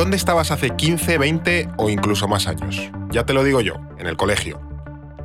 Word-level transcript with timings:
¿Dónde 0.00 0.16
estabas 0.16 0.50
hace 0.50 0.70
15, 0.70 1.18
20 1.18 1.68
o 1.76 1.90
incluso 1.90 2.26
más 2.26 2.46
años? 2.46 2.90
Ya 3.10 3.26
te 3.26 3.34
lo 3.34 3.44
digo 3.44 3.60
yo, 3.60 3.74
en 3.98 4.06
el 4.06 4.16
colegio. 4.16 4.58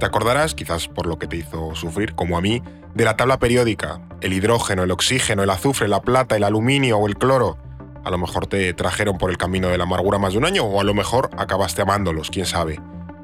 Te 0.02 0.06
acordarás, 0.06 0.54
quizás 0.54 0.90
por 0.90 1.06
lo 1.08 1.18
que 1.18 1.28
te 1.28 1.38
hizo 1.38 1.74
sufrir, 1.76 2.14
como 2.14 2.38
a 2.38 2.42
mí, 2.42 2.62
de 2.94 3.06
la 3.06 3.16
tabla 3.16 3.40
periódica, 3.40 4.02
el 4.20 4.34
hidrógeno, 4.34 4.84
el 4.84 4.92
oxígeno, 4.92 5.44
el 5.44 5.50
azufre, 5.50 5.88
la 5.88 6.02
plata, 6.02 6.36
el 6.36 6.44
aluminio 6.44 6.98
o 6.98 7.08
el 7.08 7.16
cloro. 7.16 7.58
A 8.04 8.10
lo 8.10 8.18
mejor 8.18 8.48
te 8.48 8.74
trajeron 8.74 9.18
por 9.18 9.30
el 9.30 9.38
camino 9.38 9.70
de 9.70 9.78
la 9.78 9.86
amargura 9.86 10.20
más 10.20 10.34
de 10.34 10.40
un 10.40 10.46
año 10.46 10.66
o 10.66 10.82
a 10.82 10.84
lo 10.84 10.94
mejor 10.94 11.30
acabaste 11.38 11.82
amándolos, 11.82 12.30
quién 12.30 12.46
sabe. 12.46 12.82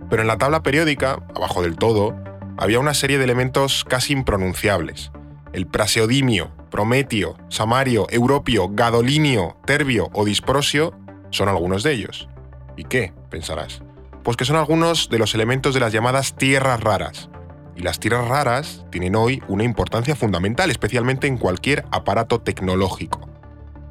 Pero 0.09 0.21
en 0.21 0.29
la 0.29 0.37
tabla 0.37 0.63
periódica, 0.63 1.19
abajo 1.35 1.61
del 1.61 1.75
todo, 1.75 2.15
había 2.55 2.79
una 2.79 2.93
serie 2.93 3.17
de 3.17 3.25
elementos 3.25 3.83
casi 3.83 4.13
impronunciables. 4.13 5.11
El 5.51 5.67
praseodimio, 5.67 6.49
prometio, 6.69 7.35
samario, 7.49 8.07
europio, 8.09 8.69
gadolinio, 8.71 9.57
terbio 9.65 10.09
o 10.13 10.23
disprosio 10.23 10.93
son 11.31 11.49
algunos 11.49 11.83
de 11.83 11.93
ellos. 11.93 12.29
¿Y 12.77 12.83
qué? 12.83 13.13
pensarás. 13.29 13.81
Pues 14.23 14.37
que 14.37 14.45
son 14.45 14.55
algunos 14.55 15.09
de 15.09 15.17
los 15.17 15.33
elementos 15.33 15.73
de 15.73 15.79
las 15.79 15.91
llamadas 15.91 16.35
tierras 16.35 16.79
raras. 16.79 17.29
Y 17.75 17.81
las 17.81 17.99
tierras 17.99 18.27
raras 18.27 18.85
tienen 18.91 19.15
hoy 19.15 19.41
una 19.47 19.63
importancia 19.63 20.15
fundamental, 20.15 20.69
especialmente 20.69 21.27
en 21.27 21.37
cualquier 21.37 21.85
aparato 21.91 22.41
tecnológico. 22.41 23.27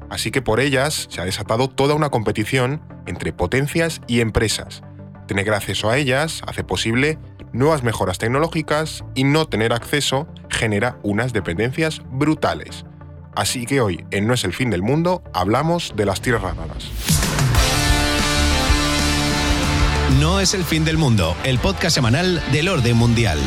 Así 0.09 0.31
que 0.31 0.41
por 0.41 0.59
ellas 0.59 1.07
se 1.09 1.21
ha 1.21 1.25
desatado 1.25 1.69
toda 1.69 1.95
una 1.95 2.09
competición 2.09 2.81
entre 3.07 3.33
potencias 3.33 4.01
y 4.07 4.21
empresas. 4.21 4.83
Tener 5.27 5.53
acceso 5.53 5.89
a 5.89 5.97
ellas 5.97 6.41
hace 6.47 6.63
posible 6.63 7.17
nuevas 7.53 7.83
mejoras 7.83 8.17
tecnológicas 8.17 9.03
y 9.15 9.23
no 9.23 9.47
tener 9.47 9.73
acceso 9.73 10.27
genera 10.49 10.97
unas 11.03 11.33
dependencias 11.33 12.01
brutales. 12.11 12.85
Así 13.35 13.65
que 13.65 13.81
hoy, 13.81 14.05
en 14.11 14.27
No 14.27 14.33
es 14.33 14.43
el 14.43 14.53
fin 14.53 14.69
del 14.69 14.81
mundo, 14.81 15.23
hablamos 15.33 15.93
de 15.95 16.05
las 16.05 16.21
tierras 16.21 16.57
raras. 16.57 17.20
No 20.19 20.41
es 20.41 20.53
el 20.53 20.65
fin 20.65 20.83
del 20.83 20.97
mundo, 20.97 21.37
el 21.45 21.57
podcast 21.57 21.95
semanal 21.95 22.43
del 22.51 22.67
orden 22.67 22.97
mundial. 22.97 23.39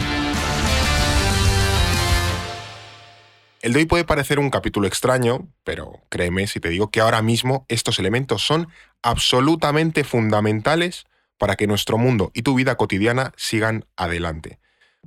El 3.60 3.72
de 3.72 3.80
hoy 3.80 3.84
puede 3.84 4.04
parecer 4.04 4.38
un 4.38 4.48
capítulo 4.48 4.86
extraño, 4.86 5.46
pero 5.62 6.00
créeme 6.08 6.46
si 6.46 6.60
te 6.60 6.70
digo 6.70 6.90
que 6.90 7.00
ahora 7.00 7.20
mismo 7.20 7.66
estos 7.68 7.98
elementos 7.98 8.42
son 8.42 8.68
absolutamente 9.02 10.04
fundamentales 10.04 11.04
para 11.36 11.56
que 11.56 11.66
nuestro 11.66 11.98
mundo 11.98 12.30
y 12.34 12.42
tu 12.42 12.54
vida 12.54 12.76
cotidiana 12.76 13.32
sigan 13.36 13.84
adelante. 13.96 14.58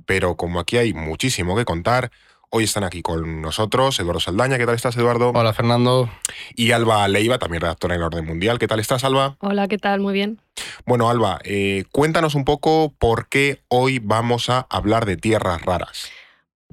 Pero 0.06 0.36
como 0.36 0.60
aquí 0.60 0.76
hay 0.76 0.94
muchísimo 0.94 1.56
que 1.56 1.64
contar, 1.64 2.12
hoy 2.50 2.64
están 2.64 2.84
aquí 2.84 3.02
con 3.02 3.42
nosotros 3.42 3.98
Eduardo 3.98 4.20
Saldaña. 4.20 4.58
¿Qué 4.58 4.66
tal 4.66 4.76
estás, 4.76 4.96
Eduardo? 4.96 5.32
Hola, 5.34 5.52
Fernando. 5.52 6.08
Y 6.54 6.70
Alba 6.70 7.06
Leiva, 7.08 7.38
también 7.38 7.62
redactora 7.62 7.94
en 7.94 8.00
el 8.00 8.06
Orden 8.06 8.24
Mundial. 8.24 8.58
¿Qué 8.58 8.68
tal 8.68 8.80
estás, 8.80 9.02
Alba? 9.02 9.36
Hola, 9.40 9.66
¿qué 9.66 9.78
tal? 9.78 10.00
Muy 10.00 10.14
bien. 10.14 10.40
Bueno, 10.88 11.10
Alba, 11.10 11.38
eh, 11.44 11.84
cuéntanos 11.92 12.34
un 12.34 12.46
poco 12.46 12.94
por 12.98 13.28
qué 13.28 13.60
hoy 13.68 13.98
vamos 13.98 14.48
a 14.48 14.66
hablar 14.70 15.04
de 15.04 15.18
tierras 15.18 15.60
raras. 15.60 16.10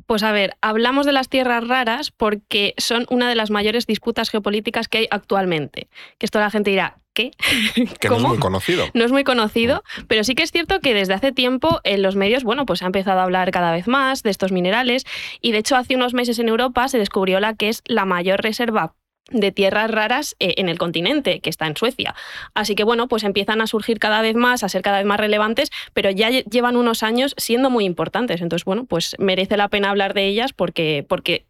Pues 0.05 0.23
a 0.23 0.31
ver, 0.31 0.55
hablamos 0.61 1.05
de 1.05 1.11
las 1.11 1.27
tierras 1.27 1.67
raras 1.67 2.11
porque 2.11 2.75
son 2.77 3.07
una 3.09 3.27
de 3.27 3.35
las 3.35 3.51
mayores 3.51 3.87
disputas 3.87 4.29
geopolíticas 4.29 4.87
que 4.87 4.99
hay 4.99 5.07
actualmente. 5.11 5.89
Que 6.17 6.27
esto 6.27 6.39
la 6.39 6.49
gente 6.49 6.69
dirá, 6.69 6.99
¿qué? 7.13 7.31
Que 7.99 8.07
no 8.07 8.15
es 8.15 8.21
muy 8.21 8.37
conocido. 8.37 8.85
No 8.93 9.03
es 9.03 9.11
muy 9.11 9.25
conocido, 9.25 9.83
pero 10.07 10.23
sí 10.23 10.33
que 10.33 10.43
es 10.43 10.51
cierto 10.53 10.79
que 10.79 10.93
desde 10.93 11.13
hace 11.13 11.33
tiempo 11.33 11.81
en 11.83 12.01
los 12.01 12.15
medios, 12.15 12.45
bueno, 12.45 12.65
pues 12.65 12.79
se 12.79 12.85
ha 12.85 12.87
empezado 12.87 13.19
a 13.19 13.23
hablar 13.23 13.51
cada 13.51 13.73
vez 13.73 13.85
más 13.85 14.23
de 14.23 14.29
estos 14.29 14.53
minerales 14.53 15.03
y 15.41 15.51
de 15.51 15.57
hecho 15.57 15.75
hace 15.75 15.93
unos 15.93 16.13
meses 16.13 16.39
en 16.39 16.47
Europa 16.47 16.87
se 16.87 16.99
descubrió 16.99 17.41
la 17.41 17.53
que 17.53 17.67
es 17.67 17.81
la 17.85 18.05
mayor 18.05 18.41
reserva 18.41 18.95
de 19.31 19.51
tierras 19.51 19.89
raras 19.89 20.35
eh, 20.39 20.55
en 20.57 20.69
el 20.69 20.77
continente, 20.77 21.39
que 21.39 21.49
está 21.49 21.67
en 21.67 21.75
Suecia. 21.75 22.15
Así 22.53 22.75
que 22.75 22.83
bueno, 22.83 23.07
pues 23.07 23.23
empiezan 23.23 23.61
a 23.61 23.67
surgir 23.67 23.99
cada 23.99 24.21
vez 24.21 24.35
más, 24.35 24.63
a 24.63 24.69
ser 24.69 24.81
cada 24.81 24.97
vez 24.97 25.05
más 25.05 25.19
relevantes, 25.19 25.71
pero 25.93 26.11
ya 26.11 26.29
llevan 26.29 26.75
unos 26.75 27.03
años 27.03 27.33
siendo 27.37 27.69
muy 27.69 27.85
importantes. 27.85 28.41
Entonces, 28.41 28.65
bueno, 28.65 28.85
pues 28.85 29.15
merece 29.19 29.57
la 29.57 29.67
pena 29.67 29.89
hablar 29.89 30.13
de 30.13 30.25
ellas 30.27 30.53
porque, 30.53 31.05
porque 31.07 31.45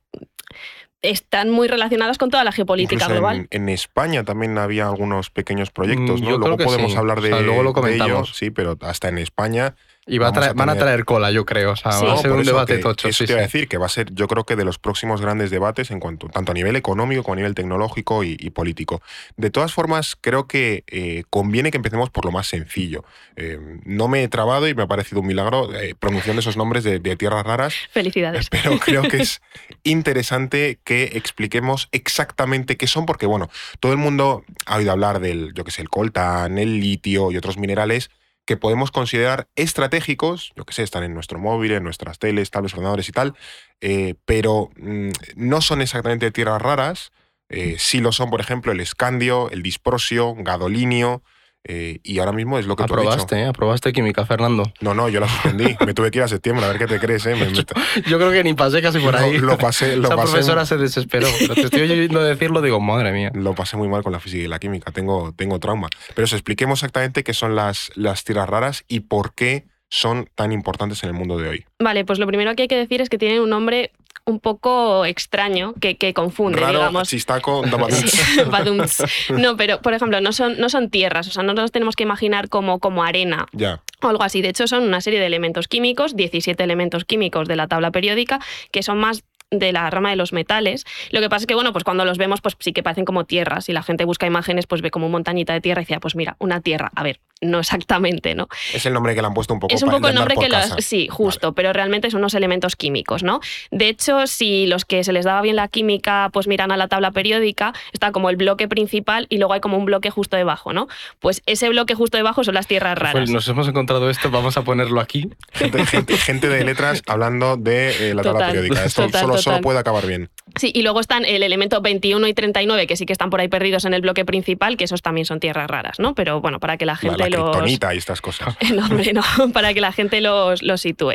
están 1.02 1.52
muy 1.52 1.68
relacionadas 1.68 2.18
con 2.18 2.30
toda 2.30 2.44
la 2.44 2.52
geopolítica 2.52 3.08
global. 3.08 3.47
En, 3.52 3.69
España 3.69 4.24
también 4.24 4.57
había 4.57 4.88
algunos 4.88 5.30
pequeños 5.30 5.69
proyectos, 5.69 6.22
mm, 6.22 6.24
¿no? 6.24 6.38
luego 6.38 6.57
podemos 6.57 6.96
hablar 6.96 7.22
de, 7.22 7.30
luego 7.42 7.63
lo 7.63 7.74
comentamos. 7.74 8.36
sí, 8.36 8.52
pero 8.52 8.78
hasta 8.81 9.09
en 9.09 9.18
España 9.18 9.75
y 10.08 10.20
van 10.20 10.70
a 10.70 10.76
traer 10.76 11.04
cola, 11.04 11.32
yo 11.32 11.46
creo. 11.46 11.72
O 11.72 11.76
sea, 11.76 12.00
va 12.00 12.14
a 12.14 12.18
ser 12.18 12.32
un 12.32 12.44
debate 12.44 12.78
tocho. 12.78 13.08
Eso 13.08 13.26
te 13.26 13.32
iba 13.32 13.40
a 13.40 13.44
decir 13.44 13.68
que 13.68 13.78
va 13.78 13.88
a 13.88 13.90
ser, 13.90 14.14
yo 14.14 14.28
creo 14.28 14.44
que 14.44 14.56
de 14.56 14.64
los 14.64 14.78
próximos 14.78 15.20
grandes 15.20 15.50
debates 15.50 15.90
en 15.90 16.00
cuanto, 16.00 16.28
tanto 16.30 16.52
a 16.52 16.54
nivel 16.54 16.76
económico 16.76 17.24
como 17.24 17.34
a 17.34 17.38
nivel 17.38 17.56
tecnológico 17.56 18.24
y, 18.24 18.36
político. 18.52 19.02
De 19.36 19.50
todas 19.50 19.74
formas, 19.74 20.16
creo 20.20 20.48
que 20.48 20.84
eh, 20.88 21.24
conviene 21.30 21.72
que 21.72 21.78
empecemos 21.78 22.12
por 22.12 22.26
lo 22.26 22.32
más 22.32 22.48
sencillo. 22.48 23.04
Eh, 23.36 23.60
no 23.84 24.08
me 24.08 24.24
he 24.24 24.28
trabado 24.28 24.68
y 24.68 24.76
me 24.76 24.84
ha 24.84 24.88
parecido 24.88 25.22
un 25.22 25.28
milagro 25.28 25.74
eh, 25.74 25.96
pronunciando 25.98 26.40
esos 26.40 26.56
nombres 26.56 26.84
de, 26.84 27.00
de, 27.00 27.16
tierras 27.16 27.44
raras. 27.44 27.76
Felicidades. 27.92 28.50
Pero 28.50 28.78
creo 28.78 29.02
que 29.04 29.18
es 29.18 29.42
interesante 29.84 30.80
que 30.84 31.12
expliquemos 31.14 31.90
exactamente 31.92 32.78
qué 32.78 32.86
son, 32.86 33.08
porque 33.08 33.26
bueno, 33.26 33.50
todo 33.80 33.92
el 33.92 33.98
mundo 33.98 34.46
ha 34.68 34.78
oído 34.78 34.92
hablar 34.92 35.20
del, 35.20 35.54
yo 35.56 35.64
que 35.64 35.72
sé, 35.72 35.82
el 35.82 35.90
coltán, 35.90 36.60
el 36.60 36.80
litio 36.80 37.32
y 37.32 37.38
otros 37.38 37.58
minerales 37.58 38.12
que 38.45 38.57
podemos 38.57 38.91
considerar 38.91 39.47
estratégicos, 39.56 40.53
yo 40.56 40.66
que 40.66 40.73
sé, 40.73 40.83
están 40.83 41.03
en 41.03 41.13
nuestro 41.13 41.39
móvil, 41.39 41.72
en 41.72 41.83
nuestras 41.83 42.19
teles, 42.19 42.51
tablets, 42.51 42.73
ordenadores 42.73 43.09
y 43.09 43.11
tal, 43.11 43.33
eh, 43.81 44.16
pero 44.25 44.69
mm, 44.78 45.09
no 45.35 45.61
son 45.61 45.81
exactamente 45.81 46.31
tierras 46.31 46.61
raras. 46.61 47.11
Eh, 47.50 47.75
sí 47.79 48.00
lo 48.00 48.11
son, 48.11 48.29
por 48.29 48.41
ejemplo, 48.41 48.72
el 48.72 48.79
escandio, 48.79 49.50
el 49.51 49.61
disprosio, 49.63 50.35
gadolinio, 50.38 51.23
eh, 51.68 52.00
y 52.03 52.20
ahora 52.20 52.31
mismo 52.31 52.59
es 52.59 52.68
lo 52.68 52.76
que 52.76 52.84
aprobaste, 52.84 53.26
tú 53.26 53.36
has 53.36 53.42
dicho. 53.42 53.50
aprobaste 53.50 53.92
química, 53.92 54.24
Fernando. 54.26 54.72
No, 54.81 54.94
no, 54.94 55.09
yo 55.09 55.20
la 55.20 55.28
suspendí. 55.28 55.76
me 55.86 55.96
tuve 55.96 56.12
que 56.12 56.20
ir 56.20 56.24
a 56.24 56.28
septiembre 56.28 56.64
a 56.64 56.70
ver 56.70 56.78
qué 56.78 56.86
te 56.86 57.00
crees. 57.00 57.26
¿eh? 57.26 57.36
yo, 58.08 58.18
creo 58.20 58.31
que 58.31 58.44
ni 58.44 58.53
pasé 58.53 58.84
casi 58.84 59.00
por 59.00 59.16
ahí. 59.16 59.40
lo 59.40 59.58
pasé, 59.58 59.98
lo 59.98 60.08
Esa 60.08 60.16
pasé. 60.16 60.31
profesora 60.31 60.66
se 60.68 60.78
desesperó. 60.78 61.28
Pero 61.40 61.56
te 61.56 61.62
estoy 61.62 61.81
oyendo 61.81 62.22
decirlo, 62.22 62.62
digo, 62.62 62.80
madre 62.80 63.12
mía. 63.12 63.31
Lo 63.34 63.56
pasé 63.56 63.78
muy 63.78 63.88
mal 63.88 64.04
con 64.04 64.12
la 64.12 64.20
física 64.20 64.44
y 64.44 64.48
la 64.48 64.59
química. 64.59 64.92
Tengo, 64.92 65.34
tengo 65.36 65.59
trauma. 65.59 65.90
Pero 66.14 66.25
os 66.25 66.34
expliquemos 66.34 66.80
exactamente 66.80 67.24
qué 67.24 67.34
son 67.34 67.56
las, 67.56 67.92
las 67.96 68.24
tierras 68.24 68.48
raras 68.48 68.86
y 68.88 69.00
por 69.02 69.34
qué 69.34 69.66
son 69.90 70.30
tan 70.36 70.52
importantes 70.52 71.04
en 71.04 71.09
el 71.09 71.16
mundo 71.16 71.38
de 71.38 71.50
hoy. 71.50 71.66
Vale, 71.80 72.06
pues 72.06 72.20
lo 72.20 72.28
primero 72.28 72.54
que 72.56 72.64
hay 72.64 72.68
que 72.68 72.78
decir 72.78 73.02
es 73.02 73.09
que 73.09 73.18
tienen 73.18 73.42
un 73.42 73.50
nombre 73.50 73.92
un 74.25 74.40
poco 74.40 75.06
extraño 75.06 75.74
que, 75.80 75.97
que 75.97 76.13
confunde, 76.13 76.59
Raro, 76.59 76.80
digamos. 76.80 77.08
Chistaco, 77.08 77.63
no, 79.38 79.58
pero 79.58 79.81
por 79.81 79.94
ejemplo, 79.94 80.19
no 80.19 80.31
son, 80.31 80.58
no 80.58 80.69
son 80.69 80.90
tierras, 80.90 81.28
o 81.28 81.31
sea, 81.31 81.44
no 81.44 81.53
nos 81.53 81.72
tenemos 81.72 81.96
que 81.96 82.03
imaginar 82.03 82.50
como, 82.50 82.80
como 82.80 83.03
arena. 83.03 83.46
Ya. 83.53 83.81
O 84.02 84.08
algo 84.08 84.24
así. 84.24 84.41
De 84.41 84.50
hecho, 84.50 84.68
son 84.68 84.84
una 84.84 85.02
serie 85.02 85.19
de 85.19 85.28
elementos 85.28 85.68
químicos, 85.68 86.16
17 86.16 86.62
elementos 86.63 87.06
químicos 87.06 87.47
de 87.47 87.56
la 87.56 87.68
tabla 87.68 87.91
periódica, 87.91 88.40
que 88.72 88.84
son 88.84 88.97
más 88.97 89.24
de 89.52 89.72
la 89.72 89.90
rama 89.90 90.09
de 90.09 90.16
los 90.16 90.34
metales. 90.34 90.86
Lo 91.12 91.22
que 91.22 91.30
pasa 91.30 91.44
es 91.44 91.47
que, 91.47 91.56
bueno, 91.56 91.72
pues 91.72 91.84
cuando 91.84 92.06
los 92.06 92.18
vemos, 92.18 92.42
pues 92.42 92.56
sí 92.59 92.74
que 92.74 92.84
parecen 92.84 93.06
como 93.06 93.25
tierras. 93.25 93.69
Y 93.69 93.74
la 93.74 93.84
gente 93.84 94.06
busca 94.06 94.25
imágenes, 94.25 94.68
pues 94.68 94.81
ve 94.81 94.92
como 94.92 95.09
montañita 95.09 95.53
de 95.53 95.62
tierra 95.62 95.81
y 95.81 95.86
dice, 95.86 95.96
ah, 95.96 96.00
pues 96.00 96.16
mira, 96.16 96.36
una 96.40 96.62
tierra. 96.62 96.92
A 96.96 97.03
ver, 97.03 97.19
no 97.50 97.59
exactamente, 97.59 98.35
¿no? 98.35 98.47
Es 98.73 98.85
el 98.85 98.94
nombre 98.94 99.16
que 99.16 99.22
le 99.22 99.28
han 99.28 99.33
puesto 99.33 99.53
un 99.53 99.59
poco. 99.59 99.73
Es 99.73 99.81
un 99.83 99.89
poco 99.89 100.07
el 100.07 100.16
nombre 100.16 100.35
que 100.35 100.50
los, 100.50 100.75
sí, 100.79 101.07
justo, 101.09 101.53
pero 101.53 101.73
realmente 101.73 102.09
son 102.11 102.19
unos 102.19 102.33
elementos 102.33 102.75
químicos, 102.75 103.23
¿no? 103.23 103.39
De 103.72 103.89
hecho, 103.89 104.28
si 104.28 104.67
los 104.67 104.85
que 104.85 105.03
se 105.03 105.13
les 105.13 105.25
daba 105.25 105.41
bien 105.41 105.56
la 105.56 105.67
química, 105.67 106.29
pues 106.33 106.47
miran 106.47 106.72
a 106.72 106.78
la 106.78 106.88
tabla 106.88 107.11
periódica, 107.11 107.73
está 107.94 108.11
como 108.11 108.29
el 108.29 108.35
bloque 108.35 108.67
principal 108.67 109.28
y 109.29 109.38
luego 109.38 109.53
hay 109.53 109.61
como 109.61 109.78
un 109.78 109.85
bloque 109.85 110.09
justo 110.09 110.38
debajo, 110.38 110.73
¿no? 110.73 110.88
Pues 111.19 111.41
ese 111.45 111.69
bloque 111.69 111.95
justo 111.95 112.17
debajo 112.17 112.44
son 112.44 112.53
las 112.53 112.67
tierras 112.67 112.97
raras. 112.97 113.13
Pues 113.13 113.29
nos 113.29 113.47
hemos 113.47 113.67
encontrado 113.67 114.09
esto, 114.09 114.29
vamos 114.31 114.57
a 114.57 114.63
ponerlo 114.63 115.00
aquí. 115.01 115.29
Gente, 115.53 116.50
de 116.50 116.63
letras 116.63 117.01
hablando 117.07 117.57
de 117.57 118.12
eh, 118.12 118.13
la 118.13 118.23
tabla 118.23 118.47
periódica. 118.47 118.85
Esto 118.85 119.09
solo, 119.09 119.38
solo 119.38 119.62
puede 119.62 119.79
acabar 119.79 120.06
bien. 120.06 120.30
Sí, 120.56 120.72
y 120.74 120.81
luego 120.84 121.00
están 121.00 121.25
el 121.25 121.44
elemento 121.44 121.81
21 121.81 122.28
y 122.28 122.34
39, 122.34 122.88
que 122.88 122.96
sí 122.96 123.06
que 123.06 123.13
están 123.13 123.30
por 123.30 123.42
ahí 123.42 123.48
perdidos 123.48 123.86
en 123.86 123.94
el 123.94 124.02
bloque 124.02 124.25
principal, 124.25 124.78
que 124.78 124.86
esos 124.86 125.02
también 125.02 125.25
son 125.25 125.40
tierras 125.40 125.69
raras, 125.69 126.00
¿no? 126.00 126.16
Pero 126.16 126.42
bueno, 126.42 126.60
para 126.60 126.78
que 126.78 126.86
la 126.86 126.96
gente 126.96 127.18
la, 127.18 127.30
la 127.30 127.38
los. 127.38 127.72
y 127.72 127.80
estas 127.98 128.22
cosas. 128.22 128.56
No, 128.75 128.86
hombre, 128.86 129.13
no, 129.13 129.22
para 129.54 129.74
que 129.74 129.81
la 129.81 129.92
gente 129.92 130.22
los, 130.22 130.62
los 130.63 130.81
sitúe. 130.81 131.13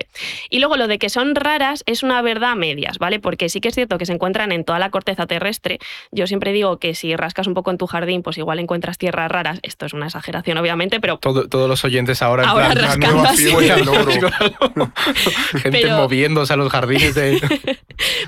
Y 0.51 0.59
luego 0.61 0.77
lo 0.77 0.87
de 0.89 0.99
que 0.99 1.09
son 1.09 1.35
raras 1.35 1.83
es 1.87 2.03
una 2.03 2.23
verdad 2.23 2.53
a 2.53 2.55
medias, 2.55 2.99
¿vale? 2.99 3.21
Porque 3.21 3.49
sí 3.49 3.61
que 3.61 3.69
es 3.69 3.75
cierto 3.75 3.99
que 3.99 4.07
se 4.07 4.13
encuentran 4.13 4.53
en 4.53 4.65
toda 4.65 4.79
la 4.79 4.91
corteza 4.91 5.27
terrestre. 5.27 5.79
Yo 6.11 6.27
siempre 6.27 6.53
digo 6.53 6.79
que 6.79 6.95
si 6.95 7.15
rascas 7.17 7.47
un 7.47 7.55
poco 7.55 7.71
en 7.71 7.79
tu 7.79 7.87
jardín, 7.87 8.23
pues 8.23 8.39
igual 8.39 8.59
encuentras 8.59 8.99
tierras 8.99 9.31
raras. 9.31 9.59
Esto 9.63 9.87
es 9.87 9.93
una 9.93 10.07
exageración, 10.07 10.59
obviamente, 10.59 11.01
pero. 11.01 11.19
todos 11.19 11.69
los 11.69 11.85
oyentes 11.85 12.23
ahora, 12.23 12.49
ahora 12.49 12.71
plan, 12.71 12.85
rascando 12.85 13.23
así. 13.23 13.51
Gente 15.63 15.81
Pero- 15.83 15.97
moviéndose 15.97 16.53
a 16.53 16.57
los 16.57 16.71
jardines 16.71 17.15
de. 17.15 17.41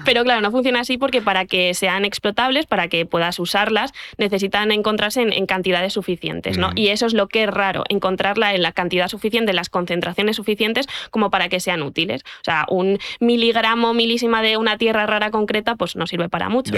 Pero 0.04 0.24
claro, 0.24 0.40
no 0.40 0.50
funciona 0.50 0.80
así 0.80 0.98
porque 1.02 1.20
para 1.20 1.46
que 1.46 1.74
sean 1.74 2.04
explotables, 2.04 2.66
para 2.66 2.86
que 2.86 3.04
puedas 3.06 3.40
usarlas, 3.40 3.92
necesitan 4.18 4.70
encontrarse 4.70 5.20
en, 5.20 5.32
en 5.32 5.46
cantidades 5.46 5.94
suficientes, 5.94 6.58
¿no? 6.58 6.70
Mm. 6.70 6.78
Y 6.78 6.88
eso 6.90 7.06
es 7.06 7.12
lo 7.12 7.26
que 7.26 7.42
es 7.42 7.50
raro, 7.50 7.82
encontrarla 7.88 8.54
en 8.54 8.62
la 8.62 8.70
cantidad 8.70 9.08
suficiente, 9.08 9.50
en 9.50 9.56
las 9.56 9.68
concentraciones 9.68 10.36
suficientes 10.36 10.86
como 11.10 11.28
para 11.28 11.48
que 11.48 11.58
sean 11.58 11.82
útiles. 11.82 12.22
O 12.24 12.44
sea, 12.44 12.66
un 12.68 13.00
miligramo, 13.18 13.94
milísima 13.94 14.42
de 14.42 14.56
una 14.56 14.78
tierra 14.78 15.04
rara 15.06 15.32
concreta, 15.32 15.74
pues 15.74 15.96
no 15.96 16.06
sirve 16.06 16.28
para 16.28 16.48
mucho. 16.48 16.72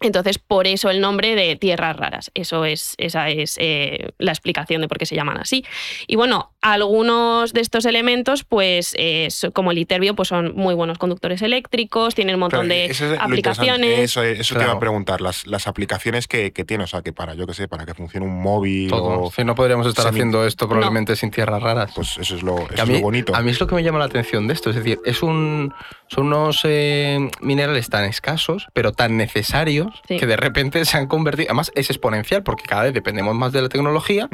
Entonces, 0.00 0.38
por 0.38 0.66
eso 0.66 0.90
el 0.90 1.00
nombre 1.00 1.34
de 1.34 1.56
tierras 1.56 1.96
raras. 1.96 2.30
Eso 2.34 2.64
es, 2.64 2.94
esa 2.98 3.30
es 3.30 3.56
eh, 3.58 4.10
la 4.18 4.30
explicación 4.30 4.80
de 4.80 4.88
por 4.88 4.98
qué 4.98 5.06
se 5.06 5.16
llaman 5.16 5.38
así. 5.38 5.64
Y 6.06 6.14
bueno, 6.14 6.52
algunos 6.60 7.52
de 7.52 7.60
estos 7.60 7.84
elementos, 7.84 8.44
pues 8.44 8.94
eh, 8.96 9.28
como 9.52 9.72
el 9.72 9.78
iterbio, 9.78 10.14
pues 10.14 10.28
son 10.28 10.54
muy 10.54 10.74
buenos 10.74 10.98
conductores 10.98 11.42
eléctricos, 11.42 12.14
tienen 12.14 12.36
un 12.36 12.40
montón 12.40 12.68
de 12.68 12.94
aplicaciones. 13.18 13.98
Eso, 13.98 14.22
eso 14.22 14.54
te 14.54 14.62
iba 14.62 14.72
a 14.72 14.78
preguntar, 14.78 15.20
las, 15.20 15.46
las 15.46 15.66
aplicaciones 15.66 16.28
que, 16.28 16.52
que, 16.52 16.64
tiene, 16.64 16.84
o 16.84 16.86
sea, 16.86 17.02
que 17.02 17.12
para, 17.12 17.34
yo 17.34 17.46
qué 17.46 17.54
sé, 17.54 17.66
para 17.66 17.84
que 17.84 17.94
funcione 17.94 18.24
un 18.24 18.40
móvil. 18.40 18.92
O 18.92 19.30
no 19.44 19.54
podríamos 19.54 19.86
estar 19.86 20.06
haciendo 20.06 20.46
esto 20.46 20.68
probablemente 20.68 21.16
sin 21.16 21.30
tierras 21.30 21.62
raras. 21.62 21.92
Pues 21.94 22.18
eso 22.18 22.36
es, 22.36 22.42
lo, 22.42 22.56
lo, 22.56 23.00
bonito. 23.00 23.34
A 23.34 23.42
mí 23.42 23.50
es 23.50 23.58
lo 23.58 23.66
que 23.66 23.74
me 23.74 23.82
llama 23.82 23.98
la 23.98 24.04
atención 24.04 24.46
de 24.46 24.54
esto. 24.54 24.70
Es 24.70 24.76
decir, 24.76 24.98
es 25.04 25.22
un, 25.22 25.74
son 26.06 26.26
unos 26.26 26.60
eh, 26.64 27.30
minerales 27.40 27.88
tan 27.88 28.04
escasos, 28.04 28.68
pero 28.72 28.92
tan 28.92 29.16
necesarios, 29.16 29.87
que 30.06 30.26
de 30.26 30.36
repente 30.36 30.84
se 30.84 30.96
han 30.96 31.06
convertido. 31.06 31.48
Además, 31.48 31.72
es 31.74 31.90
exponencial, 31.90 32.42
porque 32.42 32.64
cada 32.64 32.84
vez 32.84 32.94
dependemos 32.94 33.34
más 33.34 33.52
de 33.52 33.62
la 33.62 33.68
tecnología. 33.68 34.28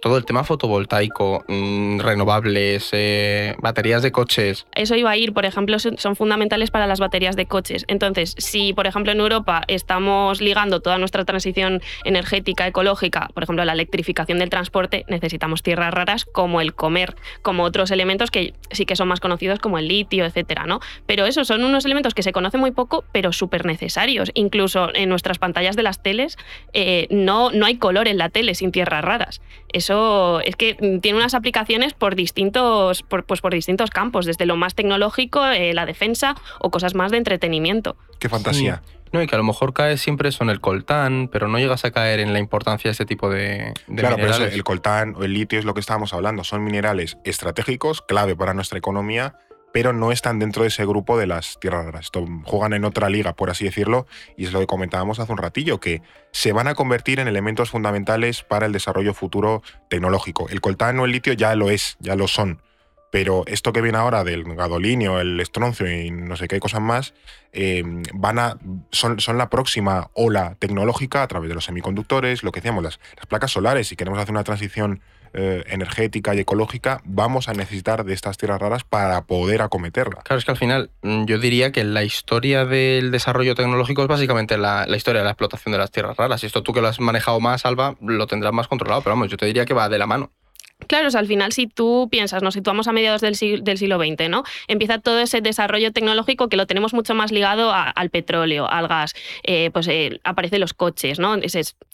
Todo 0.00 0.16
el 0.16 0.24
tema 0.24 0.44
fotovoltaico, 0.44 1.44
mm, 1.48 2.00
renovables, 2.00 2.90
eh, 2.92 3.56
baterías 3.58 4.02
de 4.02 4.12
coches. 4.12 4.66
Eso 4.74 4.94
iba 4.94 5.10
a 5.10 5.16
ir, 5.16 5.32
por 5.32 5.44
ejemplo, 5.44 5.78
son 5.78 6.16
fundamentales 6.16 6.70
para 6.70 6.86
las 6.86 7.00
baterías 7.00 7.36
de 7.36 7.46
coches. 7.46 7.84
Entonces, 7.88 8.34
si, 8.38 8.72
por 8.72 8.86
ejemplo, 8.86 9.12
en 9.12 9.20
Europa 9.20 9.62
estamos 9.68 10.40
ligando 10.40 10.80
toda 10.80 10.98
nuestra 10.98 11.24
transición 11.24 11.82
energética, 12.04 12.66
ecológica, 12.66 13.28
por 13.34 13.42
ejemplo, 13.42 13.64
la 13.64 13.72
electrificación 13.72 14.38
del 14.38 14.50
transporte, 14.50 15.04
necesitamos 15.08 15.62
tierras 15.62 15.92
raras 15.92 16.24
como 16.24 16.60
el 16.60 16.74
comer, 16.74 17.14
como 17.42 17.64
otros 17.64 17.90
elementos 17.90 18.30
que 18.30 18.54
sí 18.70 18.86
que 18.86 18.96
son 18.96 19.08
más 19.08 19.20
conocidos 19.20 19.58
como 19.58 19.78
el 19.78 19.88
litio, 19.88 20.24
etcétera, 20.24 20.66
¿no? 20.66 20.80
Pero 21.06 21.26
esos 21.26 21.46
son 21.46 21.64
unos 21.64 21.84
elementos 21.84 22.14
que 22.14 22.22
se 22.22 22.32
conocen 22.32 22.60
muy 22.60 22.70
poco, 22.70 23.04
pero 23.12 23.32
súper 23.32 23.66
necesarios. 23.66 24.30
Incluso 24.34 24.93
en 24.94 25.08
nuestras 25.08 25.38
pantallas 25.38 25.76
de 25.76 25.82
las 25.82 26.02
teles 26.02 26.36
eh, 26.72 27.06
no, 27.10 27.50
no 27.50 27.66
hay 27.66 27.76
color 27.76 28.08
en 28.08 28.18
la 28.18 28.28
tele 28.28 28.54
sin 28.54 28.72
tierras 28.72 29.04
raras. 29.04 29.40
Eso 29.72 30.40
es 30.40 30.56
que 30.56 30.74
tiene 31.02 31.18
unas 31.18 31.34
aplicaciones 31.34 31.94
por 31.94 32.14
distintos, 32.14 33.02
por, 33.02 33.24
pues 33.24 33.40
por 33.40 33.52
distintos 33.52 33.90
campos, 33.90 34.26
desde 34.26 34.46
lo 34.46 34.56
más 34.56 34.74
tecnológico, 34.74 35.44
eh, 35.46 35.74
la 35.74 35.86
defensa 35.86 36.34
o 36.60 36.70
cosas 36.70 36.94
más 36.94 37.10
de 37.10 37.18
entretenimiento. 37.18 37.96
Qué 38.18 38.28
fantasía. 38.28 38.82
No, 39.14 39.22
y 39.22 39.28
que 39.28 39.36
a 39.36 39.38
lo 39.38 39.44
mejor 39.44 39.72
cae 39.72 39.96
siempre 39.96 40.28
eso 40.28 40.42
en 40.42 40.50
el 40.50 40.60
coltán, 40.60 41.28
pero 41.30 41.46
no 41.46 41.56
llegas 41.58 41.84
a 41.84 41.92
caer 41.92 42.18
en 42.18 42.32
la 42.32 42.40
importancia 42.40 42.88
de 42.88 42.92
este 42.92 43.06
tipo 43.06 43.30
de, 43.30 43.72
claro, 43.96 44.16
pero 44.16 44.34
el 44.34 44.64
coltán 44.64 45.14
o 45.16 45.22
el 45.22 45.32
litio 45.32 45.56
es 45.56 45.64
lo 45.64 45.72
que 45.72 45.78
estábamos 45.78 46.12
hablando. 46.12 46.42
Son 46.42 46.64
minerales 46.64 47.16
estratégicos, 47.22 48.02
clave 48.02 48.34
para 48.34 48.54
nuestra 48.54 48.76
economía, 48.76 49.36
pero 49.74 49.92
no 49.92 50.12
están 50.12 50.38
dentro 50.38 50.62
de 50.62 50.68
ese 50.68 50.86
grupo 50.86 51.18
de 51.18 51.26
las 51.26 51.58
tierras 51.58 51.84
raras. 51.84 52.12
juegan 52.44 52.74
en 52.74 52.84
otra 52.84 53.08
liga, 53.08 53.32
por 53.32 53.50
así 53.50 53.64
decirlo, 53.64 54.06
y 54.36 54.44
es 54.44 54.52
lo 54.52 54.60
que 54.60 54.68
comentábamos 54.68 55.18
hace 55.18 55.32
un 55.32 55.38
ratillo, 55.38 55.80
que 55.80 56.00
se 56.30 56.52
van 56.52 56.68
a 56.68 56.76
convertir 56.76 57.18
en 57.18 57.26
elementos 57.26 57.70
fundamentales 57.70 58.44
para 58.44 58.66
el 58.66 58.72
desarrollo 58.72 59.14
futuro 59.14 59.64
tecnológico. 59.90 60.48
El 60.48 60.60
coltán 60.60 61.00
o 61.00 61.06
el 61.06 61.10
litio 61.10 61.32
ya 61.32 61.56
lo 61.56 61.70
es, 61.70 61.96
ya 61.98 62.14
lo 62.14 62.28
son. 62.28 62.62
Pero 63.10 63.42
esto 63.48 63.72
que 63.72 63.80
viene 63.80 63.98
ahora 63.98 64.22
del 64.22 64.44
gadolinio, 64.44 65.18
el 65.18 65.40
estroncio 65.40 65.90
y 65.90 66.08
no 66.12 66.36
sé 66.36 66.46
qué 66.46 66.60
cosas 66.60 66.80
más, 66.80 67.12
eh, 67.52 67.82
van 68.12 68.38
a, 68.38 68.56
son, 68.92 69.18
son, 69.18 69.38
la 69.38 69.50
próxima 69.50 70.08
ola 70.14 70.56
tecnológica 70.60 71.24
a 71.24 71.26
través 71.26 71.48
de 71.48 71.54
los 71.56 71.64
semiconductores, 71.64 72.44
lo 72.44 72.52
que 72.52 72.60
decíamos, 72.60 72.84
las, 72.84 73.00
las 73.16 73.26
placas 73.26 73.50
solares. 73.50 73.88
Si 73.88 73.96
queremos 73.96 74.20
hacer 74.20 74.30
una 74.30 74.44
transición 74.44 75.00
eh, 75.34 75.64
energética 75.66 76.34
y 76.34 76.40
ecológica, 76.40 77.00
vamos 77.04 77.48
a 77.48 77.54
necesitar 77.54 78.04
de 78.04 78.14
estas 78.14 78.38
tierras 78.38 78.60
raras 78.60 78.84
para 78.84 79.24
poder 79.24 79.62
acometerla. 79.62 80.22
Claro, 80.22 80.38
es 80.38 80.44
que 80.44 80.50
al 80.52 80.56
final 80.56 80.90
mm, 81.02 81.24
yo 81.24 81.38
diría 81.38 81.72
que 81.72 81.84
la 81.84 82.04
historia 82.04 82.64
del 82.64 83.10
desarrollo 83.10 83.54
tecnológico 83.54 84.02
es 84.02 84.08
básicamente 84.08 84.56
la, 84.56 84.86
historia 84.94 85.20
de 85.20 85.24
la 85.24 85.32
explotación 85.32 85.72
de 85.72 85.78
las 85.78 85.90
tierras 85.90 86.16
raras. 86.16 86.42
Y 86.42 86.46
esto 86.46 86.62
tú 86.62 86.72
que 86.72 86.80
lo 86.80 86.88
has 86.88 87.00
manejado 87.00 87.40
más, 87.40 87.66
Alba, 87.66 87.96
lo 88.00 88.26
tendrás 88.26 88.52
más 88.52 88.68
controlado, 88.68 89.02
pero 89.02 89.16
vamos, 89.16 89.28
yo 89.28 89.36
te 89.36 89.46
diría 89.46 89.64
que 89.64 89.74
va 89.74 89.88
de 89.88 89.98
la 89.98 90.06
mano. 90.06 90.30
Claro, 90.86 91.08
al 91.14 91.26
final 91.26 91.52
si 91.52 91.66
tú 91.66 92.08
piensas, 92.10 92.42
nos 92.42 92.54
situamos 92.54 92.88
a 92.88 92.92
mediados 92.92 93.20
del 93.20 93.36
siglo, 93.36 93.62
del 93.62 93.78
siglo, 93.78 93.98
XX, 93.98 94.28
¿no? 94.28 94.44
Empieza 94.68 94.98
todo 94.98 95.18
ese 95.20 95.40
desarrollo 95.40 95.92
tecnológico 95.92 96.48
que 96.48 96.56
lo 96.56 96.66
tenemos 96.66 96.94
mucho 96.94 97.14
más 97.14 97.32
ligado 97.32 97.72
al 97.72 98.10
petróleo, 98.10 98.68
al 98.68 98.88
gas, 98.88 99.14
eh, 99.42 99.70
pues 99.72 99.88
eh, 99.88 100.20
aparecen 100.24 100.60
los 100.60 100.74
coches, 100.74 101.18
¿no? 101.18 101.36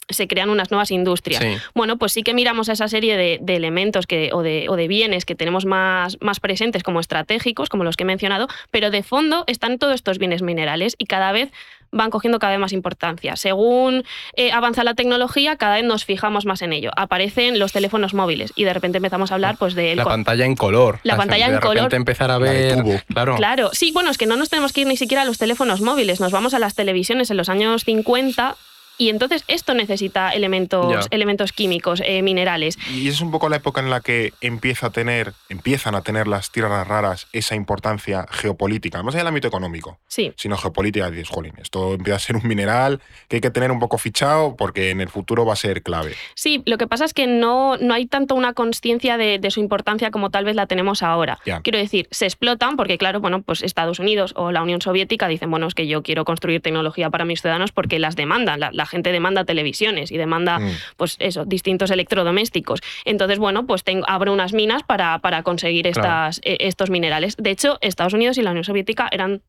se 0.09 0.27
crean 0.27 0.49
unas 0.49 0.71
nuevas 0.71 0.91
industrias. 0.91 1.41
Bueno, 1.73 1.97
pues 1.97 2.11
sí 2.11 2.23
que 2.23 2.33
miramos 2.33 2.69
a 2.69 2.73
esa 2.73 2.87
serie 2.87 3.17
de, 3.17 3.55
elementos 3.55 4.07
que, 4.07 4.31
o, 4.33 4.41
de, 4.41 4.67
o, 4.69 4.75
de, 4.75 4.87
bienes 4.87 5.25
que 5.25 5.35
tenemos 5.35 5.65
más, 5.65 6.17
más 6.21 6.39
presentes 6.39 6.83
como 6.83 6.99
estratégicos, 6.99 7.69
como 7.69 7.83
los 7.83 7.95
que 7.95 8.03
he 8.03 8.05
mencionado, 8.05 8.47
pero 8.71 8.91
de 8.91 9.03
fondo 9.03 9.43
están 9.47 9.77
todos 9.77 9.95
estos 9.95 10.17
bienes 10.17 10.41
minerales 10.41 10.95
y 10.97 11.05
cada 11.05 11.31
vez 11.31 11.51
van 11.91 12.09
cogiendo 12.09 12.39
cada 12.39 12.51
vez 12.51 12.59
más 12.59 12.73
importancia. 12.73 13.35
Según 13.35 14.03
eh, 14.35 14.51
avanza 14.51 14.83
la 14.83 14.93
tecnología, 14.93 15.57
cada 15.57 15.75
vez 15.75 15.83
nos 15.83 16.05
fijamos 16.05 16.45
más 16.45 16.61
en 16.61 16.73
ello. 16.73 16.91
Aparecen 16.95 17.59
los 17.59 17.71
teléfonos 17.71 18.13
móviles 18.13 18.53
y 18.55 18.63
de 18.63 18.73
repente 18.73 18.97
empezamos 18.97 19.31
a 19.31 19.35
hablar 19.35 19.57
pues 19.57 19.75
de... 19.75 19.95
La 19.95 20.05
pantalla 20.05 20.45
en 20.45 20.55
color. 20.55 20.99
La, 21.03 21.17
pantalla 21.17 21.47
en 21.47 21.59
color. 21.59 21.89
De 21.89 21.97
empezar 21.97 22.31
a 22.31 22.37
ver... 22.37 22.83
Claro. 23.07 23.35
claro. 23.35 23.69
Sí, 23.73 23.91
bueno, 23.91 24.11
es 24.11 24.17
que 24.17 24.25
no 24.25 24.35
nos 24.35 24.49
tenemos 24.49 24.73
que 24.73 24.81
ir 24.81 24.87
ni 24.87 24.97
siquiera 24.97 25.23
a 25.23 25.25
los 25.25 25.37
teléfonos 25.37 25.81
móviles. 25.81 26.19
Nos 26.19 26.31
vamos 26.31 26.53
a 26.53 26.59
las 26.59 26.75
televisiones 26.75 27.31
en 27.31 27.37
los 27.37 27.49
años 27.49 27.83
50 27.83 28.55
y 28.97 29.09
entonces 29.09 29.43
esto 29.47 29.73
necesita 29.73 30.29
elementos, 30.31 31.07
elementos 31.09 31.51
químicos, 31.51 32.01
eh, 32.05 32.21
minerales. 32.21 32.77
Y 32.93 33.07
es 33.07 33.21
un 33.21 33.31
poco 33.31 33.49
la 33.49 33.57
época 33.57 33.81
en 33.81 33.89
la 33.89 34.01
que 34.01 34.33
empieza 34.41 34.87
a 34.87 34.89
tener, 34.91 35.33
empiezan 35.49 35.95
a 35.95 36.01
tener 36.01 36.27
las 36.27 36.51
tierras 36.51 36.87
raras 36.87 37.27
esa 37.33 37.55
importancia 37.55 38.25
geopolítica, 38.29 39.01
más 39.03 39.15
allá 39.15 39.21
del 39.21 39.29
ámbito 39.29 39.47
económico, 39.47 39.97
sí. 40.07 40.33
sino 40.35 40.57
geopolítica. 40.57 41.09
Dices, 41.09 41.29
jolín, 41.29 41.53
esto 41.59 41.93
empieza 41.93 42.17
a 42.17 42.19
ser 42.19 42.35
un 42.35 42.47
mineral 42.47 43.01
que 43.27 43.37
hay 43.37 43.41
que 43.41 43.49
tener 43.49 43.71
un 43.71 43.79
poco 43.79 43.97
fichado 43.97 44.55
porque 44.55 44.91
en 44.91 45.01
el 45.01 45.09
futuro 45.09 45.45
va 45.45 45.53
a 45.53 45.57
ser 45.57 45.81
clave. 45.81 46.13
Sí, 46.35 46.61
lo 46.65 46.77
que 46.77 46.87
pasa 46.87 47.05
es 47.05 47.13
que 47.13 47.27
no, 47.27 47.77
no 47.77 47.93
hay 47.93 48.05
tanto 48.05 48.35
una 48.35 48.53
conciencia 48.53 49.17
de, 49.17 49.39
su 49.49 49.59
importancia 49.59 50.11
como 50.11 50.29
tal 50.29 50.45
vez 50.45 50.55
la 50.55 50.67
tenemos 50.67 51.03
ahora. 51.03 51.39
Quiero 51.63 51.77
decir, 51.77 52.07
se 52.11 52.25
explotan 52.25 52.77
porque, 52.77 52.97
claro, 52.97 53.19
bueno, 53.19 53.41
pues 53.41 53.63
Estados 53.63 53.99
Unidos 53.99 54.33
o 54.37 54.51
la 54.51 54.61
Unión 54.61 54.81
Soviética 54.81 55.27
dicen, 55.27 55.49
bueno, 55.49 55.67
es 55.67 55.73
que 55.73 55.87
yo 55.87 56.03
quiero 56.03 56.23
construir 56.23 56.61
tecnología 56.61 57.09
para 57.09 57.25
mis 57.25 57.41
ciudadanos 57.41 57.71
porque 57.71 57.99
las 57.99 58.15
demandan. 58.15 58.59
La, 58.59 58.69
la 58.71 58.85
gente 58.91 59.11
demanda 59.11 59.45
televisiones 59.45 60.11
y 60.11 60.17
demanda, 60.17 60.59
mm. 60.59 60.71
pues 60.97 61.15
eso, 61.19 61.45
distintos 61.45 61.89
electrodomésticos. 61.89 62.81
Entonces, 63.05 63.39
bueno, 63.39 63.65
pues 63.65 63.83
tengo, 63.83 64.05
abro 64.07 64.31
unas 64.33 64.53
minas 64.53 64.83
para, 64.83 65.19
para 65.19 65.41
conseguir 65.43 65.87
estas, 65.87 66.39
e, 66.43 66.57
estos 66.59 66.89
minerales. 66.89 67.35
De 67.37 67.49
hecho, 67.49 67.77
Estados 67.81 68.13
Unidos 68.13 68.37
y 68.37 68.43
la 68.43 68.51
Unión 68.51 68.63
Soviética 68.63 69.09
eran 69.11 69.41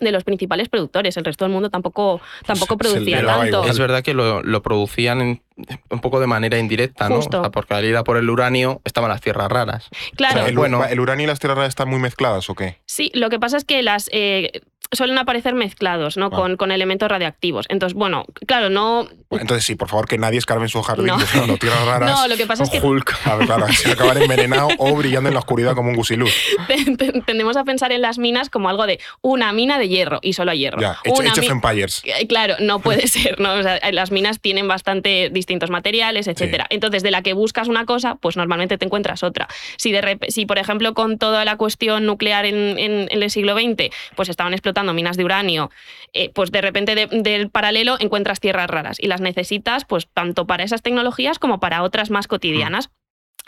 de 0.00 0.12
los 0.12 0.24
principales 0.24 0.68
productores. 0.68 1.16
El 1.16 1.24
resto 1.24 1.44
del 1.44 1.52
mundo 1.52 1.70
tampoco, 1.70 2.20
tampoco 2.46 2.76
producía 2.76 3.24
tanto. 3.24 3.64
Es 3.64 3.78
verdad 3.78 4.02
que 4.02 4.14
lo, 4.14 4.42
lo 4.42 4.62
producían 4.62 5.42
un 5.90 6.00
poco 6.00 6.20
de 6.20 6.26
manera 6.26 6.58
indirecta, 6.58 7.08
¿no? 7.08 7.20
porque 7.50 7.74
al 7.74 7.84
ir 7.84 7.96
por 8.04 8.16
el 8.16 8.28
uranio 8.28 8.80
estaban 8.84 9.10
las 9.10 9.20
tierras 9.20 9.50
raras. 9.50 9.88
Claro. 10.16 10.46
el, 10.46 10.56
bueno, 10.56 10.84
¿El 10.84 11.00
uranio 11.00 11.24
y 11.24 11.26
las 11.26 11.38
tierras 11.38 11.56
raras 11.56 11.70
están 11.70 11.88
muy 11.88 11.98
mezcladas 11.98 12.48
o 12.50 12.54
qué? 12.54 12.78
Sí, 12.86 13.10
lo 13.14 13.30
que 13.30 13.38
pasa 13.38 13.56
es 13.56 13.64
que 13.64 13.82
las 13.82 14.08
eh, 14.12 14.62
suelen 14.92 15.18
aparecer 15.18 15.54
mezclados, 15.54 16.16
¿no? 16.16 16.30
Con, 16.30 16.56
con, 16.56 16.70
elementos 16.70 17.08
radiactivos. 17.08 17.66
Entonces, 17.68 17.94
bueno, 17.94 18.24
claro, 18.46 18.68
no. 18.68 19.08
entonces 19.30 19.64
sí, 19.64 19.74
por 19.74 19.88
favor, 19.88 20.06
que 20.06 20.18
nadie 20.18 20.38
escarbe 20.38 20.64
en 20.64 20.68
su 20.68 20.82
jardín 20.82 21.06
no. 21.06 21.14
buscando 21.18 21.56
tierras 21.56 21.86
raras. 21.86 22.10
No, 22.10 22.28
lo 22.28 22.36
que 22.36 22.46
pasa 22.46 22.64
es 22.64 22.70
que. 22.70 22.80
Hulk. 22.80 23.14
A 23.24 23.36
ver, 23.36 23.46
claro, 23.46 23.72
se 23.72 23.92
acabar 23.92 24.18
envenenado 24.18 24.68
o 24.78 24.94
brillando 24.94 25.28
en 25.28 25.34
la 25.34 25.40
oscuridad 25.40 25.74
como 25.74 25.90
un 25.90 25.96
gusilú. 25.96 26.26
Tendemos 27.26 27.56
a 27.56 27.64
pensar 27.64 27.92
en 27.92 28.02
las 28.02 28.18
minas 28.18 28.50
como 28.50 28.68
algo 28.68 28.86
de 28.86 29.00
una 29.22 29.52
mina 29.52 29.78
de 29.78 29.88
hierro 29.88 30.18
y 30.22 30.34
solo 30.34 30.50
hay 30.50 30.58
hierro. 30.58 30.80
Ya, 30.80 30.98
hecho, 31.04 31.22
of 31.22 31.50
Empires. 31.50 32.02
Eh, 32.04 32.26
claro, 32.26 32.56
no 32.60 32.80
puede 32.80 33.06
ser, 33.08 33.40
¿no? 33.40 33.54
O 33.54 33.62
sea, 33.62 33.80
las 33.92 34.10
minas 34.10 34.40
tienen 34.40 34.68
bastante 34.68 35.30
distintos 35.42 35.70
materiales, 35.70 36.28
etcétera. 36.28 36.66
Entonces, 36.70 37.02
de 37.02 37.10
la 37.10 37.22
que 37.22 37.32
buscas 37.32 37.68
una 37.68 37.84
cosa, 37.84 38.14
pues 38.14 38.36
normalmente 38.36 38.78
te 38.78 38.84
encuentras 38.84 39.22
otra. 39.22 39.48
Si, 39.76 39.92
de 39.92 40.18
si 40.28 40.46
por 40.46 40.58
ejemplo, 40.58 40.94
con 40.94 41.18
toda 41.18 41.44
la 41.44 41.56
cuestión 41.56 42.06
nuclear 42.06 42.46
en, 42.46 42.78
en 42.78 43.08
el 43.10 43.30
siglo 43.30 43.54
XX, 43.54 43.90
pues 44.14 44.28
estaban 44.28 44.52
explotando 44.52 44.94
minas 44.94 45.16
de 45.16 45.24
uranio 45.24 45.70
eh, 46.14 46.30
pues 46.34 46.52
de 46.52 46.60
repente 46.60 46.94
del 46.94 47.50
paralelo 47.50 47.96
encuentras 47.98 48.38
tierras 48.38 48.68
raras 48.68 48.98
y 49.00 49.06
las 49.06 49.22
necesitas 49.22 49.86
pues 49.86 50.08
tanto 50.12 50.46
para 50.46 50.62
esas 50.62 50.82
tecnologías 50.82 51.38
como 51.38 51.58
para 51.58 51.82
otras 51.82 52.10
más 52.10 52.28
cotidianas 52.28 52.90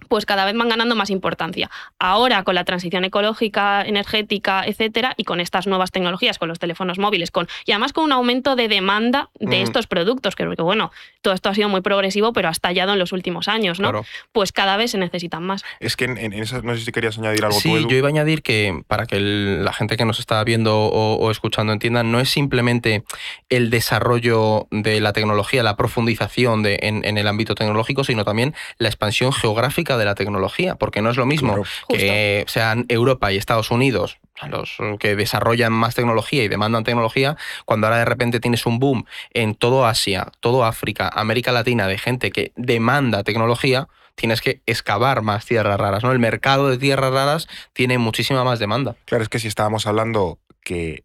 pues 0.09 0.27
cada 0.27 0.45
vez 0.45 0.57
van 0.57 0.69
ganando 0.69 0.95
más 0.95 1.11
importancia. 1.11 1.71
Ahora 1.99 2.43
con 2.45 2.55
la 2.55 2.65
transición 2.65 3.05
ecológica, 3.05 3.83
energética, 3.83 4.65
etcétera, 4.67 5.15
y 5.17 5.25
con 5.25 5.41
estas 5.41 5.67
nuevas 5.67 5.91
tecnologías, 5.91 6.39
con 6.39 6.49
los 6.49 6.59
teléfonos 6.59 6.99
móviles, 6.99 7.31
con 7.31 7.49
y 7.65 7.73
además 7.73 7.93
con 7.93 8.05
un 8.05 8.13
aumento 8.13 8.57
de 8.57 8.69
demanda 8.69 9.31
de 9.39 9.61
mm. 9.61 9.63
estos 9.63 9.87
productos, 9.87 10.37
que, 10.37 10.49
que 10.57 10.63
bueno, 10.63 10.91
todo 11.23 11.35
esto 11.35 11.49
ha 11.49 11.55
sido 11.55 11.69
muy 11.69 11.81
progresivo, 11.81 12.33
pero 12.33 12.49
ha 12.49 12.53
estallado 12.53 12.93
en 12.93 12.99
los 12.99 13.13
últimos 13.13 13.49
años, 13.49 13.81
¿no? 13.81 14.05
Pues 14.33 14.53
cada 14.53 14.77
vez 14.77 14.91
se 14.91 14.99
necesitan 14.99 15.43
más. 15.43 15.65
Es 15.81 15.97
que 15.97 16.05
en, 16.05 16.33
eso 16.33 16.61
no 16.63 16.77
sé 16.77 16.85
si 16.85 16.93
querías 16.93 17.19
añadir 17.19 17.45
algo. 17.45 17.59
Sí, 17.59 17.87
yo 17.89 17.97
iba 17.97 18.09
a 18.09 18.11
añadir 18.11 18.43
que 18.43 18.83
para 18.87 19.07
que 19.07 19.21
la 19.21 19.73
gente 19.73 19.97
que 19.97 20.05
nos 20.05 20.19
está 20.19 20.43
viendo 20.45 20.77
o, 20.77 21.31
escuchando 21.31 21.73
entienda, 21.73 22.03
no 22.03 22.21
es 22.21 22.29
simplemente 22.29 23.05
el 23.49 23.71
desarrollo 23.71 24.69
de 24.71 25.01
la 25.01 25.13
tecnología, 25.13 25.63
la 25.63 25.77
profundización 25.77 26.63
de, 26.63 26.79
en 26.83 27.19
el 27.19 27.27
ámbito 27.27 27.55
tecnológico, 27.55 28.05
sino 28.05 28.25
también 28.25 28.55
la 28.79 28.89
expansión 28.89 29.33
geográfica 29.33 29.84
de 29.85 30.05
la 30.05 30.15
tecnología, 30.15 30.75
porque 30.77 31.03
no 31.03 31.11
es 31.11 31.17
lo 31.17 31.27
mismo 31.27 31.63
que 31.89 32.45
sean 32.49 32.87
Europa 32.89 33.33
y 33.33 33.37
Estados 33.37 33.71
Unidos 33.71 34.19
los 34.49 34.77
que 34.99 35.17
desarrollan 35.17 35.73
más 35.73 35.95
tecnología 35.95 36.43
y 36.43 36.49
demandan 36.49 36.85
tecnología, 36.85 37.37
cuando 37.65 37.87
ahora 37.87 37.99
de 37.99 38.05
repente 38.05 38.41
tienes 38.41 38.67
un 38.67 38.79
boom 38.79 39.07
en 39.33 39.55
todo 39.55 39.87
Asia, 39.87 40.33
todo 40.41 40.65
África, 40.65 41.09
América 41.09 41.53
Latina 41.53 41.87
de 41.87 41.99
gente 41.99 42.31
que 42.31 42.53
demanda 42.57 43.23
tecnología, 43.23 43.89
tienes 44.15 44.41
que 44.41 44.61
excavar 44.67 45.23
más 45.23 45.45
tierras 45.45 45.79
raras, 45.79 46.05
¿no? 46.05 46.13
El 46.13 46.19
mercado 46.19 46.69
de 46.69 46.79
tierras 46.79 47.13
raras 47.13 47.49
tiene 47.73 47.99
muchísima 47.99 48.45
más 48.45 48.59
demanda. 48.59 48.97
Claro, 49.07 49.23
es 49.23 49.29
que 49.29 49.39
si 49.39 49.49
estábamos 49.49 49.87
hablando 49.87 50.39
que 50.65 51.03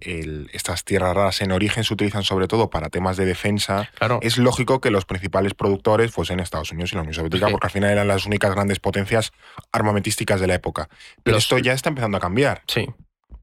estas 0.54 0.86
tierras 0.86 1.14
raras 1.16 1.42
en 1.42 1.52
origen 1.52 1.84
se 1.84 1.94
utilizan 1.94 2.24
sobre 2.24 2.48
todo 2.48 2.70
para 2.70 2.90
temas 2.90 3.18
de 3.18 3.26
defensa, 3.26 3.92
es 4.22 4.38
lógico 4.38 4.80
que 4.82 4.90
los 4.90 5.06
principales 5.06 5.54
productores 5.54 6.12
fuesen 6.12 6.40
Estados 6.40 6.72
Unidos 6.72 6.94
y 6.94 6.96
la 6.96 7.02
Unión 7.02 7.14
Soviética, 7.14 7.50
porque 7.50 7.68
al 7.68 7.72
final 7.72 7.92
eran 7.92 8.08
las 8.08 8.26
únicas 8.26 8.56
grandes 8.56 8.80
potencias 8.80 9.32
armamentísticas 9.72 10.40
de 10.42 10.48
la 10.48 10.56
época. 10.56 10.90
Pero 11.24 11.38
esto 11.38 11.58
ya 11.60 11.74
está 11.74 11.90
empezando 11.90 12.18
a 12.18 12.22
cambiar. 12.22 12.64
Sí. 12.68 12.88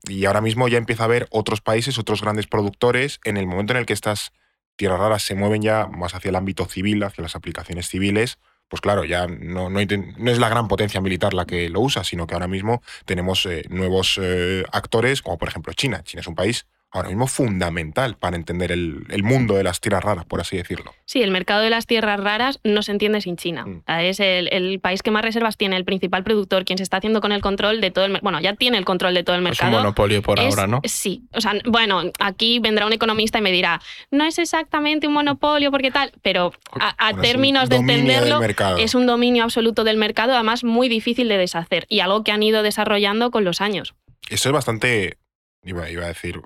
Y 0.08 0.24
ahora 0.24 0.40
mismo 0.40 0.68
ya 0.68 0.78
empieza 0.78 1.02
a 1.02 1.06
haber 1.06 1.26
otros 1.30 1.60
países, 1.60 1.98
otros 1.98 2.22
grandes 2.22 2.46
productores, 2.46 3.20
en 3.24 3.36
el 3.36 3.46
momento 3.46 3.74
en 3.74 3.78
el 3.78 3.86
que 3.86 3.92
estas 3.92 4.32
tierras 4.76 4.98
raras 4.98 5.22
se 5.22 5.34
mueven 5.34 5.62
ya 5.62 5.86
más 5.86 6.14
hacia 6.14 6.30
el 6.30 6.36
ámbito 6.36 6.64
civil, 6.66 7.02
hacia 7.02 7.22
las 7.22 7.36
aplicaciones 7.36 7.88
civiles, 7.88 8.38
pues 8.68 8.80
claro, 8.80 9.04
ya 9.04 9.26
no, 9.26 9.70
no, 9.70 9.80
es 9.80 10.38
la 10.38 10.48
gran 10.48 10.68
potencia 10.68 11.00
militar 11.00 11.34
la 11.34 11.46
que 11.46 11.68
lo 11.68 11.80
usa, 11.80 12.04
sino 12.04 12.26
que 12.26 12.34
ahora 12.34 12.48
mismo 12.48 12.82
tenemos 13.04 13.46
eh, 13.46 13.64
nuevos 13.68 14.18
eh, 14.20 14.64
actores, 14.72 15.22
como 15.22 15.38
por 15.38 15.48
ejemplo 15.48 15.72
China. 15.72 16.02
China 16.02 16.20
es 16.20 16.26
un 16.26 16.34
país 16.34 16.66
ahora 16.96 17.08
mismo 17.08 17.26
fundamental 17.26 18.16
para 18.16 18.36
entender 18.36 18.72
el, 18.72 19.22
mundo 19.22 19.54
de 19.54 19.64
las 19.64 19.80
tierras 19.80 20.04
raras, 20.04 20.24
por 20.24 20.40
así 20.40 20.56
decirlo. 20.56 20.94
Sí, 21.04 21.22
el 21.22 21.30
mercado 21.30 21.62
de 21.62 21.70
las 21.70 21.86
tierras 21.86 22.20
raras 22.20 22.60
no 22.64 22.82
se 22.82 22.92
entiende 22.92 23.20
sin 23.20 23.36
China. 23.36 23.66
Mm. 23.66 23.82
Es 24.00 24.20
el, 24.20 24.80
país 24.80 25.02
que 25.02 25.10
más 25.10 25.22
reservas 25.22 25.56
tiene, 25.56 25.76
el 25.76 25.84
principal 25.84 26.22
productor, 26.22 26.64
quien 26.64 26.78
se 26.78 26.82
está 26.82 26.98
haciendo 26.98 27.20
con 27.20 27.32
el 27.32 27.40
control 27.40 27.80
de 27.80 27.90
todo 27.90 28.04
el 28.04 28.18
Bueno, 28.22 28.40
ya 28.40 28.54
tiene 28.54 28.78
el 28.78 28.84
control 28.84 29.14
de 29.14 29.24
todo 29.24 29.36
el 29.36 29.42
mercado. 29.42 29.72
Es 29.72 29.76
un 29.76 29.82
monopolio 29.82 30.22
por 30.22 30.38
ahora, 30.38 30.66
¿no? 30.66 30.80
Sí. 30.84 31.22
O 31.32 31.40
sea, 31.40 31.54
bueno, 31.64 32.02
aquí 32.18 32.58
vendrá 32.60 32.86
un 32.86 32.92
economista 32.92 33.38
y 33.38 33.42
me 33.42 33.52
dirá, 33.52 33.80
no 34.10 34.24
es 34.24 34.38
exactamente 34.38 35.06
un 35.06 35.14
monopolio 35.14 35.70
porque 35.70 35.90
tal, 35.90 36.12
pero 36.22 36.52
a, 36.80 37.14
términos 37.20 37.68
de 37.68 37.76
entenderlo, 37.76 38.40
es 38.78 38.94
un 38.94 39.06
dominio 39.06 39.44
absoluto 39.44 39.84
del 39.84 39.96
mercado, 39.96 40.34
además 40.34 40.64
muy 40.64 40.88
difícil 40.88 41.28
de 41.28 41.38
deshacer 41.38 41.86
y 41.88 42.00
algo 42.00 42.22
que 42.22 42.32
han 42.32 42.42
ido 42.42 42.62
desarrollando 42.62 43.30
con 43.30 43.44
los 43.44 43.60
años. 43.60 43.94
Eso 44.28 44.48
es 44.48 44.52
bastante 44.52 45.18
iba, 45.66 45.82
a 45.84 46.08
decir, 46.08 46.40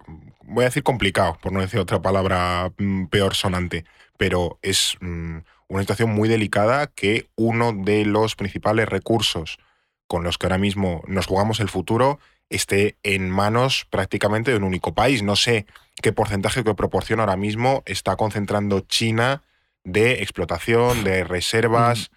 voy 0.51 0.65
a 0.65 0.69
decir 0.69 0.83
complicado, 0.83 1.39
por 1.41 1.53
no 1.53 1.61
decir 1.61 1.81
otra 1.81 2.03
palabra 2.03 2.73
mm, 2.77 3.07
peor 3.07 3.35
sonante, 3.35 3.85
pero 4.17 4.59
es 4.63 4.97
mm, 5.01 5.39
una 5.69 5.83
situación 5.83 6.11
muy 6.11 6.29
delicada 6.29 6.89
que 6.89 7.29
uno 7.37 7.73
de 7.73 8.05
los 8.05 8.35
principales 8.37 8.89
recursos 8.89 9.59
con 10.07 10.25
los 10.25 10.39
que 10.39 10.47
ahora 10.47 10.59
mismo 10.59 11.03
nos 11.07 11.27
jugamos 11.27 11.61
el 11.61 11.69
futuro 11.69 12.19
esté 12.51 12.97
en 13.05 13.31
manos 13.31 13.87
prácticamente 13.91 14.51
de 14.51 14.57
un 14.57 14.65
único 14.65 14.93
país. 14.93 15.23
No 15.23 15.37
sé 15.37 15.67
qué 16.03 16.13
porcentaje, 16.13 16.65
qué 16.65 16.75
proporción 16.75 17.21
ahora 17.21 17.37
mismo 17.37 17.85
está 17.87 18.17
concentrando 18.17 18.81
China 18.81 19.43
de 19.85 20.15
explotación, 20.15 21.05
de 21.05 21.23
reservas. 21.23 22.11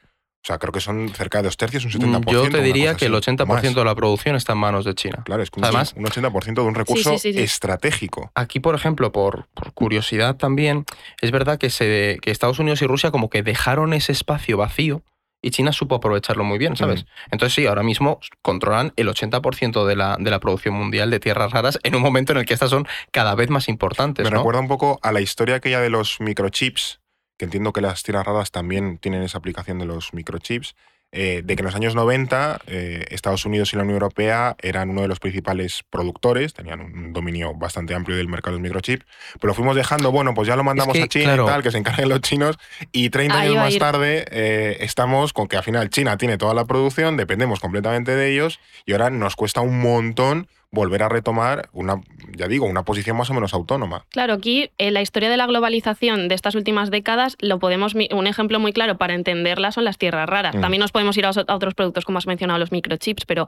O 0.43 0.45
sea, 0.45 0.59
creo 0.59 0.73
que 0.73 0.81
son 0.81 1.07
cerca 1.07 1.37
de 1.37 1.45
dos 1.45 1.55
tercios, 1.55 1.85
un 1.85 1.91
70%. 1.91 2.25
Mm, 2.25 2.29
yo 2.29 2.49
te 2.49 2.61
diría 2.61 2.95
que 2.95 3.05
el 3.05 3.13
80% 3.13 3.75
de 3.75 3.85
la 3.85 3.95
producción 3.95 4.35
está 4.35 4.51
en 4.51 4.57
manos 4.57 4.83
de 4.83 4.93
China. 4.93 5.21
Claro, 5.23 5.41
es 5.41 5.49
que 5.49 5.61
Además, 5.63 5.93
un 5.95 6.03
80% 6.03 6.55
de 6.55 6.61
un 6.61 6.75
recurso 6.75 7.13
estratégico. 7.13 8.29
Aquí, 8.35 8.59
por 8.59 8.75
ejemplo, 8.75 9.13
por, 9.13 9.47
curiosidad 9.73 10.35
también, 10.35 10.83
es 11.21 11.31
verdad 11.31 11.57
que, 11.57 11.69
se, 11.69 12.19
que 12.21 12.29
Estados 12.29 12.59
Unidos 12.59 12.81
y 12.81 12.87
Rusia 12.87 13.09
como 13.09 13.29
que 13.29 13.41
dejaron 13.41 13.93
ese 13.93 14.11
espacio 14.11 14.57
vacío 14.57 15.01
y 15.41 15.51
China 15.51 15.71
supo 15.71 15.95
aprovecharlo 15.95 16.43
muy 16.43 16.57
bien, 16.57 16.75
¿sabes? 16.75 17.05
Entonces 17.31 17.53
sí, 17.53 17.65
ahora 17.65 17.83
mismo 17.83 18.19
controlan 18.41 18.91
el 18.97 19.07
80% 19.07 19.85
de 19.85 19.95
la, 19.95 20.17
de 20.19 20.29
la 20.29 20.39
producción 20.41 20.73
mundial 20.73 21.09
de 21.09 21.19
tierras 21.21 21.51
raras 21.51 21.79
en 21.83 21.95
un 21.95 22.01
momento 22.01 22.33
en 22.33 22.39
el 22.39 22.45
que 22.45 22.53
estas 22.53 22.69
son 22.69 22.85
cada 23.11 23.35
vez 23.35 23.49
más 23.49 23.69
importantes. 23.69 24.23
Me 24.23 24.29
recuerda 24.29 24.59
un 24.59 24.67
poco 24.67 24.99
a 25.03 25.13
la 25.13 25.21
historia 25.21 25.55
aquella 25.55 25.79
de 25.79 25.89
los 25.89 26.19
microchips 26.19 26.99
que 27.43 27.45
entiendo 27.45 27.73
que 27.73 27.81
las 27.81 28.03
tierras 28.03 28.25
raras 28.25 28.51
también 28.51 28.97
tienen 28.99 29.21
esa 29.21 29.37
aplicación 29.37 29.77
de 29.77 29.85
los 29.85 30.13
microchips, 30.13 30.75
eh, 31.11 31.41
de 31.43 31.55
que 31.57 31.61
en 31.61 31.65
los 31.65 31.75
años 31.75 31.93
90 31.93 32.61
eh, 32.67 33.05
Estados 33.09 33.45
Unidos 33.45 33.73
y 33.73 33.75
la 33.75 33.83
Unión 33.83 33.95
Europea 33.95 34.55
eran 34.61 34.89
uno 34.89 35.01
de 35.01 35.09
los 35.09 35.19
principales 35.19 35.83
productores, 35.89 36.53
tenían 36.53 36.79
un 36.79 37.11
dominio 37.11 37.53
bastante 37.53 37.95
amplio 37.95 38.15
del 38.15 38.29
mercado 38.29 38.55
de 38.55 38.61
microchips, 38.61 39.05
pero 39.41 39.49
lo 39.49 39.53
fuimos 39.55 39.75
dejando, 39.75 40.09
bueno, 40.13 40.33
pues 40.33 40.47
ya 40.47 40.55
lo 40.55 40.63
mandamos 40.63 40.97
a 40.97 41.07
China 41.09 41.35
y 41.35 41.45
tal, 41.45 41.61
que 41.63 41.71
se 41.71 41.79
encarguen 41.79 42.07
los 42.07 42.21
chinos, 42.21 42.57
y 42.93 43.09
30 43.09 43.37
años 43.37 43.55
más 43.57 43.77
tarde 43.77 44.25
eh, 44.31 44.77
estamos 44.79 45.33
con 45.33 45.49
que 45.49 45.57
al 45.57 45.63
final 45.63 45.89
China 45.89 46.17
tiene 46.17 46.37
toda 46.37 46.53
la 46.53 46.63
producción, 46.63 47.17
dependemos 47.17 47.59
completamente 47.59 48.15
de 48.15 48.31
ellos, 48.31 48.61
y 48.85 48.93
ahora 48.93 49.09
nos 49.09 49.35
cuesta 49.35 49.59
un 49.59 49.81
montón 49.81 50.47
volver 50.73 51.03
a 51.03 51.09
retomar 51.09 51.69
una, 51.71 52.01
ya 52.35 52.47
digo, 52.47 52.65
una 52.65 52.83
posición 52.83 53.15
más 53.15 53.29
o 53.29 53.33
menos 53.33 53.53
autónoma. 53.53 54.05
Claro, 54.09 54.33
aquí 54.33 54.71
en 54.79 54.95
la 54.95 55.01
historia 55.01 55.29
de 55.29 55.37
la 55.37 55.45
globalización 55.45 56.27
de 56.27 56.35
estas 56.35 56.55
últimas 56.55 56.89
décadas, 56.89 57.37
lo 57.39 57.59
podemos, 57.59 57.93
un 57.93 58.27
ejemplo 58.27 58.59
muy 58.59 58.73
claro 58.73 58.97
para 58.97 59.13
entenderla 59.13 59.71
son 59.71 59.85
las 59.85 59.99
tierras 59.99 60.27
raras. 60.27 60.55
Mm. 60.55 60.61
También 60.61 60.81
nos 60.81 60.91
podemos 60.91 61.15
ir 61.15 61.27
a, 61.27 61.29
otros 61.29 61.75
productos, 61.75 62.05
como 62.05 62.17
has 62.17 62.25
mencionado, 62.25 62.59
los 62.59 62.71
microchips, 62.71 63.25
pero 63.25 63.47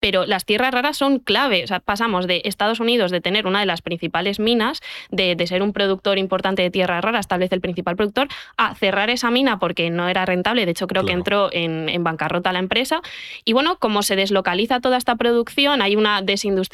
pero 0.00 0.26
las 0.26 0.44
tierras 0.44 0.72
raras 0.72 0.96
son 0.96 1.18
clave. 1.18 1.64
O 1.64 1.66
sea, 1.66 1.80
pasamos 1.80 2.26
de 2.26 2.42
Estados 2.44 2.80
Unidos 2.80 3.10
de 3.10 3.20
tener 3.20 3.46
una 3.46 3.60
de 3.60 3.66
las 3.66 3.82
principales 3.82 4.38
minas, 4.38 4.80
de, 5.10 5.36
ser 5.46 5.62
un 5.62 5.72
productor 5.72 6.18
importante 6.18 6.62
de 6.62 6.70
tierras 6.70 7.02
raras, 7.02 7.20
establece 7.20 7.54
el 7.54 7.60
principal 7.60 7.96
productor, 7.96 8.28
a 8.56 8.74
cerrar 8.74 9.10
esa 9.10 9.30
mina 9.30 9.58
porque 9.58 9.90
no 9.90 10.08
era 10.08 10.26
rentable. 10.26 10.64
De 10.64 10.72
hecho, 10.72 10.86
creo 10.86 11.04
que 11.04 11.12
entró 11.12 11.48
en, 11.52 12.04
bancarrota 12.04 12.52
la 12.52 12.58
empresa. 12.58 13.00
Y 13.44 13.52
bueno, 13.52 13.78
como 13.78 14.02
se 14.02 14.16
deslocaliza 14.16 14.80
toda 14.80 14.96
esta 14.96 15.16
producción, 15.16 15.82
hay 15.82 15.96
una 15.96 16.22
desindustrialización, 16.22 16.65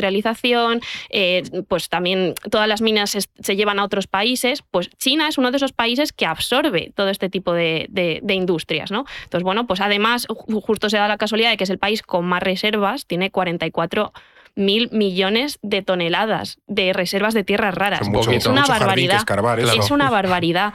eh, 1.11 1.43
pues 1.69 1.89
también 1.89 2.35
todas 2.51 2.69
las 2.69 2.81
minas 2.83 3.11
se, 3.11 3.57
llevan 3.57 3.79
a 3.79 3.85
otros 3.85 4.07
países, 4.07 4.63
pues 4.71 4.91
China 4.99 5.29
es 5.29 5.39
uno 5.39 5.51
de 5.51 5.57
esos 5.57 5.73
países 5.73 6.13
que 6.13 6.27
absorbe 6.27 6.93
todo 6.95 7.09
este 7.09 7.29
tipo 7.29 7.53
de, 7.53 7.87
de 7.91 8.35
industrias. 8.35 8.91
¿no? 8.91 9.05
Entonces, 9.25 9.45
bueno, 9.45 9.67
pues 9.67 9.81
además, 9.81 10.27
justo 10.29 10.89
se 10.91 10.97
da 10.99 11.09
la 11.09 11.19
casualidad 11.19 11.51
de 11.51 11.57
que 11.57 11.65
es 11.65 11.71
el 11.71 11.79
país 11.79 12.03
con 12.03 12.25
más 12.27 12.43
reservas 12.43 13.07
tiene 13.07 13.31
44 13.31 14.13
mil 14.55 14.91
millones 14.93 15.59
de 15.63 15.83
toneladas 15.83 16.59
de 16.67 16.93
reservas 16.93 17.35
de 17.35 17.45
tierras 17.45 17.75
raras. 17.75 18.03
es 18.31 18.47
una 18.47 18.67
barbaridad. 18.67 19.25
Es 19.59 19.91
una 19.91 20.11
barbaridad. 20.11 20.75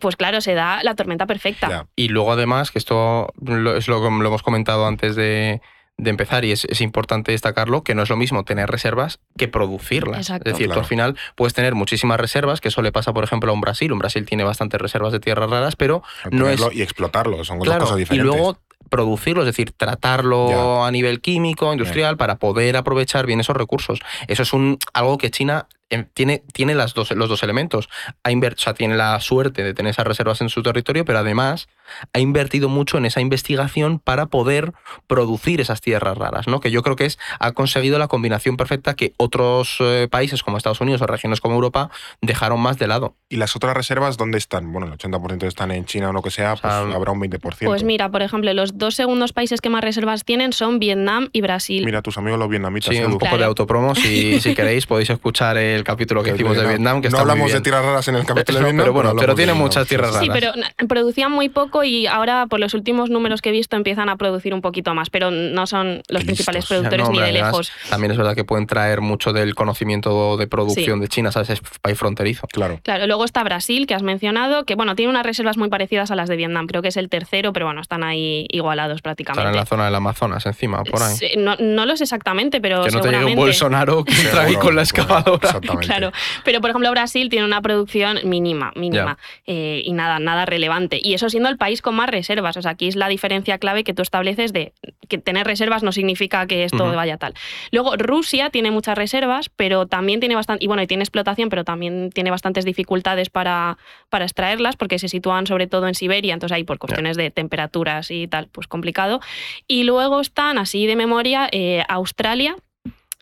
pues 0.00 0.16
claro, 0.16 0.40
se 0.40 0.54
da 0.54 0.82
la 0.82 0.94
tormenta 0.94 1.26
perfecta. 1.26 1.86
Y 1.96 2.08
luego 2.08 2.32
además, 2.32 2.70
que 2.70 2.78
esto 2.78 3.32
es 3.76 3.88
lo 3.88 4.02
que 4.02 4.10
lo 4.10 4.26
hemos 4.26 4.42
comentado 4.42 4.86
antes 4.86 5.16
de, 5.16 5.60
empezar 6.04 6.44
y 6.44 6.52
es, 6.52 6.80
importante 6.80 7.32
destacarlo, 7.32 7.82
que 7.82 7.94
no 7.94 8.02
es 8.02 8.10
lo 8.10 8.16
mismo 8.16 8.44
tener 8.44 8.70
reservas 8.70 9.18
que 9.36 9.48
producirlas. 9.48 10.30
Es 10.30 10.40
decir, 10.44 10.70
tú 10.70 10.78
al 10.78 10.84
final 10.84 11.16
puedes 11.34 11.54
tener 11.54 11.74
muchísimas 11.74 12.20
reservas, 12.20 12.60
que 12.60 12.68
eso 12.68 12.82
le 12.82 12.92
pasa, 12.92 13.12
por 13.12 13.24
ejemplo, 13.24 13.50
a 13.50 13.54
un 13.54 13.60
Brasil. 13.60 13.92
Un 13.92 13.98
Brasil 13.98 14.24
tiene 14.26 14.44
bastantes 14.44 14.80
reservas 14.80 15.12
de 15.12 15.20
tierras 15.20 15.48
raras, 15.48 15.76
pero 15.76 16.02
no 16.30 16.48
es... 16.48 16.60
Y 16.72 16.82
explotarlo, 16.82 17.42
son 17.44 17.58
dos 17.58 17.68
cosas 17.76 17.96
diferentes. 17.96 18.24
Y 18.24 18.36
luego 18.36 18.58
producirlo, 18.88 19.42
es 19.42 19.46
decir, 19.46 19.72
tratarlo 19.72 20.84
a 20.84 20.90
nivel 20.90 21.20
químico, 21.20 21.72
industrial, 21.72 22.16
para 22.16 22.36
poder 22.36 22.76
aprovechar 22.76 23.26
bien 23.26 23.40
esos 23.40 23.56
recursos. 23.56 24.00
Eso 24.28 24.42
es 24.42 24.52
un, 24.52 24.78
algo 24.92 25.18
que 25.18 25.30
China 25.30 25.66
em, 25.90 26.06
tiene, 26.14 26.42
tiene 26.52 26.74
las 26.74 26.94
dos, 26.94 27.10
los 27.12 27.28
dos 27.28 27.42
elementos. 27.42 27.88
Ha 28.22 28.30
o 28.30 28.56
sea, 28.56 28.74
tiene 28.74 28.96
la 28.96 29.18
suerte 29.20 29.64
de 29.64 29.74
tener 29.74 29.90
esas 29.90 30.06
reservas 30.06 30.40
en 30.40 30.48
su 30.48 30.62
territorio, 30.62 31.04
pero 31.04 31.18
además 31.18 31.68
ha 32.12 32.18
invertido 32.18 32.68
mucho 32.68 32.98
en 32.98 33.06
esa 33.06 33.20
investigación 33.20 33.98
para 33.98 34.26
poder 34.26 34.72
producir 35.06 35.60
esas 35.60 35.80
tierras 35.80 36.16
raras, 36.16 36.48
¿no? 36.48 36.60
Que 36.60 36.70
yo 36.70 36.82
creo 36.82 36.96
que 36.96 37.06
es, 37.06 37.18
ha 37.38 37.52
conseguido 37.52 37.98
la 37.98 38.08
combinación 38.08 38.56
perfecta 38.56 38.94
que 38.94 39.12
otros 39.16 39.76
eh, 39.80 40.08
países 40.10 40.42
como 40.42 40.56
Estados 40.56 40.80
Unidos 40.80 41.02
o 41.02 41.06
regiones 41.06 41.40
como 41.40 41.54
Europa 41.54 41.90
dejaron 42.20 42.60
más 42.60 42.78
de 42.78 42.86
lado. 42.86 43.16
¿Y 43.28 43.36
las 43.36 43.56
otras 43.56 43.76
reservas 43.76 44.16
dónde 44.16 44.38
están? 44.38 44.72
Bueno, 44.72 44.86
el 44.86 44.98
80% 44.98 45.44
están 45.44 45.70
en 45.70 45.84
China 45.84 46.10
o 46.10 46.12
lo 46.12 46.22
que 46.22 46.30
sea, 46.30 46.56
pues 46.56 46.72
habrá 46.72 47.12
un 47.12 47.20
20%. 47.20 47.66
Pues 47.66 47.82
mira, 47.82 48.10
por 48.10 48.22
ejemplo, 48.22 48.52
los 48.54 48.78
dos 48.78 48.94
segundos 48.94 49.32
países 49.32 49.60
que 49.60 49.68
más 49.68 49.82
reservas 49.82 50.24
tienen 50.24 50.52
son 50.52 50.78
Vietnam 50.78 51.28
y 51.32 51.40
Brasil. 51.40 51.84
Mira, 51.84 52.02
tus 52.02 52.18
amigos 52.18 52.38
los 52.38 52.48
vietnamitas. 52.48 52.94
Sí, 52.94 53.02
un 53.02 53.18
poco 53.18 53.36
de 53.36 53.44
autopromo, 53.44 53.94
si, 53.94 54.40
si 54.40 54.54
queréis 54.54 54.86
podéis 54.86 55.10
escuchar 55.10 55.56
el 55.56 55.84
capítulo 55.84 56.22
que 56.22 56.34
hicimos 56.34 56.56
de 56.56 56.66
Vietnam. 56.66 57.00
Que 57.00 57.10
no 57.10 57.18
hablamos 57.18 57.52
de 57.52 57.60
tierras 57.60 57.84
raras 57.84 58.08
en 58.08 58.16
el 58.16 58.26
capítulo 58.26 58.58
de 58.58 58.64
Vietnam. 58.66 58.84
Pero 58.84 58.92
bueno, 58.92 59.14
pero 59.18 59.34
tiene 59.34 59.54
muchas 59.54 59.86
tierras 59.86 60.14
raras. 60.14 60.24
Sí, 60.24 60.30
pero 60.32 60.52
producían 60.88 61.32
muy 61.32 61.48
poco 61.48 61.75
y 61.84 62.06
ahora 62.06 62.46
por 62.46 62.60
los 62.60 62.74
últimos 62.74 63.10
números 63.10 63.42
que 63.42 63.50
he 63.50 63.52
visto 63.52 63.76
empiezan 63.76 64.08
a 64.08 64.16
producir 64.16 64.54
un 64.54 64.60
poquito 64.60 64.94
más, 64.94 65.10
pero 65.10 65.30
no 65.30 65.66
son 65.66 66.02
los 66.08 66.24
principales 66.24 66.66
productores 66.66 67.08
ni 67.10 67.18
de 67.20 67.32
lejos. 67.32 67.72
También 67.90 68.12
es 68.12 68.18
verdad 68.18 68.34
que 68.34 68.44
pueden 68.44 68.66
traer 68.66 69.00
mucho 69.00 69.32
del 69.32 69.54
conocimiento 69.54 70.36
de 70.36 70.46
producción 70.46 71.00
de 71.00 71.08
China, 71.08 71.32
¿sabes? 71.32 71.50
Es 71.50 71.60
país 71.80 71.98
fronterizo. 71.98 72.46
Claro. 72.48 72.80
Claro, 72.82 73.06
luego 73.06 73.24
está 73.24 73.42
Brasil, 73.44 73.86
que 73.86 73.94
has 73.94 74.02
mencionado, 74.02 74.64
que 74.64 74.74
bueno, 74.74 74.94
tiene 74.94 75.10
unas 75.10 75.24
reservas 75.24 75.56
muy 75.56 75.68
parecidas 75.68 76.10
a 76.10 76.14
las 76.16 76.28
de 76.28 76.36
Vietnam, 76.36 76.66
creo 76.66 76.82
que 76.82 76.88
es 76.88 76.96
el 76.96 77.08
tercero, 77.08 77.52
pero 77.52 77.66
bueno, 77.66 77.80
están 77.80 78.02
ahí 78.04 78.46
igualados 78.50 79.02
prácticamente. 79.02 79.42
Están 79.42 79.54
en 79.54 79.60
la 79.60 79.66
zona 79.66 79.84
del 79.86 79.94
Amazonas, 79.94 80.46
encima, 80.46 80.82
por 80.84 81.02
ahí. 81.02 81.16
no, 81.38 81.56
no, 81.58 81.86
lo 81.86 81.96
sé 81.96 82.04
exactamente, 82.04 82.60
pero 82.60 82.84
Que 82.84 82.90
no 82.90 83.00
te 83.00 83.10
llegue 83.10 83.24
un 83.24 83.34
Bolsonaro 83.36 84.04
que 84.04 84.12
entra 84.14 84.42
ahí 84.42 84.54
con 84.56 84.74
la 84.76 84.82
excavadora 84.82 85.48
Exactamente. 85.48 85.86
claro. 85.86 86.12
Pero, 86.44 86.60
por 86.60 86.70
ejemplo, 86.70 86.90
Brasil 86.90 87.28
tiene 87.28 87.44
una 87.44 87.60
producción 87.62 88.18
mínima, 88.24 88.72
mínima. 88.76 89.18
eh, 89.46 89.82
y 89.84 89.92
nada, 89.92 90.18
nada 90.18 90.46
relevante. 90.46 91.00
Y 91.02 91.14
eso 91.14 91.28
siendo 91.30 91.48
el 91.48 91.56
país 91.56 91.65
con 91.82 91.94
más 91.94 92.08
reservas. 92.08 92.56
O 92.56 92.62
sea, 92.62 92.72
aquí 92.72 92.88
es 92.88 92.96
la 92.96 93.08
diferencia 93.08 93.58
clave 93.58 93.84
que 93.84 93.94
tú 93.94 94.02
estableces 94.02 94.52
de 94.52 94.72
que 95.08 95.18
tener 95.18 95.46
reservas 95.46 95.82
no 95.82 95.92
significa 95.92 96.46
que 96.46 96.64
esto 96.64 96.92
vaya 96.92 97.16
tal. 97.16 97.34
Luego, 97.70 97.96
Rusia 97.96 98.50
tiene 98.50 98.70
muchas 98.70 98.96
reservas, 98.96 99.48
pero 99.48 99.86
también 99.86 100.20
tiene 100.20 100.34
bastante. 100.34 100.64
Y 100.64 100.68
bueno, 100.68 100.82
y 100.82 100.86
tiene 100.86 101.02
explotación, 101.02 101.48
pero 101.48 101.64
también 101.64 102.10
tiene 102.10 102.30
bastantes 102.30 102.64
dificultades 102.64 103.30
para, 103.30 103.78
para 104.08 104.24
extraerlas, 104.24 104.76
porque 104.76 104.98
se 104.98 105.08
sitúan 105.08 105.46
sobre 105.46 105.66
todo 105.66 105.86
en 105.88 105.94
Siberia, 105.94 106.34
entonces 106.34 106.56
ahí 106.56 106.64
por 106.64 106.78
cuestiones 106.78 107.16
de 107.16 107.30
temperaturas 107.30 108.10
y 108.10 108.26
tal, 108.28 108.48
pues 108.48 108.66
complicado. 108.66 109.20
Y 109.66 109.84
luego 109.84 110.20
están, 110.20 110.58
así 110.58 110.86
de 110.86 110.96
memoria, 110.96 111.48
eh, 111.52 111.84
Australia 111.88 112.56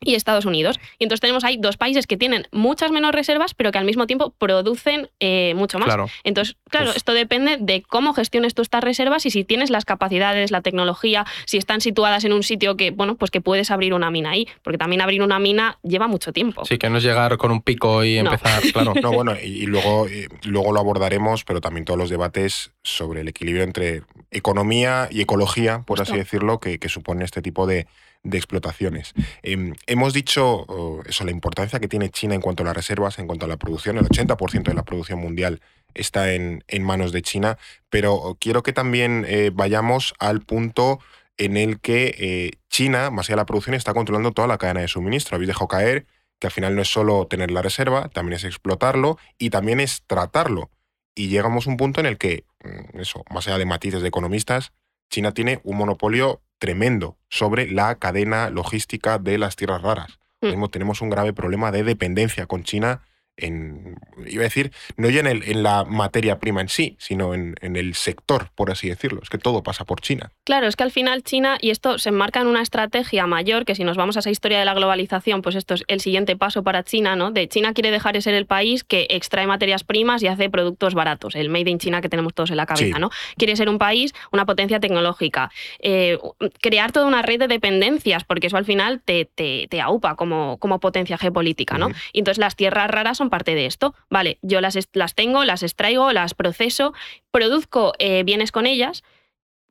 y 0.05 0.15
Estados 0.15 0.45
Unidos. 0.45 0.79
Y 0.99 1.05
entonces 1.05 1.21
tenemos 1.21 1.45
ahí 1.45 1.57
dos 1.57 1.77
países 1.77 2.07
que 2.07 2.17
tienen 2.17 2.47
muchas 2.53 2.91
menos 2.93 3.13
reservas, 3.13 3.55
pero 3.55 3.73
que 3.73 3.79
al 3.79 3.85
mismo 3.85 4.07
tiempo 4.07 4.35
producen 4.39 5.11
eh, 5.21 5.55
mucho 5.57 5.79
más. 5.79 5.87
Claro. 5.87 6.07
Entonces, 6.25 6.57
claro, 6.71 6.93
esto 6.95 7.13
depende 7.13 7.57
de 7.61 7.83
cómo 7.83 8.15
gestiones 8.15 8.55
tú 8.55 8.63
estas 8.63 8.85
reservas 8.85 9.27
y 9.27 9.31
si 9.31 9.45
tienes 9.45 9.71
las 9.71 9.85
capacidades, 9.85 10.51
la 10.51 10.61
tecnología, 10.61 11.25
si 11.47 11.57
están 11.57 11.81
situadas 11.81 12.25
en 12.25 12.33
un 12.33 12.43
sitio 12.43 12.77
que, 12.77 12.91
bueno, 12.91 13.17
pues 13.17 13.31
que 13.31 13.41
puedes 13.41 13.71
abrir 13.71 13.95
una 13.95 14.11
mina 14.11 14.31
ahí, 14.31 14.47
porque 14.63 14.79
también 14.79 15.01
abrir 15.01 15.23
una 15.23 15.39
mina 15.39 15.79
lleva 15.83 16.07
mucho 16.09 16.33
tiempo. 16.33 16.65
Sí, 16.65 16.79
que 16.79 16.91
no 16.91 16.99
es 16.99 17.05
llegar 17.05 17.37
con 17.37 17.51
un 17.51 17.63
pico 17.63 18.05
y 18.05 18.23
No. 18.23 18.33
empezar, 18.33 18.63
claro. 18.73 18.95
No, 19.03 19.13
bueno, 19.13 19.35
y, 19.43 19.67
luego, 19.67 20.09
y 20.09 20.27
luego 20.45 20.73
lo 20.73 20.81
abordaremos, 20.81 21.45
pero 21.45 21.61
también 21.61 21.85
todos 21.85 21.99
los 21.99 22.11
debates 22.11 22.73
sobre 22.83 23.21
el 23.21 23.29
equilibrio 23.29 23.65
entre 23.65 24.03
economía 24.31 25.09
y 25.11 25.21
ecología, 25.21 25.83
por 25.87 26.01
así 26.01 26.17
decirlo, 26.17 26.59
que, 26.61 26.79
que 26.79 26.89
supone 26.89 27.25
este 27.25 27.43
tipo 27.43 27.67
de, 27.67 27.87
de 28.25 28.39
explotaciones. 28.39 29.13
Em, 29.43 29.75
hemos 29.87 30.13
dicho 30.13 30.67
eso, 31.07 31.25
la 31.25 31.31
importancia 31.31 31.79
que 31.79 31.89
tiene 31.89 32.09
China 32.09 32.35
en 32.35 32.41
cuanto 32.41 32.63
a 32.63 32.67
las 32.67 32.77
reservas, 32.77 33.19
en 33.19 33.27
cuanto 33.27 33.45
a 33.45 33.49
la 33.49 33.59
producción. 33.59 33.99
El 33.99 34.07
80% 34.07 34.65
de 34.65 34.75
la 34.75 34.83
producción 34.83 35.21
mundial 35.21 35.61
está 35.95 36.33
en, 36.33 36.65
en 36.67 36.83
manos 36.83 37.13
de 37.13 37.23
China, 37.23 37.59
pero 37.91 38.37
quiero 38.41 38.63
que 38.63 38.73
también 38.73 39.25
eh, 39.29 39.51
vayamos 39.53 40.15
al 40.19 40.41
punto 40.41 40.99
en 41.37 41.57
el 41.57 41.81
que 41.81 42.15
eh, 42.19 42.51
China, 42.69 43.11
más 43.11 43.27
allá 43.27 43.35
de 43.35 43.43
la 43.43 43.47
producción, 43.47 43.75
está 43.75 43.95
controlando 43.95 44.33
toda 44.33 44.49
la 44.49 44.59
cadena 44.59 44.81
de 44.81 44.89
suministro. 44.89 45.37
Habéis 45.37 45.49
dejado 45.49 45.69
caer 45.69 46.07
que 46.39 46.47
al 46.47 46.53
final 46.53 46.75
no 46.75 46.83
es 46.83 46.89
solo 46.89 47.27
tener 47.27 47.51
la 47.51 47.63
reserva, 47.63 48.09
también 48.09 48.35
es 48.35 48.45
explotarlo 48.45 49.19
y 49.39 49.51
también 49.51 49.81
es 49.81 50.03
tratarlo. 50.07 50.71
Y 51.15 51.29
llegamos 51.29 51.67
a 51.67 51.71
un 51.71 51.77
punto 51.77 52.01
en 52.01 52.07
el 52.07 52.19
que, 52.19 52.45
mm, 52.65 53.01
eso, 53.01 53.25
más 53.31 53.47
allá 53.47 53.59
de 53.59 53.67
matices 53.67 54.03
de 54.03 54.09
economistas, 54.09 54.73
China 55.11 55.33
tiene 55.33 55.61
un 55.65 55.77
monopolio 55.77 56.41
tremendo 56.59 57.17
sobre 57.29 57.71
la 57.71 57.95
cadena 57.97 58.51
logística 58.51 59.19
de 59.19 59.39
las 59.39 59.57
tierras 59.57 59.83
raras. 59.83 60.19
Mm. 60.41 60.47
Mismo 60.49 60.71
tenemos 60.71 61.01
un 61.01 61.11
grave 61.11 61.33
problema 61.33 61.73
de 61.73 61.85
dependencia 61.85 62.47
con 62.47 62.63
China 62.63 63.03
en, 63.37 63.97
iba 64.27 64.43
a 64.43 64.45
decir, 64.45 64.73
no 64.97 65.11
ya 65.11 65.21
en, 65.21 65.27
el- 65.27 65.43
en 65.45 65.63
la 65.63 65.85
materia 65.85 66.39
prima 66.39 66.61
en 66.61 66.69
sí, 66.69 66.97
sino 66.99 67.35
en, 67.35 67.55
en 67.61 67.77
el 67.77 67.95
sector, 67.95 68.49
por 68.55 68.71
así 68.71 68.89
decirlo. 68.89 69.21
Es 69.23 69.29
que 69.31 69.39
todo 69.39 69.63
pasa 69.63 69.85
por 69.85 70.01
China. 70.01 70.31
Claro, 70.45 70.67
es 70.67 70.77
que 70.77 70.85
al 70.85 70.91
final 70.93 71.23
China, 71.23 71.59
y 71.61 71.71
esto 71.71 71.99
se 71.99 72.11
enmarca 72.11 72.41
en 72.41 72.47
una 72.47 72.63
estrategia 72.63 73.27
mayor, 73.27 73.65
que 73.65 73.75
si 73.75 73.85
nos 73.85 73.97
vamos 73.97 74.17
a 74.17 74.21
esa 74.21 74.31
historia 74.31 74.59
de 74.59 74.65
la 74.65 74.75
globalización, 74.75 75.43
pues 75.43 75.57
esto 75.57 75.75
es 75.75 75.85
el 75.89 76.01
siguiente 76.01 76.37
paso 76.37 76.63
para 76.63 76.83
China, 76.85 77.17
¿no? 77.17 77.31
De 77.31 77.49
China 77.49 77.73
quiere 77.75 77.91
dejar 77.91 78.15
de 78.15 78.23
ser 78.23 78.35
el 78.35 78.47
país 78.47 78.85
que 78.85 79.07
extrae 79.11 79.47
materias 79.47 79.85
primas 79.85 80.23
y 80.23 80.29
hace 80.29 80.49
productos 80.51 80.95
baratos, 80.95 81.35
el 81.35 81.49
made 81.49 81.71
in 81.71 81.79
China 81.79 82.01
que 82.01 82.09
tenemos 82.09 82.35
todos 82.35 82.51
en 82.51 82.57
la 82.57 82.67
cabeza, 82.67 82.95
Sí. 82.97 83.01
¿no? 83.01 83.11
Quiere 83.37 83.57
ser 83.57 83.69
un 83.69 83.79
país, 83.79 84.15
una 84.33 84.47
potencia 84.47 84.79
tecnológica, 84.81 85.51
eh, 85.81 86.19
crear 86.61 86.93
toda 86.93 87.07
una 87.07 87.23
red 87.23 87.39
de 87.39 87.49
dependencias, 87.49 88.25
porque 88.25 88.47
eso 88.49 88.57
al 88.57 88.65
final 88.65 89.01
te, 89.05 89.25
te, 89.25 89.67
te 89.69 89.81
aupa 89.81 90.15
como, 90.17 90.59
como 90.59 90.81
potencia 90.81 91.19
geopolítica, 91.19 91.79
¿no? 91.79 91.89
Y 92.13 92.19
entonces 92.21 92.39
las 92.39 92.57
tierras 92.57 92.91
raras 92.91 93.17
son 93.19 93.24
parte 93.31 93.55
de 93.55 93.67
esto. 93.67 93.95
Vale, 94.11 94.39
yo 94.43 94.61
las, 94.61 94.79
las 94.93 95.15
tengo, 95.15 95.45
las 95.45 95.63
extraigo, 95.63 96.13
las 96.13 96.35
proceso, 96.35 96.93
produzco 97.31 97.93
eh, 97.99 98.23
bienes 98.25 98.53
con 98.53 98.67
ellas, 98.67 99.03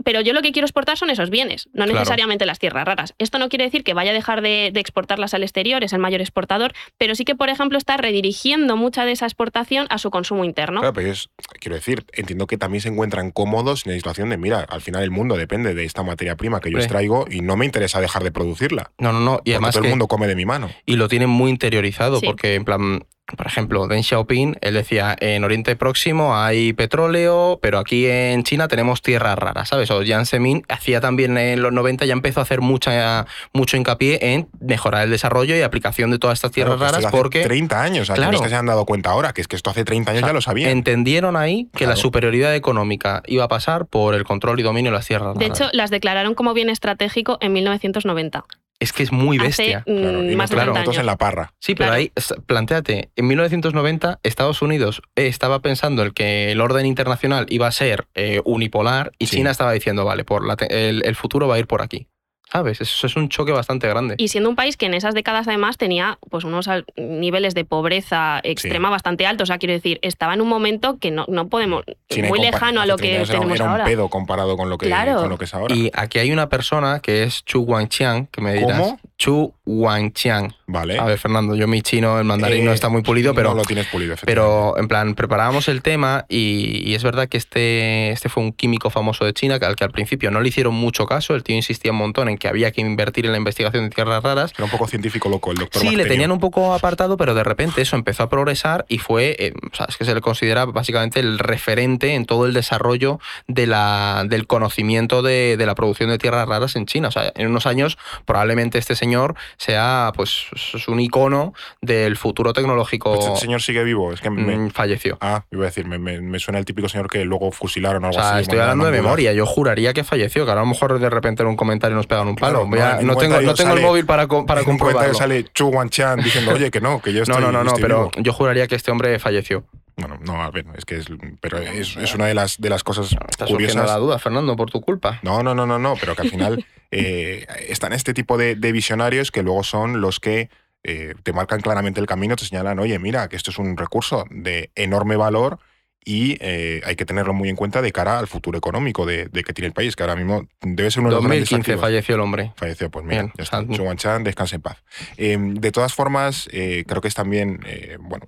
pero 0.04 0.20
yo 0.22 0.34
lo 0.34 0.42
que 0.42 0.52
quiero 0.52 0.66
exportar 0.66 0.98
son 0.98 1.12
esos 1.12 1.30
bienes, 1.30 1.68
no 1.72 1.86
Claro. 1.86 2.00
necesariamente 2.00 2.46
las 2.46 2.60
tierras 2.60 2.84
raras. 2.84 3.14
Esto 3.20 3.38
no 3.40 3.48
quiere 3.48 3.66
decir 3.66 3.84
que 3.86 3.94
vaya 3.94 4.12
a 4.12 4.14
dejar 4.14 4.42
de, 4.42 4.72
de 4.74 4.80
exportarlas 4.82 5.34
al 5.34 5.44
exterior, 5.44 5.82
es 5.84 5.94
el 5.94 6.00
mayor 6.00 6.20
exportador, 6.20 6.74
pero 6.98 7.16
sí 7.16 7.24
que, 7.24 7.36
por 7.36 7.50
ejemplo, 7.50 7.78
está 7.78 7.96
redirigiendo 7.96 8.76
mucha 8.76 9.06
de 9.06 9.14
esa 9.14 9.28
exportación 9.28 9.86
a 9.92 10.00
su 10.00 10.10
consumo 10.10 10.44
interno. 10.44 10.82
Claro, 10.82 10.94
pero 10.94 11.12
es, 11.12 11.30
quiero 11.62 11.76
decir, 11.76 12.04
entiendo 12.12 12.48
que 12.48 12.58
también 12.58 12.82
se 12.82 12.90
encuentran 12.90 13.32
cómodos 13.32 13.86
en 13.86 13.94
la 13.94 13.98
situación 13.98 14.30
de, 14.30 14.38
mira, 14.38 14.62
al 14.68 14.82
final 14.82 15.04
el 15.04 15.12
mundo 15.12 15.38
depende 15.38 15.74
de 15.74 15.86
esta 15.86 16.04
materia 16.04 16.36
prima 16.36 16.60
que 16.60 16.72
yo 16.72 16.80
extraigo 16.80 17.26
y 17.30 17.40
no 17.42 17.56
me 17.56 17.66
interesa 17.66 18.02
dejar 18.02 18.24
de 18.24 18.32
producirla. 18.32 18.92
No, 18.98 19.14
no, 19.14 19.20
no. 19.22 19.40
Y 19.46 19.52
además 19.52 19.74
todo 19.74 19.84
que- 19.84 19.88
el 19.88 19.92
mundo 19.92 20.08
come 20.08 20.28
de 20.28 20.36
mi 20.36 20.46
mano. 20.46 20.70
y 20.86 20.96
lo 20.98 21.08
tienen 21.08 21.30
muy 21.30 21.50
interiorizado, 21.52 22.20
Sí. 22.20 22.26
porque 22.26 22.56
en 22.56 22.66
plan, 22.66 23.06
por 23.38 23.48
ejemplo, 23.48 23.88
Deng 23.88 24.04
Xiaoping, 24.04 24.58
él 24.62 24.74
decía, 24.74 25.16
en 25.20 25.44
Oriente 25.46 25.76
Próximo 25.78 26.36
hay 26.38 26.74
petróleo, 26.74 27.58
pero 27.62 27.80
aquí 27.80 28.06
en 28.06 28.44
China 28.44 28.68
tenemos 28.68 29.02
tierras 29.02 29.38
raras, 29.40 29.70
¿sabes? 29.70 29.90
O 29.92 30.02
Jiang 30.04 30.26
Zemin 30.26 30.64
hacía 30.68 31.00
también 31.00 31.38
en 31.38 31.62
los 31.62 31.72
90, 31.72 32.06
ya 32.06 32.14
empezó 32.14 32.42
a 32.42 32.44
hacer 32.44 32.60
mucha, 32.62 33.26
mucho 33.54 33.78
hincapié 33.78 34.34
en 34.34 34.50
mejorar 34.60 35.04
el 35.06 35.10
desarrollo 35.10 35.56
y 35.56 35.62
aplicación 35.62 36.12
de 36.12 36.20
todas 36.20 36.38
estas 36.38 36.52
tierras 36.52 36.76
Claro, 36.76 36.92
raras, 36.92 37.06
hace 37.06 37.18
porque 37.18 37.44
30 37.44 37.82
años, 37.82 38.02
o 38.04 38.06
sea, 38.08 38.16
que 38.16 38.22
no 38.22 38.28
Claro. 38.28 38.38
es 38.38 38.44
que 38.44 38.50
se 38.50 38.56
han 38.56 38.66
dado 38.66 38.86
cuenta 38.86 39.12
ahora, 39.12 39.32
que 39.34 39.42
es 39.42 39.48
que 39.48 39.56
esto 39.56 39.70
hace 39.70 39.86
30 39.86 40.12
años 40.12 40.20
o 40.22 40.26
sea, 40.26 40.30
ya 40.30 40.34
lo 40.34 40.42
sabían. 40.42 40.70
entendieron 40.72 41.38
ahí 41.38 41.70
que 41.74 41.86
la 41.86 41.94
Claro. 41.94 42.02
superioridad 42.02 42.54
económica 42.56 43.24
iba 43.28 43.46
a 43.46 43.48
pasar 43.48 43.86
por 43.88 44.16
el 44.16 44.26
control 44.26 44.60
y 44.60 44.64
dominio 44.64 44.92
de 44.92 44.98
las 44.98 45.08
tierras 45.08 45.34
De 45.38 45.46
raras. 45.46 45.60
hecho, 45.62 45.70
las 45.72 45.90
declararon 45.92 46.36
como 46.36 46.54
bien 46.54 46.70
estratégico 46.70 47.38
en 47.42 47.54
1990. 47.54 48.44
Es 48.80 48.92
que 48.94 49.04
es 49.04 49.12
muy 49.12 49.38
bestia. 49.38 49.84
mm, 49.88 49.98
Claro, 49.98 50.24
y 50.30 50.36
más 50.36 50.50
30 50.50 50.72
nosotros 50.72 50.98
en 50.98 51.06
la 51.06 51.18
parra. 51.18 51.54
Sí, 51.60 51.74
pero 51.76 51.90
Claro. 51.90 51.94
ahí, 52.00 52.12
planteate, 52.46 53.10
en 53.16 53.28
1990 53.28 54.20
Estados 54.24 54.62
Unidos 54.62 55.02
eh, 55.16 55.28
estaba 55.28 55.60
pensando 55.62 56.04
el 56.04 56.14
que 56.14 56.52
el 56.52 56.62
orden 56.62 56.86
internacional 56.86 57.46
iba 57.50 57.68
a 57.68 57.72
ser 57.72 58.08
eh, 58.16 58.42
unipolar 58.46 59.12
y 59.20 59.28
Sí. 59.28 59.38
China 59.38 59.52
estaba 59.52 59.72
diciendo, 59.72 60.06
vale, 60.06 60.24
por 60.24 60.46
la 60.46 60.54
el 60.70 61.16
futuro 61.16 61.48
va 61.48 61.56
a 61.56 61.60
ir 61.60 61.68
por 61.68 61.82
aquí. 61.82 62.08
¿Sabes? 62.54 62.82
Eso 62.82 63.08
es 63.08 63.16
un 63.16 63.30
choque 63.30 63.52
bastante 63.52 63.88
grande. 63.88 64.14
Y 64.20 64.28
siendo 64.28 64.48
un 64.48 64.56
país 64.56 64.78
que 64.78 64.86
en 64.86 64.94
esas 64.94 65.16
décadas 65.16 65.48
además 65.48 65.78
tenía 65.78 66.20
pues 66.30 66.44
unos 66.44 66.70
niveles 66.96 67.56
de 67.56 67.66
pobreza 67.66 68.40
extrema 68.44 68.92
bastante 68.92 69.26
altos. 69.26 69.46
O 69.46 69.48
sea, 69.48 69.58
quiero 69.58 69.74
decir, 69.74 69.98
estaba 70.04 70.36
en 70.36 70.42
un 70.42 70.50
momento 70.50 71.00
que 71.00 71.10
no, 71.10 71.26
no 71.28 71.48
podemos, 71.48 71.84
China 72.10 72.28
muy 72.30 72.40
lejano 72.40 72.80
a 72.82 72.86
lo 72.86 72.96
30 72.96 73.02
que 73.18 73.24
era- 73.24 73.34
tenemos 73.40 73.56
era 73.60 73.72
ahora. 73.72 73.84
un 73.86 73.90
pedo 73.90 74.08
comparado 74.10 74.56
con 74.56 74.70
lo 74.70 74.78
que, 74.78 74.86
Claro. 74.86 75.16
con 75.22 75.30
lo 75.30 75.38
que 75.40 75.46
es 75.46 75.54
ahora. 75.56 75.74
Y 75.76 75.90
aquí 75.96 76.20
hay 76.20 76.32
una 76.32 76.48
persona 76.48 77.00
que 77.00 77.24
es 77.24 77.44
Chu 77.44 77.62
Guangqiang, 77.66 78.28
que 78.28 78.40
me 78.42 78.54
dirás. 78.54 78.80
¿Cómo? 78.80 79.00
Chu 79.18 79.54
Guangqiang. 79.66 80.54
vale. 80.68 80.98
A 81.00 81.06
ver, 81.06 81.18
Fernando, 81.18 81.56
yo 81.56 81.68
mi 81.68 81.82
chino, 81.82 82.18
el 82.20 82.26
mandarín 82.26 82.66
no 82.66 82.72
Eh, 82.72 82.76
está 82.76 82.90
muy 82.90 83.02
pulido, 83.04 83.34
pero 83.34 83.50
No 83.50 83.56
lo 83.56 83.64
tienes 83.64 83.88
pulido, 83.88 84.14
efectivamente. 84.14 84.26
Pero 84.32 84.78
en 84.78 84.88
plan, 84.88 85.16
preparábamos 85.16 85.68
el 85.70 85.82
tema 85.82 86.26
y, 86.30 86.82
y 86.90 86.94
es 86.96 87.04
verdad 87.04 87.28
que 87.28 87.38
este, 87.38 88.12
este 88.12 88.30
fue 88.30 88.44
un 88.44 88.54
químico 88.54 88.90
famoso 88.90 89.26
de 89.26 89.34
China 89.34 89.60
que 89.60 89.66
al 89.66 89.76
que 89.76 89.84
al 89.84 89.92
principio 89.92 90.30
no 90.32 90.42
le 90.42 90.50
hicieron 90.50 90.74
mucho 90.74 91.06
caso, 91.06 91.36
el 91.36 91.44
tío 91.44 91.56
insistía 91.56 91.92
un 91.92 91.98
montón 91.98 92.28
en 92.30 92.38
que 92.44 92.50
había 92.50 92.72
que 92.72 92.82
invertir 92.82 93.26
en 93.26 93.32
la 93.32 93.38
investigación 93.38 93.86
de 93.86 93.90
tierras 93.96 94.22
raras. 94.22 94.52
Era 94.54 94.66
un 94.66 94.70
poco 94.70 94.86
científico 94.88 95.30
loco 95.30 95.52
el 95.52 95.58
doctor 95.60 95.82
Sí, 95.82 95.96
le 95.96 96.04
tenían 96.06 96.30
un 96.30 96.40
poco 96.40 96.74
apartado, 96.74 97.16
pero 97.16 97.34
de 97.34 97.42
repente 97.46 97.82
eso 97.82 97.96
empezó 97.96 98.24
a 98.24 98.28
progresar 98.30 98.84
y 98.90 98.98
fue, 98.98 99.38
eh, 99.40 99.54
o 99.72 99.74
sea, 99.74 99.86
es 99.88 99.96
que 99.96 100.04
se 100.04 100.14
le 100.14 100.20
considera 100.20 100.66
básicamente 100.66 101.22
el 101.22 101.40
referente 101.40 102.16
en 102.16 102.26
todo 102.26 102.46
el 102.46 102.52
desarrollo 102.54 103.22
de 103.48 103.66
la, 103.66 104.26
del 104.28 104.46
conocimiento 104.46 105.22
de, 105.22 105.56
de 105.56 105.66
la 105.66 105.74
producción 105.74 106.10
de 106.10 106.18
tierras 106.18 106.46
raras 106.50 106.76
en 106.76 106.86
China. 106.86 107.08
O 107.08 107.12
sea, 107.12 107.32
en 107.36 107.48
unos 107.48 107.66
años 107.66 107.98
probablemente 108.26 108.78
este 108.78 108.96
señor 108.96 109.36
sea 109.58 110.12
pues 110.16 110.48
es 110.74 110.88
un 110.90 111.00
icono 111.00 111.54
del 111.82 112.18
futuro 112.18 112.52
tecnológico. 112.52 113.14
Este 113.14 113.38
señor 113.38 113.62
sigue 113.62 113.84
vivo. 113.86 114.12
Es 114.12 114.20
que 114.20 114.30
me, 114.30 114.44
Mm, 114.58 114.72
falleció. 114.72 115.18
Ah, 115.22 115.46
iba 115.52 115.64
a 115.64 115.68
decir, 115.68 115.86
me, 115.88 115.98
me- 115.98 116.20
me 116.20 116.40
suena 116.40 116.60
el 116.60 116.66
típico 116.66 116.90
señor 116.90 117.10
que 117.10 117.24
luego 117.24 117.52
fusilaron 117.54 118.04
o 118.04 118.08
O 118.08 118.10
algo 118.10 118.20
sea, 118.22 118.32
así. 118.34 118.42
estoy 118.42 118.60
hablando 118.60 118.84
de 118.86 118.92
memoria. 118.92 119.32
Yo 119.34 119.46
juraría 119.46 119.94
que 119.94 120.04
falleció, 120.04 120.44
que 120.44 120.52
ahora 120.52 120.62
a 120.62 120.66
lo 120.66 120.70
mejor 120.72 121.00
de 121.00 121.10
repente 121.10 121.44
en 121.44 121.48
un 121.50 121.56
comentario 121.56 121.96
nos 121.96 122.08
pegan 122.08 122.28
un 122.28 122.33
palo. 122.36 122.68
Claro, 122.68 122.70
Voy 122.70 122.80
a- 122.80 122.94
no, 122.96 123.00
en 123.02 123.08
no, 123.08 123.14
un 123.14 123.20
tengo, 123.20 123.42
no 123.42 123.54
tengo 123.54 123.74
el 123.74 123.82
móvil 123.82 124.06
para, 124.06 124.28
para 124.28 124.62
En 124.62 124.70
un 124.70 124.78
comprobarlo. 124.78 125.14
sale 125.14 125.46
Chu 125.54 125.68
Guanchan 125.68 126.22
diciendo, 126.24 126.54
oye, 126.54 126.70
que 126.72 126.82
no, 126.82 127.02
que 127.02 127.14
yo 127.14 127.24
estoy 127.24 127.42
No, 127.42 127.52
no, 127.52 127.64
no, 127.64 127.64
no, 127.64 127.74
pero 127.76 128.10
vivo". 128.10 128.24
yo 128.24 128.34
juraría 128.34 128.68
que 128.68 128.76
este 128.76 128.92
hombre 128.92 129.18
falleció. 129.20 129.66
Bueno, 129.96 130.18
no, 130.26 130.42
a 130.42 130.50
ver, 130.50 130.66
es 130.76 130.86
que 130.86 130.96
es, 130.98 131.06
pero 131.40 131.60
es, 131.60 131.96
es 131.98 132.16
una 132.16 132.26
de 132.26 132.34
las, 132.34 132.60
de 132.60 132.70
las 132.70 132.84
cosas 132.84 133.12
Está 133.30 133.46
surgiendo 133.46 133.74
curiosas. 133.74 133.86
la 133.86 133.98
duda, 133.98 134.18
Fernando, 134.18 134.56
por 134.56 134.72
tu 134.72 134.82
culpa. 134.82 135.20
No, 135.22 135.44
no, 135.44 135.54
no, 135.54 135.68
no, 135.68 135.78
no, 135.78 135.96
pero 136.00 136.16
que 136.16 136.24
al 136.24 136.30
final 136.30 136.66
eh, 136.92 137.46
están 137.70 137.94
este 137.94 138.14
tipo 138.16 138.38
de, 138.38 138.56
de 138.56 138.72
visionarios 138.72 139.30
que 139.32 139.44
luego 139.44 139.64
son 139.64 140.02
los 140.02 140.20
que 140.20 140.50
eh, 140.84 141.14
te 141.22 141.32
marcan 141.32 141.62
claramente 141.62 142.00
el 142.00 142.08
camino, 142.08 142.36
te 142.36 142.44
señalan, 142.46 142.80
oye, 142.80 142.98
mira, 142.98 143.30
que 143.30 143.36
esto 143.36 143.52
es 143.52 143.60
un 143.60 143.78
recurso 143.78 144.26
de 144.32 144.72
enorme 144.76 145.16
valor 145.16 145.60
y 146.06 146.38
eh, 146.42 146.82
hay 146.86 146.96
que 146.96 147.06
tenerlo 147.06 147.34
muy 147.34 147.50
en 147.50 147.56
cuenta 147.56 147.82
de 147.82 147.92
cara 147.92 148.20
al 148.20 148.28
futuro 148.28 148.58
económico 148.58 149.06
de, 149.06 149.26
de 149.28 149.44
que 149.44 149.54
tiene 149.54 149.68
el 149.68 149.74
país, 149.74 149.96
que 149.96 150.04
ahora 150.04 150.16
mismo 150.16 150.48
debe 150.62 150.92
ser 150.92 151.02
uno 151.02 151.10
de 151.10 151.16
los 151.16 151.24
grandes 151.24 151.42
2015 151.50 151.72
activos. 151.72 151.82
falleció 151.82 152.16
el 152.16 152.22
hombre. 152.22 152.52
Falleció, 152.56 152.90
pues 152.90 153.06
mira, 153.06 153.22
Bien, 153.24 153.34
ya 153.38 153.44
está. 153.44 153.62
Guanchan, 153.62 154.24
descanse 154.24 154.56
en 154.58 154.62
paz. 154.62 154.84
Eh, 155.18 155.38
de 155.40 155.72
todas 155.72 155.94
formas, 155.94 156.48
eh, 156.52 156.84
creo 156.88 157.02
que 157.02 157.08
es 157.08 157.16
también, 157.16 157.60
eh, 157.66 157.98
bueno, 158.00 158.26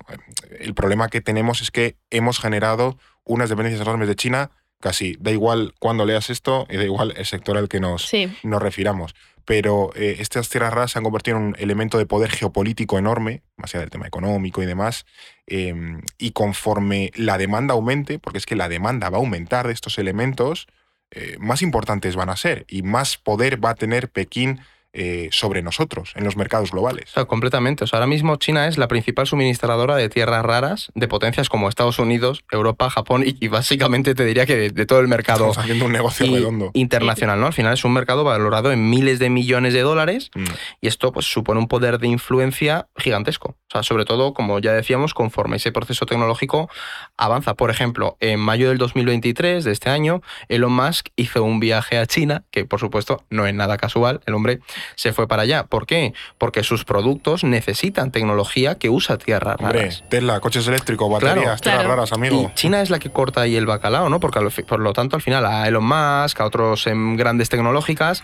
el 0.60 0.74
problema 0.74 1.08
que 1.08 1.20
tenemos 1.20 1.60
es 1.60 1.70
que 1.70 1.96
hemos 2.10 2.38
generado 2.38 2.98
unas 3.24 3.48
dependencias 3.48 3.82
enormes 3.86 4.08
de 4.08 4.16
China, 4.16 4.50
casi 4.80 5.16
da 5.20 5.30
igual 5.32 5.74
cuándo 5.78 6.04
leas 6.04 6.30
esto 6.30 6.66
y 6.70 6.76
da 6.76 6.84
igual 6.84 7.14
el 7.16 7.24
sector 7.26 7.56
al 7.56 7.68
que 7.68 7.80
nos, 7.80 8.06
Sí. 8.06 8.30
nos 8.42 8.62
refiramos. 8.62 9.14
Pero 9.46 9.92
eh, 9.94 10.16
estas 10.18 10.48
tierras 10.50 10.74
raras 10.74 10.90
se 10.90 10.98
han 10.98 11.04
convertido 11.04 11.38
en 11.38 11.42
un 11.44 11.56
elemento 11.58 11.96
de 11.98 12.04
poder 12.04 12.30
geopolítico 12.30 12.98
enorme, 12.98 13.42
más 13.56 13.72
allá 13.74 13.82
del 13.82 13.90
tema 13.90 14.06
económico 14.06 14.62
y 14.62 14.66
demás, 14.66 15.06
em, 15.46 16.02
y 16.18 16.32
conforme 16.32 17.12
la 17.14 17.38
demanda 17.38 17.72
aumente, 17.72 18.18
porque 18.18 18.38
es 18.38 18.44
que 18.44 18.56
la 18.56 18.68
demanda 18.68 19.08
va 19.08 19.18
a 19.18 19.20
aumentar 19.20 19.68
de 19.68 19.72
estos 19.72 19.98
elementos, 19.98 20.66
eh, 21.12 21.36
más 21.38 21.62
importantes 21.62 22.16
van 22.16 22.28
a 22.28 22.36
ser 22.36 22.66
y 22.68 22.82
más 22.82 23.16
poder 23.18 23.64
va 23.64 23.70
a 23.70 23.74
tener 23.76 24.10
Pekín 24.10 24.60
eh, 24.98 25.28
sobre 25.30 25.60
nosotros 25.60 26.12
en 26.14 26.24
los 26.24 26.38
mercados 26.38 26.70
globales. 26.70 27.12
completamente. 27.28 27.84
O 27.84 27.86
sea, 27.86 27.98
ahora 27.98 28.06
mismo 28.06 28.36
China 28.36 28.66
es 28.66 28.78
la 28.78 28.88
principal 28.88 29.26
suministradora 29.26 29.94
de 29.94 30.08
tierras 30.08 30.42
raras 30.42 30.90
de 30.94 31.06
potencias 31.06 31.50
como 31.50 31.68
Estados 31.68 31.98
Unidos, 31.98 32.44
Europa, 32.50 32.88
Japón 32.88 33.22
y, 33.26 33.48
básicamente 33.48 34.14
te 34.14 34.24
diría 34.24 34.46
que 34.46 34.70
de, 34.70 34.86
todo 34.86 35.00
el 35.00 35.08
mercado 35.08 35.50
Estamos 35.50 35.58
haciendo 35.58 35.84
un 35.84 35.92
negocio 35.92 36.24
redondo. 36.26 36.70
internacional. 36.72 37.38
¿no? 37.38 37.46
Al 37.46 37.52
final 37.52 37.74
es 37.74 37.84
un 37.84 37.92
mercado 37.92 38.24
valorado 38.24 38.72
en 38.72 38.88
miles 38.88 39.18
de 39.18 39.28
millones 39.28 39.74
de 39.74 39.82
dólares 39.82 40.30
mm. 40.34 40.44
y 40.80 40.88
esto 40.88 41.12
pues, 41.12 41.26
supone 41.26 41.60
un 41.60 41.68
poder 41.68 41.98
de 41.98 42.08
influencia 42.08 42.88
gigantesco. 42.96 43.50
O 43.50 43.70
sea, 43.70 43.82
sobre 43.82 44.06
todo, 44.06 44.32
como 44.32 44.60
ya 44.60 44.72
decíamos, 44.72 45.12
conforme 45.12 45.56
ese 45.56 45.72
proceso 45.72 46.06
tecnológico 46.06 46.70
avanza. 47.18 47.52
Por 47.52 47.70
ejemplo, 47.70 48.16
en 48.20 48.40
mayo 48.40 48.70
del 48.70 48.78
2023 48.78 49.64
de 49.64 49.72
este 49.72 49.90
año, 49.90 50.22
Elon 50.48 50.72
Musk 50.72 51.08
hizo 51.16 51.42
un 51.44 51.60
viaje 51.60 51.98
a 51.98 52.06
China, 52.06 52.44
que 52.50 52.64
por 52.64 52.80
supuesto 52.80 53.24
no 53.28 53.46
es 53.46 53.54
nada 53.54 53.76
casual. 53.76 54.20
El 54.26 54.34
hombre 54.34 54.60
se 54.94 55.12
fue 55.12 55.26
para 55.28 55.42
allá. 55.42 55.64
¿Por 55.64 55.86
qué? 55.86 56.14
Porque 56.38 56.62
sus 56.62 56.84
productos 56.84 57.44
necesitan 57.44 58.10
tecnología 58.10 58.76
que 58.76 58.90
usa 58.90 59.18
tierras 59.18 59.60
raras. 59.60 60.04
Tesla, 60.08 60.40
coches 60.40 60.66
eléctricos, 60.68 61.10
baterías, 61.10 61.60
tierras 61.60 61.86
raras, 61.86 62.12
amigo. 62.12 62.50
Y 62.50 62.54
China 62.54 62.80
es 62.80 62.90
la 62.90 62.98
que 62.98 63.10
corta 63.10 63.42
ahí 63.42 63.56
el 63.56 63.66
bacalao, 63.66 64.08
¿no? 64.08 64.20
Porque 64.20 64.40
por 64.66 64.80
lo 64.80 64.92
tanto, 64.92 65.16
al 65.16 65.22
final, 65.22 65.46
a 65.46 65.66
Elon 65.66 65.84
Musk, 65.84 66.40
a 66.40 66.44
otros 66.44 66.86
en 66.86 67.16
grandes 67.16 67.48
tecnológicas, 67.48 68.22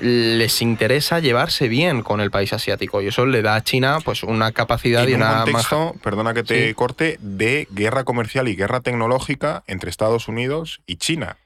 les 0.00 0.60
interesa 0.62 1.20
llevarse 1.20 1.68
bien 1.68 2.02
con 2.02 2.20
el 2.20 2.30
país 2.30 2.52
asiático 2.52 3.00
y 3.02 3.08
eso 3.08 3.24
le 3.24 3.40
da 3.40 3.54
a 3.54 3.62
China 3.62 3.98
pues 4.04 4.24
una 4.24 4.50
capacidad 4.50 5.06
y 5.06 5.14
un 5.14 5.22
una 5.22 5.44
contexto, 5.44 5.94
perdona 6.02 6.34
que 6.34 6.42
te 6.42 6.74
corte, 6.74 7.18
de 7.20 7.68
guerra 7.70 8.04
comercial 8.04 8.48
y 8.48 8.56
guerra 8.56 8.80
tecnológica 8.80 9.62
entre 9.66 9.90
Estados 9.90 10.28
Unidos 10.28 10.80
y 10.86 10.96
China. 10.96 11.36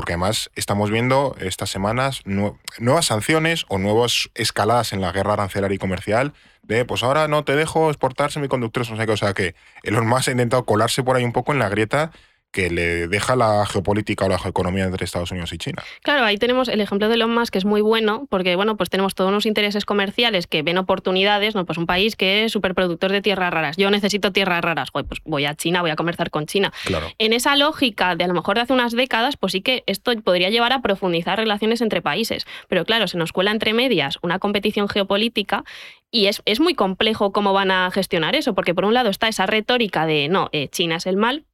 Porque 0.00 0.14
además 0.14 0.50
estamos 0.54 0.90
viendo 0.90 1.36
estas 1.40 1.68
semanas 1.68 2.22
nuevas 2.24 3.04
sanciones 3.04 3.66
o 3.68 3.76
nuevas 3.76 4.30
escaladas 4.34 4.94
en 4.94 5.02
la 5.02 5.12
guerra 5.12 5.34
arancelaria 5.34 5.74
y 5.74 5.78
comercial 5.78 6.32
de 6.62 6.86
pues 6.86 7.02
ahora 7.02 7.28
no 7.28 7.44
te 7.44 7.54
dejo 7.54 7.90
exportar 7.90 8.32
semiconductores, 8.32 8.90
no 8.90 8.96
sé 8.96 9.04
qué. 9.04 9.12
O 9.12 9.18
sea 9.18 9.34
que 9.34 9.54
Elon 9.82 10.06
Musk 10.06 10.28
ha 10.28 10.30
intentado 10.30 10.64
colarse 10.64 11.02
por 11.02 11.16
ahí 11.16 11.24
un 11.24 11.34
poco 11.34 11.52
en 11.52 11.58
la 11.58 11.68
grieta 11.68 12.12
que 12.52 12.70
le 12.70 13.08
deja 13.08 13.36
la 13.36 13.64
geopolítica 13.66 14.24
o 14.24 14.28
la 14.28 14.38
geoeconomía 14.38 14.84
entre 14.84 15.04
Estados 15.04 15.30
Unidos 15.30 15.52
y 15.52 15.58
China. 15.58 15.82
Claro, 16.02 16.24
ahí 16.24 16.36
tenemos 16.36 16.68
el 16.68 16.80
ejemplo 16.80 17.08
de 17.08 17.14
Elon 17.14 17.32
Musk, 17.32 17.52
que 17.52 17.58
es 17.58 17.64
muy 17.64 17.80
bueno, 17.80 18.26
porque 18.28 18.56
bueno, 18.56 18.76
pues 18.76 18.90
tenemos 18.90 19.14
todos 19.14 19.28
unos 19.28 19.46
intereses 19.46 19.84
comerciales 19.84 20.46
que 20.46 20.62
ven 20.62 20.78
oportunidades, 20.78 21.54
¿no? 21.54 21.64
Pues 21.64 21.78
un 21.78 21.86
país 21.86 22.16
que 22.16 22.44
es 22.44 22.52
superproductor 22.52 23.12
de 23.12 23.22
tierras 23.22 23.52
raras. 23.52 23.76
Yo 23.76 23.90
necesito 23.90 24.32
tierras 24.32 24.62
raras, 24.62 24.90
pues 24.90 25.04
voy 25.24 25.44
a 25.44 25.54
China, 25.54 25.80
voy 25.82 25.90
a 25.90 25.96
comerciar 25.96 26.30
con 26.30 26.46
China. 26.46 26.72
Claro. 26.84 27.08
En 27.18 27.32
esa 27.32 27.56
lógica 27.56 28.16
de 28.16 28.24
a 28.24 28.26
lo 28.26 28.34
mejor 28.34 28.56
de 28.56 28.62
hace 28.62 28.72
unas 28.72 28.92
décadas, 28.92 29.36
pues 29.36 29.52
sí 29.52 29.60
que 29.60 29.84
esto 29.86 30.12
podría 30.22 30.50
llevar 30.50 30.72
a 30.72 30.82
profundizar 30.82 31.38
relaciones 31.38 31.80
entre 31.80 32.02
países. 32.02 32.46
Pero 32.68 32.84
claro, 32.84 33.06
se 33.08 33.16
nos 33.16 33.32
cuela 33.32 33.50
entre 33.50 33.74
medias 33.74 34.18
una 34.22 34.38
competición 34.38 34.88
geopolítica 34.88 35.64
y 36.10 36.26
es, 36.26 36.42
es, 36.44 36.58
muy 36.58 36.74
complejo 36.74 37.32
cómo 37.32 37.52
van 37.52 37.70
a 37.70 37.88
gestionar 37.92 38.34
eso, 38.34 38.54
porque 38.54 38.74
por 38.74 38.84
un 38.84 38.94
lado 38.94 39.10
está 39.10 39.28
esa 39.28 39.46
retórica 39.46 40.06
de 40.06 40.28
no, 40.28 40.48
eh, 40.50 40.68
China 40.68 40.96
es 40.96 41.06
el 41.06 41.16
mal, 41.16 41.44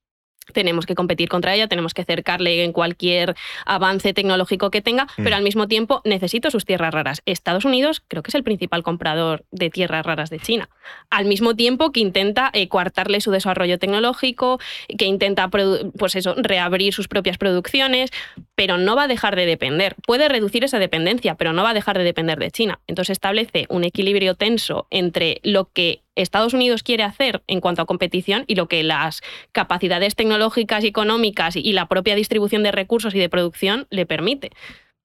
tenemos 0.53 0.87
que 0.87 0.95
competir 0.95 1.29
contra 1.29 1.55
ella, 1.55 1.69
tenemos 1.69 1.95
que 1.95 2.03
acercarle 2.03 2.65
en 2.65 2.73
cualquier 2.73 3.35
avance 3.65 4.13
tecnológico 4.13 4.71
que 4.71 4.83
tenga, 4.83 5.05
mm. 5.05 5.25
pero 5.25 5.37
al 5.37 5.43
mismo 5.43 5.69
tiempo 5.69 6.01
necesito 6.05 6.51
sus 6.51 6.65
tierras 6.65 6.93
raras. 6.93 7.23
Estados 7.27 7.65
Unidos 7.65 8.03
creo 8.07 8.23
que 8.23 8.31
es 8.31 8.35
el 8.35 8.45
principal 8.45 8.83
comprador 8.83 9.45
de 9.51 9.71
tierras 9.71 10.05
raras 10.05 10.31
de 10.31 10.39
China, 10.39 10.69
al 11.11 11.27
mismo 11.27 11.55
tiempo 11.55 11.93
que 11.93 12.01
intenta 12.01 12.51
eh, 12.53 12.69
coartarle 12.69 13.21
su 13.21 13.31
desarrollo 13.31 13.79
tecnológico, 13.79 14.61
que 14.99 15.07
intenta 15.07 15.49
pues 15.49 16.17
eso, 16.17 16.35
reabrir 16.37 16.93
sus 16.93 17.09
propias 17.09 17.39
producciones, 17.39 18.11
pero 18.55 18.79
no 18.79 18.97
va 18.97 19.05
a 19.05 19.09
dejar 19.09 19.37
de 19.37 19.47
depender. 19.47 19.97
Puede 20.07 20.29
reducir 20.29 20.65
esa 20.65 20.79
dependencia, 20.79 21.35
pero 21.35 21.53
no 21.53 21.63
va 21.63 21.71
a 21.71 21.75
dejar 21.75 21.99
de 21.99 22.05
depender 22.05 22.39
de 22.39 22.51
China. 22.51 22.81
Entonces 22.87 23.15
establece 23.15 23.67
un 23.69 23.85
equilibrio 23.85 24.35
tenso 24.35 24.87
entre 24.91 25.41
lo 25.43 25.71
que 25.73 26.03
Estados 26.17 26.55
Unidos 26.55 26.83
quiere 26.83 27.05
hacer 27.05 27.43
en 27.47 27.61
cuanto 27.61 27.83
a 27.83 27.87
competición 27.87 28.45
y 28.47 28.55
lo 28.57 28.67
que 28.67 28.83
las 28.83 29.23
capacidades 29.53 30.17
tecnológicas 30.17 30.83
y 30.83 30.89
económicas 30.89 31.57
y 31.57 31.73
la 31.73 31.87
propia 31.87 32.15
distribución 32.15 32.63
de 32.63 32.73
recursos 32.73 33.15
y 33.15 33.19
de 33.19 33.29
producción 33.29 33.87
le 33.91 34.07
permite. 34.07 34.51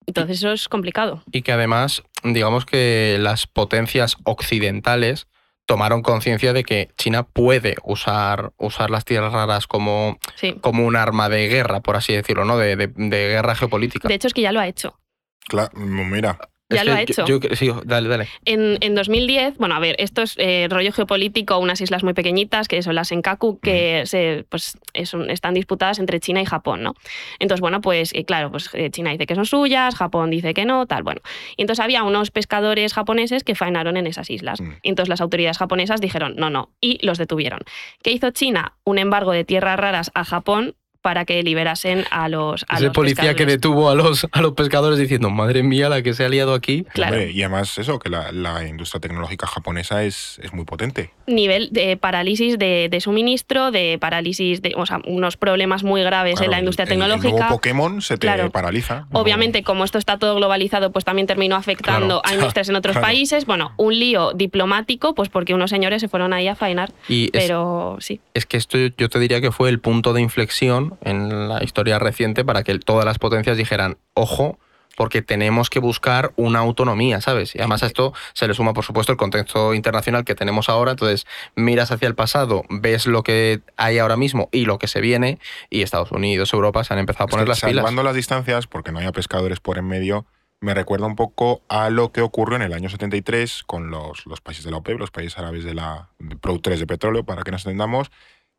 Entonces 0.07 0.37
eso 0.37 0.51
es 0.51 0.67
complicado. 0.67 1.23
Y 1.31 1.43
que 1.43 1.51
además, 1.51 2.03
digamos 2.23 2.65
que 2.65 3.17
las 3.19 3.45
potencias 3.45 4.17
occidentales 4.23 5.27
tomaron 5.65 6.01
conciencia 6.01 6.53
de 6.53 6.63
que 6.63 6.89
China 6.97 7.23
puede 7.23 7.75
usar, 7.83 8.51
usar 8.57 8.89
las 8.89 9.05
tierras 9.05 9.31
raras 9.31 9.67
como, 9.67 10.17
como 10.59 10.85
un 10.85 10.95
arma 10.95 11.29
de 11.29 11.47
guerra, 11.47 11.81
por 11.81 11.95
así 11.95 12.13
decirlo, 12.13 12.45
¿no? 12.45 12.57
De, 12.57 12.75
de, 12.75 12.87
guerra 13.27 13.55
geopolítica. 13.55 14.07
De 14.07 14.15
hecho, 14.15 14.27
es 14.27 14.33
que 14.33 14.41
ya 14.41 14.51
lo 14.51 14.59
ha 14.59 14.67
hecho. 14.67 14.99
Claro, 15.47 15.71
mira, 15.75 16.37
ya 16.71 16.83
lo 16.83 16.93
ha 16.93 17.01
hecho. 17.01 17.25
sí, 17.53 17.69
dale, 17.85 18.09
dale. 18.09 18.27
En, 18.45 18.77
en, 18.81 18.95
2010, 18.95 19.57
bueno, 19.57 19.75
a 19.75 19.79
ver, 19.79 19.95
esto 19.99 20.21
es 20.21 20.35
eh, 20.37 20.67
rollo 20.69 20.91
geopolítico, 20.91 21.57
unas 21.57 21.81
islas 21.81 22.03
muy 22.03 22.13
pequeñitas, 22.13 22.67
que 22.67 22.81
son 22.81 22.95
las 22.95 23.09
Senkaku, 23.09 23.59
que 23.59 24.03
se, 24.05 24.45
pues, 24.49 24.77
están 24.93 25.53
disputadas 25.53 25.99
entre 25.99 26.19
China 26.19 26.41
y 26.41 26.45
Japón, 26.45 26.83
¿no? 26.83 26.95
Entonces, 27.39 27.61
bueno, 27.61 27.81
pues 27.81 28.13
eh, 28.13 28.25
claro, 28.25 28.51
pues 28.51 28.69
eh, 28.73 28.89
China 28.91 29.11
dice 29.11 29.25
que 29.25 29.35
son 29.35 29.45
suyas, 29.45 29.95
Japón 29.95 30.29
dice 30.29 30.53
que 30.53 30.65
no, 30.65 30.85
tal, 30.85 31.03
bueno. 31.03 31.21
Y 31.57 31.63
entonces 31.63 31.83
había 31.83 32.03
unos 32.03 32.31
pescadores 32.31 32.93
japoneses 32.93 33.43
que 33.43 33.55
faenaron 33.55 33.97
en 33.97 34.07
esas 34.07 34.29
islas. 34.29 34.61
Mm. 34.61 34.71
Y 34.83 34.89
entonces 34.89 35.09
las 35.09 35.21
autoridades 35.21 35.57
japonesas 35.57 36.01
dijeron, 36.01 36.35
no, 36.37 36.49
no, 36.49 36.69
y 36.79 37.05
los 37.05 37.17
detuvieron. 37.17 37.59
¿Qué 38.03 38.11
hizo 38.11 38.31
China? 38.31 38.73
Un 38.83 38.97
embargo 38.97 39.31
de 39.31 39.43
tierras 39.43 39.79
raras 39.79 40.11
a 40.13 40.23
Japón 40.23 40.75
para 41.01 41.25
que 41.25 41.41
liberasen 41.43 42.05
a 42.11 42.29
los. 42.29 42.65
A 42.67 42.77
Ese 42.77 42.91
policía 42.91 43.35
que 43.35 43.45
detuvo 43.45 43.89
a 43.89 43.95
los, 43.95 44.27
a 44.31 44.41
los 44.41 44.53
pescadores 44.53 44.99
diciendo, 44.99 45.29
madre 45.29 45.63
mía, 45.63 45.89
la 45.89 46.01
que 46.01 46.13
se 46.13 46.23
ha 46.25 46.29
liado 46.29 46.53
aquí. 46.53 46.85
Claro. 46.93 47.21
y 47.21 47.41
además, 47.41 47.77
eso, 47.77 47.99
que 47.99 48.09
la, 48.09 48.31
industria 48.67 49.01
tecnológica 49.01 49.47
japonesa 49.47 50.03
es, 50.03 50.39
es, 50.43 50.53
muy 50.53 50.65
potente. 50.65 51.11
Nivel 51.25 51.69
de 51.71 51.97
parálisis 51.97 52.59
de, 52.59 52.97
suministro, 53.01 53.71
de 53.71 53.97
parálisis, 53.99 54.61
de, 54.61 54.73
o 54.75 54.85
sea, 54.85 54.99
unos 55.05 55.37
problemas 55.37 55.83
muy 55.83 56.03
graves 56.03 56.39
en 56.41 56.51
la 56.51 56.59
industria 56.59 56.85
tecnológica. 56.85 57.27
El, 57.27 57.35
nuevo 57.35 57.49
Pokémon 57.49 58.01
se 58.01 58.17
te 58.17 58.49
paraliza. 58.49 59.07
Obviamente, 59.11 59.63
como 59.63 59.83
esto 59.83 59.97
está 59.97 60.17
todo 60.17 60.35
globalizado, 60.35 60.91
pues 60.91 61.05
también 61.05 61.27
terminó 61.27 61.55
afectando 61.55 62.21
a 62.23 62.33
industrias 62.33 62.69
en 62.69 62.75
otros 62.75 62.97
países. 62.97 63.45
Bueno, 63.45 63.73
un 63.77 63.97
lío 63.97 64.33
diplomático, 64.33 65.15
pues 65.15 65.29
porque 65.29 65.53
unos 65.53 65.69
señores 65.69 66.01
se 66.01 66.07
fueron 66.07 66.33
ahí 66.33 66.47
a 66.47 66.55
faenar. 66.55 66.91
pero 67.31 67.97
sí. 67.99 68.19
Es 68.33 68.45
que 68.45 68.57
esto 68.57 68.77
yo 68.77 69.09
te 69.09 69.19
diría 69.19 69.41
que 69.41 69.51
fue 69.51 69.69
el 69.69 69.79
punto 69.79 70.13
de 70.13 70.21
inflexión 70.21 70.90
en 71.01 71.49
la 71.49 71.63
historia 71.63 71.99
reciente 71.99 72.43
para 72.43 72.63
que 72.63 72.77
todas 72.79 73.05
las 73.05 73.19
potencias 73.19 73.57
dijeran, 73.57 73.97
ojo, 74.13 74.57
porque 74.97 75.21
tenemos 75.21 75.69
que 75.69 75.79
buscar 75.79 76.31
una 76.35 76.59
autonomía, 76.59 77.21
¿sabes? 77.21 77.55
Y 77.55 77.59
además 77.59 77.83
a 77.83 77.87
esto 77.87 78.13
se 78.33 78.47
le 78.47 78.53
suma, 78.53 78.73
por 78.73 78.83
supuesto, 78.83 79.11
el 79.11 79.17
contexto 79.17 79.73
internacional 79.73 80.25
que 80.25 80.35
tenemos 80.35 80.69
ahora. 80.69 80.91
Entonces, 80.91 81.25
miras 81.55 81.91
hacia 81.91 82.07
el 82.07 82.15
pasado, 82.15 82.63
ves 82.69 83.05
lo 83.07 83.23
que 83.23 83.61
hay 83.77 83.99
ahora 83.99 84.17
mismo 84.17 84.49
y 84.51 84.65
lo 84.65 84.79
que 84.79 84.87
se 84.87 85.01
viene, 85.01 85.39
y 85.69 85.81
Estados 85.81 86.11
Unidos, 86.11 86.53
Europa 86.53 86.83
se 86.83 86.93
han 86.93 86.99
empezado 86.99 87.25
a 87.25 87.27
poner 87.27 87.47
las 87.47 87.61
pilas. 87.61 87.77
Salvando 87.77 88.03
las 88.03 88.15
distancias, 88.15 88.67
porque 88.67 88.91
no 88.91 88.99
haya 88.99 89.11
pescadores 89.11 89.59
por 89.59 89.77
en 89.77 89.87
medio, 89.87 90.25
me 90.59 90.75
recuerda 90.75 91.07
un 91.07 91.15
poco 91.15 91.63
a 91.69 91.89
lo 91.89 92.11
que 92.11 92.21
ocurrió 92.21 92.55
en 92.55 92.61
el 92.61 92.73
año 92.73 92.89
73 92.89 93.63
con 93.65 93.89
los, 93.89 94.27
los 94.27 94.41
países 94.41 94.63
de 94.63 94.71
la 94.71 94.77
OPEP, 94.77 94.99
los 94.99 95.09
países 95.09 95.37
árabes 95.39 95.63
de 95.63 95.73
la 95.73 96.09
productores 96.39 96.79
de 96.79 96.85
petróleo, 96.85 97.23
para 97.23 97.41
que 97.41 97.51
nos 97.51 97.65
entendamos, 97.65 98.11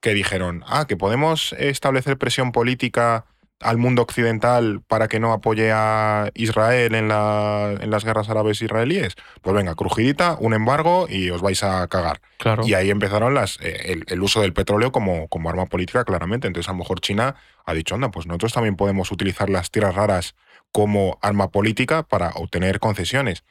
que 0.03 0.12
dijeron, 0.12 0.65
ah, 0.67 0.87
que 0.87 0.97
podemos 0.99 1.55
establecer 1.55 2.19
presión 2.19 2.53
política 2.53 3.25
al 3.61 3.79
mundo 3.79 4.03
occidental 4.03 4.83
para 4.87 5.07
que 5.07 5.21
no 5.21 5.33
apoye 5.33 5.71
a 5.73 6.31
Israel 6.35 6.97
en, 6.97 7.07
la, 7.07 7.77
en 7.81 7.91
las 7.91 8.05
guerras 8.05 8.29
árabes 8.29 8.61
israelíes. 8.61 9.15
Pues 9.41 9.55
venga, 9.55 9.77
crujidita, 9.77 10.37
un 10.41 10.55
embargo 10.55 11.07
y 11.09 11.31
os 11.31 11.41
vais 11.41 11.62
a 11.62 11.87
cagar. 11.87 12.21
Claro. 12.38 12.67
Y 12.67 12.75
ahí 12.75 12.91
empezaron 12.91 13.33
las, 13.35 13.59
eh, 13.62 14.01
el, 14.05 14.23
uso 14.23 14.41
del 14.41 14.53
petróleo 14.53 14.91
como, 14.91 15.29
como 15.29 15.49
arma 15.49 15.67
política, 15.67 16.05
claramente. 16.05 16.49
Entonces, 16.49 16.69
a 16.69 16.73
lo 16.73 16.79
mejor 16.79 17.01
China 17.01 17.37
ha 17.65 17.73
dicho, 17.73 17.95
anda, 17.95 18.11
pues 18.11 18.27
nosotros 18.27 18.53
también 18.53 18.75
podemos 18.75 19.12
utilizar 19.12 19.49
las 19.49 19.71
tierras 19.71 19.95
raras 19.95 20.35
como 20.73 21.19
arma 21.23 21.53
política 21.53 22.03
para 22.03 22.31
obtener 22.31 22.81
concesiones. 22.81 23.45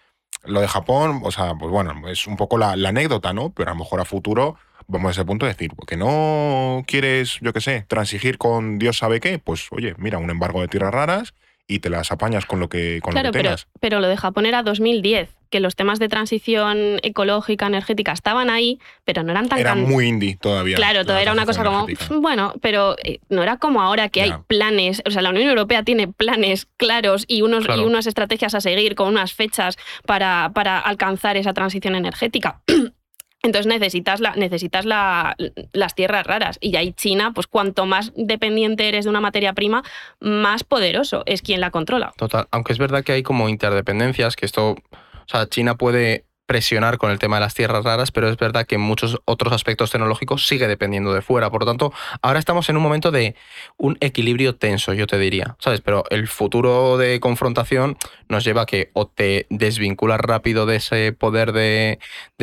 Lo 0.44 0.60
de 0.60 0.68
Japón, 0.68 1.22
o 1.24 1.32
sea, 1.32 1.54
pues 1.56 1.72
bueno, 1.72 2.10
es 2.10 2.28
un 2.28 2.36
poco 2.36 2.58
la, 2.58 2.76
la 2.76 2.90
anécdota, 2.90 3.32
¿no? 3.32 3.52
Pero 3.52 3.72
a 3.72 3.74
lo 3.74 3.80
mejor 3.80 4.02
a 4.02 4.06
futuro 4.06 4.58
vamos 4.92 5.10
a 5.10 5.12
ese 5.12 5.26
punto 5.26 5.46
de 5.46 5.54
decir, 5.54 5.72
que 5.88 5.98
no 5.98 6.84
quieres, 6.86 7.40
yo 7.42 7.54
qué 7.54 7.62
sé, 7.62 7.86
transigir 7.88 8.38
con 8.38 8.78
Dios 8.78 8.98
sabe 8.98 9.20
qué, 9.20 9.40
pues 9.40 9.68
oye, 9.72 9.96
mira, 9.98 10.18
un 10.18 10.30
embargo 10.30 10.62
de 10.62 10.68
tierras 10.68 10.94
raras 10.94 11.34
y 11.68 11.80
te 11.80 11.90
las 11.90 12.12
apañas 12.12 12.46
con 12.46 12.60
lo 12.60 12.68
que, 12.68 13.00
con 13.02 13.14
claro, 13.14 13.30
lo 13.30 13.34
que 13.34 13.40
tengas. 13.40 13.66
Pero, 13.66 13.80
pero 13.80 14.00
lo 14.02 14.08
de 14.08 14.18
Japón 14.18 14.46
era 14.46 14.62
2010. 14.62 15.30
que 15.50 15.60
los 15.60 15.76
temas 15.76 16.00
de 16.00 16.08
transición 16.08 17.00
ecológica, 17.04 17.68
energética 17.68 18.14
estaban 18.14 18.50
ahí, 18.50 18.80
pero 19.04 19.22
no 19.24 19.32
eran 19.32 19.50
tan... 19.50 19.60
Era 19.60 19.76
muy 19.76 20.08
indie 20.08 20.38
todavía. 20.40 20.78
Claro, 20.78 21.06
todo 21.06 21.18
era 21.18 21.34
una 21.34 21.46
cosa 21.46 21.64
como, 21.64 21.88
bueno, 22.22 22.54
pero 22.62 22.96
eh, 23.04 23.20
no 23.30 23.44
era 23.44 23.58
como 23.58 23.82
ahora 23.82 24.08
que 24.08 24.22
hay 24.22 24.34
planes, 24.48 25.02
o 25.06 25.12
sea, 25.12 25.22
la 25.22 25.30
Unión 25.30 25.50
Europea 25.50 25.84
tiene 25.84 26.08
planes 26.08 26.68
claros 26.78 27.26
y, 27.28 27.42
unos, 27.42 27.66
y 27.68 27.80
unas 27.82 28.08
estrategias 28.08 28.56
a 28.56 28.62
seguir 28.62 28.96
con 28.96 29.10
unas 29.10 29.34
fechas 29.34 29.78
para, 30.06 30.52
para 30.54 30.80
alcanzar 30.80 31.36
esa 31.36 31.54
transición 31.54 31.96
energética. 31.96 32.62
Entonces 33.44 33.68
necesitas, 33.68 34.20
la, 34.20 34.36
necesitas 34.36 34.86
la, 34.86 35.36
las 35.74 35.96
tierras 35.96 36.28
raras. 36.28 36.58
Y 36.62 36.76
ahí 36.76 36.94
China, 36.94 37.32
pues 37.34 37.48
cuanto 37.48 37.86
más 37.86 38.12
dependiente 38.16 38.88
eres 38.88 39.06
de 39.06 39.10
una 39.10 39.22
materia 39.22 39.54
prima, 39.54 39.84
más 40.20 40.64
poderoso 40.64 41.24
es 41.26 41.42
quien 41.42 41.60
la 41.60 41.72
controla. 41.72 42.14
Total. 42.18 42.48
Aunque 42.52 42.74
es 42.74 42.80
verdad 42.80 43.04
que 43.04 43.14
hay 43.14 43.24
como 43.24 43.50
interdependencias, 43.50 44.36
que 44.36 44.46
esto. 44.46 44.72
O 44.72 45.28
sea, 45.28 45.48
China 45.48 45.76
puede 45.76 46.26
presionar 46.52 46.98
con 46.98 47.12
el 47.12 47.18
tema 47.18 47.38
de 47.38 47.40
las 47.40 47.54
tierras 47.54 47.86
raras, 47.86 48.12
pero 48.12 48.28
es 48.28 48.36
verdad 48.36 48.66
que 48.66 48.78
muchos 48.78 49.22
otros 49.24 49.54
aspectos 49.54 49.90
tecnológicos 49.90 50.46
sigue 50.48 50.68
dependiendo 50.68 51.14
de 51.14 51.22
fuera. 51.22 51.50
Por 51.50 51.62
lo 51.62 51.66
tanto, 51.66 51.94
ahora 52.22 52.40
estamos 52.40 52.68
en 52.68 52.76
un 52.76 52.84
momento 52.84 53.10
de 53.10 53.36
un 53.78 53.98
equilibrio 54.02 54.58
tenso, 54.58 54.92
yo 54.92 55.08
te 55.08 55.18
diría, 55.18 55.56
¿sabes? 55.60 55.80
Pero 55.80 56.04
el 56.10 56.28
futuro 56.28 56.98
de 56.98 57.22
confrontación 57.22 57.98
nos 58.28 58.44
lleva 58.44 58.64
a 58.64 58.66
que 58.66 58.92
o 58.92 59.08
te 59.08 59.48
desvinculas 59.50 60.20
rápido 60.20 60.66
de 60.66 60.76
ese 60.76 61.14
poder 61.14 61.54
de, 61.54 62.00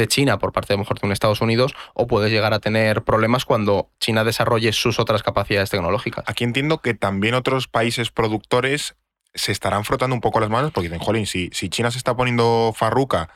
China 0.07 0.38
por 0.38 0.53
parte, 0.53 0.73
de 0.73 0.79
mejor, 0.79 0.99
de 0.99 1.07
un 1.07 1.12
Estados 1.12 1.42
Unidos, 1.42 1.75
o 1.92 2.07
puedes 2.07 2.33
llegar 2.33 2.55
a 2.55 2.61
tener 2.61 3.03
problemas 3.03 3.44
cuando 3.44 3.90
China 4.01 4.25
desarrolle 4.25 4.73
sus 4.73 4.99
otras 4.99 5.23
capacidades 5.23 5.68
tecnológicas. 5.68 6.25
Aquí 6.27 6.44
entiendo 6.44 6.79
que 6.79 6.94
también 6.94 7.35
otros 7.35 7.68
países 7.68 8.11
productores 8.11 8.97
se 9.35 9.53
estarán 9.53 9.85
frotando 9.85 10.14
un 10.14 10.23
poco 10.23 10.40
las 10.40 10.49
manos 10.49 10.71
porque 10.73 10.88
dicen, 10.88 11.05
jolín, 11.05 11.27
si, 11.27 11.51
si 11.53 11.68
China 11.68 11.90
se 11.90 11.99
está 11.99 12.16
poniendo 12.16 12.73
farruca 12.75 13.29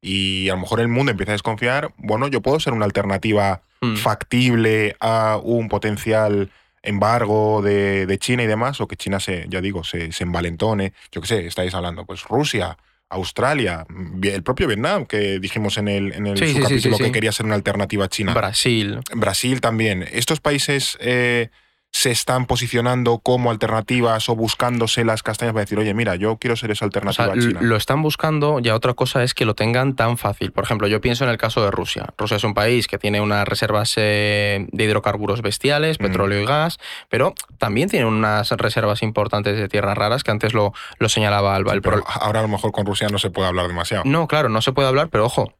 y 0.00 0.48
a 0.48 0.54
lo 0.54 0.60
mejor 0.60 0.80
el 0.80 0.88
mundo 0.88 1.10
empieza 1.10 1.32
a 1.32 1.34
desconfiar, 1.34 1.92
bueno, 1.96 2.28
yo 2.28 2.40
puedo 2.40 2.60
ser 2.60 2.72
una 2.72 2.84
alternativa 2.84 3.62
hmm. 3.80 3.96
factible 3.96 4.96
a 5.00 5.38
un 5.42 5.68
potencial 5.68 6.50
embargo 6.82 7.60
de, 7.62 8.18
China 8.20 8.42
y 8.42 8.46
demás, 8.46 8.80
o 8.80 8.88
que 8.88 8.96
China 8.96 9.20
se, 9.20 9.46
ya 9.48 9.60
digo, 9.60 9.84
se, 9.84 10.12
se 10.12 10.24
envalentone. 10.24 10.92
Yo 11.12 11.20
qué 11.20 11.26
sé, 11.26 11.46
estáis 11.46 11.74
hablando, 11.74 12.04
pues 12.06 12.24
Rusia, 12.24 12.76
Australia, 13.10 13.86
el 14.22 14.42
propio 14.42 14.66
Vietnam, 14.66 15.06
que 15.06 15.38
dijimos 15.38 15.78
en 15.78 15.88
el, 15.88 16.12
en 16.12 16.26
el 16.26 16.38
capítulo 16.62 16.98
que 16.98 17.10
quería 17.10 17.32
ser 17.32 17.46
una 17.46 17.54
alternativa 17.54 18.04
a 18.04 18.08
China. 18.08 18.34
Brasil. 18.34 19.00
Brasil 19.14 19.60
también. 19.60 20.06
Estos 20.12 20.40
países 20.40 20.98
eh, 21.00 21.48
se 21.92 22.10
están 22.10 22.46
posicionando 22.46 23.18
como 23.18 23.50
alternativas 23.50 24.28
o 24.28 24.36
buscándose 24.36 25.04
las 25.04 25.22
castañas 25.22 25.52
para 25.52 25.64
decir, 25.64 25.78
oye, 25.78 25.94
mira, 25.94 26.16
yo 26.16 26.36
quiero 26.36 26.54
ser 26.54 26.70
esa 26.70 26.84
alternativa 26.84 27.32
China. 27.34 27.60
Lo 27.62 27.76
están 27.76 28.02
buscando, 28.02 28.60
y 28.62 28.68
otra 28.68 28.94
cosa 28.94 29.22
es 29.24 29.34
que 29.34 29.44
lo 29.44 29.54
tengan 29.54 29.96
tan 29.96 30.18
fácil. 30.18 30.52
Por 30.52 30.64
ejemplo, 30.64 30.86
yo 30.86 31.00
pienso 31.00 31.24
en 31.24 31.30
el 31.30 31.38
caso 31.38 31.62
de 31.62 31.70
Rusia. 31.70 32.06
Rusia 32.16 32.36
es 32.36 32.44
un 32.44 32.54
país 32.54 32.86
que 32.86 32.98
tiene 32.98 33.20
unas 33.20 33.48
reservas 33.48 33.94
eh, 33.96 34.66
de 34.70 34.84
hidrocarburos 34.84 35.42
bestiales, 35.42 35.98
mm. 35.98 36.02
petróleo 36.02 36.40
y 36.42 36.46
gas, 36.46 36.78
pero 37.08 37.34
también 37.58 37.88
tiene 37.88 38.06
unas 38.06 38.50
reservas 38.52 39.02
importantes 39.02 39.56
de 39.56 39.68
tierras 39.68 39.96
raras 39.96 40.22
que 40.22 40.30
antes 40.30 40.54
lo, 40.54 40.72
lo 40.98 41.08
señalaba 41.08 41.56
Alba. 41.56 41.72
ahora 42.20 42.40
a 42.40 42.42
lo 42.42 42.48
mejor 42.48 42.70
con 42.70 42.86
Rusia 42.86 43.08
no 43.08 43.18
se 43.18 43.30
puede 43.30 43.48
hablar 43.48 43.66
demasiado. 43.66 44.04
No, 44.04 44.28
claro, 44.28 44.48
no 44.48 44.62
se 44.62 44.72
puede 44.72 44.88
hablar, 44.88 45.08
pero 45.08 45.24
ojo, 45.24 45.54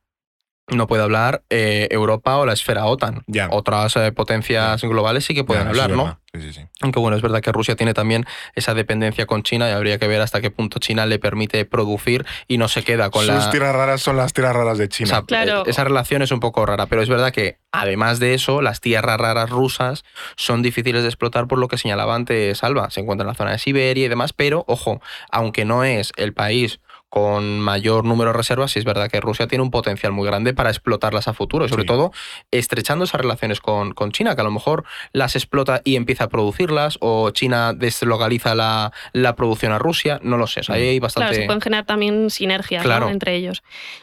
no 0.71 0.87
puede 0.87 1.03
hablar 1.03 1.43
eh, 1.51 1.89
Europa 1.91 2.37
o 2.37 2.47
la 2.47 2.53
esfera 2.53 2.87
OTAN. 2.87 3.25
Otras 3.51 3.97
eh, 3.97 4.13
potencias 4.13 4.83
globales 4.83 5.25
sí 5.25 5.35
que 5.35 5.45
pueden 5.45 5.69
hablar, 5.69 5.91
¿no? 5.91 6.21
Sí, 6.35 6.43
sí, 6.43 6.53
sí. 6.53 6.61
Aunque 6.83 7.01
bueno, 7.01 7.17
es 7.17 7.23
verdad 7.23 7.41
que 7.41 7.53
Rusia 7.53 7.75
tiene 7.75 7.95
también 7.95 8.27
esa 8.55 8.75
dependencia 8.75 9.25
con 9.25 9.43
China 9.43 9.69
y 9.69 9.73
habría 9.73 9.99
que 9.99 10.07
ver 10.07 10.21
hasta 10.21 10.43
qué 10.43 10.51
punto 10.51 10.79
China 10.79 11.07
le 11.07 11.19
permite 11.19 11.65
producir 11.65 12.27
y 12.47 12.59
no 12.59 12.69
se 12.69 12.85
queda 12.85 13.09
con 13.11 13.27
las... 13.27 13.45
Sus 13.45 13.51
tierras 13.51 13.75
raras 13.75 14.03
son 14.03 14.19
las 14.19 14.35
tierras 14.35 14.55
raras 14.55 14.77
de 14.77 14.89
China. 14.89 15.25
claro. 15.27 15.65
Eh, 15.67 15.71
esa 15.71 15.85
relación 15.85 16.21
es 16.21 16.31
un 16.31 16.41
poco 16.41 16.67
rara, 16.67 16.87
pero 16.87 17.03
es 17.03 17.09
verdad 17.09 17.33
que 17.33 17.59
además 17.73 18.19
de 18.19 18.35
eso, 18.35 18.61
las 18.61 18.81
tierras 18.81 19.19
raras 19.19 19.49
rusas 19.49 20.05
son 20.37 20.63
difíciles 20.63 21.03
de 21.03 21.09
explotar 21.09 21.49
por 21.49 21.59
lo 21.59 21.69
que 21.69 21.79
señalaba 21.79 22.15
antes 22.15 22.63
Alba. 22.63 22.91
Se 22.91 23.01
encuentra 23.01 23.25
en 23.25 23.29
la 23.29 23.35
zona 23.35 23.53
de 23.53 23.59
Siberia 23.59 24.05
y 24.05 24.09
demás, 24.09 24.35
pero 24.35 24.65
ojo, 24.69 25.01
aunque 25.31 25.65
no 25.65 25.83
es 25.85 26.13
el 26.17 26.35
país 26.35 26.81
con 27.09 27.61
mayor 27.61 28.05
número 28.05 28.31
de 28.31 28.37
reservas, 28.37 28.77
y 28.77 28.79
es 28.79 28.85
verdad 28.85 29.11
que 29.11 29.21
Rusia 29.21 29.47
tiene 29.47 29.63
un 29.63 29.71
potencial 29.71 30.13
muy 30.13 30.27
grande 30.27 30.55
para 30.55 30.71
explotarlas 30.71 31.29
a 31.29 31.33
futuro, 31.33 31.65
y 31.65 31.69
sobre 31.69 31.85
todo 31.85 32.13
estrechando 32.51 33.05
esas 33.05 33.21
relaciones 33.21 33.61
con, 33.61 33.93
con, 33.93 34.13
China, 34.13 34.35
que 34.35 34.41
a 34.43 34.45
lo 34.45 34.51
mejor 34.51 34.85
las 35.13 35.37
explota 35.37 35.81
y 35.85 35.97
empieza 35.97 36.25
a 36.25 36.29
producirlas, 36.29 36.99
o 37.01 37.31
China 37.31 37.73
deslocaliza 37.73 38.55
la, 38.55 38.93
la 39.13 39.35
producción 39.37 39.73
a 39.73 39.79
Rusia, 39.79 40.21
no 40.23 40.37
lo 40.37 40.47
sé. 40.47 40.61
ahí 40.69 40.89
hay 40.89 41.01
bastante... 41.01 41.29
Claro, 41.29 41.43
se 41.43 41.47
pueden 41.47 41.61
generar 41.61 41.87
también 41.87 42.31
sinergias 42.31 42.85
entre 43.09 43.37
ellos. 43.37 43.63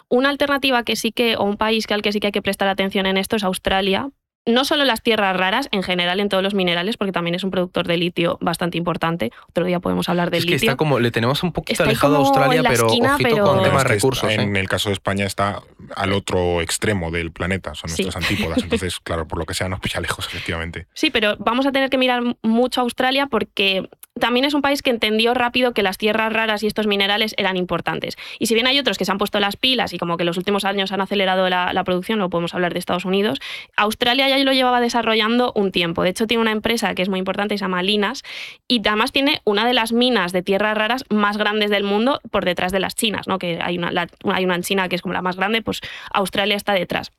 Una 0.10 0.30
alternativa 0.30 0.84
que 0.84 0.96
sí 0.96 1.12
que, 1.12 1.36
o 1.36 1.44
un 1.44 1.58
país 1.58 1.88
que 1.88 1.94
al 1.94 2.02
que 2.02 2.12
sí 2.12 2.20
que 2.20 2.28
hay 2.28 2.34
que 2.34 2.42
prestar 2.42 2.68
atención 2.68 3.06
en 3.06 3.18
esto 3.18 3.36
es 3.36 3.44
Australia, 3.44 4.10
no 4.46 4.66
solo 4.66 4.86
las 4.86 5.02
tierras 5.02 5.36
raras, 5.36 5.68
en 5.72 5.84
general 5.84 6.20
en 6.20 6.30
todos 6.30 6.44
los 6.44 6.54
minerales, 6.54 6.98
porque 6.98 7.12
también 7.12 7.36
es 7.36 7.44
un 7.44 7.52
productor 7.52 7.88
de 7.88 7.98
litio 7.98 8.38
bastante 8.42 8.78
importante. 8.78 9.32
Otro 9.50 9.66
día 9.66 9.80
podemos 9.80 10.08
hablar 10.08 10.30
del 10.30 10.42
litio. 10.42 10.56
Es 10.56 10.62
que 10.62 10.68
está 10.68 10.78
como, 10.78 11.00
le 11.00 11.12
tenemos 11.12 11.44
un 11.44 11.52
poquito 11.52 11.84
alejado 11.84 12.16
a 12.16 12.20
Australia, 12.20 12.64
pero 12.68 12.88
ojito 12.88 13.44
con 13.44 13.64
temas 13.64 13.84
recursos. 13.84 14.30
En 14.32 14.56
¿eh? 14.56 14.60
el 14.60 14.70
caso 14.70 14.90
de 14.90 14.94
España 14.94 15.26
está 15.26 15.62
al 15.96 16.14
otro 16.14 16.62
extremo 16.62 17.12
del 17.12 17.32
planeta, 17.32 17.74
son 17.74 17.90
nuestras 17.90 18.16
antípodas. 18.16 18.58
Entonces, 18.64 19.00
claro, 19.00 19.28
por 19.28 19.40
lo 19.40 19.46
que 19.46 19.54
sea, 19.54 19.68
nos 19.68 19.80
pilla 19.80 20.00
lejos, 20.00 20.28
efectivamente. 20.28 20.88
Sí, 20.94 21.10
pero 21.10 21.36
vamos 21.38 21.66
a 21.66 21.72
tener 21.72 21.90
que 21.90 21.98
mirar 21.98 22.24
mucho 22.44 22.82
a 22.82 22.84
Australia 22.84 23.28
porque 23.28 23.90
también 24.20 24.46
es 24.46 24.54
un 24.54 24.62
país 24.62 24.82
que 24.82 24.92
entendió 24.92 25.34
rápido 25.34 25.74
que 25.74 25.84
las 25.84 25.98
tierras 25.98 26.32
raras 26.32 26.64
y 26.64 26.68
estos 26.68 26.88
minerales 26.88 27.36
eran 27.38 27.58
importantes. 27.58 28.18
Y 28.40 28.46
si 28.46 28.54
bien 28.54 28.66
hay 28.66 28.80
otros 28.80 28.98
que 28.98 29.04
se 29.04 29.12
han 29.12 29.18
puesto 29.18 29.40
las 29.42 29.58
pilas 29.58 29.94
y 29.94 29.98
como 29.98 30.16
que 30.16 30.24
los 30.24 30.38
últimos 30.38 30.64
años 30.64 30.92
han 30.94 31.02
acelerado 31.02 31.50
la, 31.50 31.84
producción, 31.84 32.20
lo 32.20 32.30
podemos 32.30 32.54
hablar 32.54 32.74
de 32.74 32.80
Estados 32.80 33.06
Unidos, 33.06 33.40
Australia 33.76 34.30
ya 34.30 34.38
lo 34.40 34.54
llevaba 34.54 34.80
desarrollando 34.80 35.52
un 35.54 35.72
tiempo. 35.72 36.04
De 36.04 36.10
hecho, 36.10 36.28
tiene 36.28 36.42
una 36.42 36.54
empresa 36.54 36.96
que 36.96 37.02
es 37.02 37.10
muy 37.10 37.20
importante, 37.20 37.58
se 37.58 37.64
llama 37.64 37.84
Linas, 37.84 38.24
y 38.68 38.80
además 38.88 39.12
tiene 39.12 39.42
una 39.44 39.68
de 39.68 39.74
las 39.74 39.92
minas 39.92 40.32
de 40.32 40.42
tierras 40.42 40.78
raras 40.78 41.04
más 41.10 41.38
grandes 41.38 41.70
del 41.70 41.84
mundo 41.84 42.22
por 42.32 42.46
detrás 42.46 42.72
de 42.72 42.80
las 42.80 42.96
chinas, 42.96 43.28
¿no? 43.28 43.38
que 43.38 43.60
hay 43.62 43.78
una, 43.78 44.08
hay 44.34 44.46
una 44.46 44.56
en 44.56 44.62
China 44.64 44.88
que 44.88 44.96
es 44.96 45.02
como 45.02 45.14
la 45.14 45.22
más 45.22 45.36
grande, 45.36 45.62
pues 45.62 45.82
Australia 46.14 46.56
está 46.56 46.74
detrás. 46.74 47.12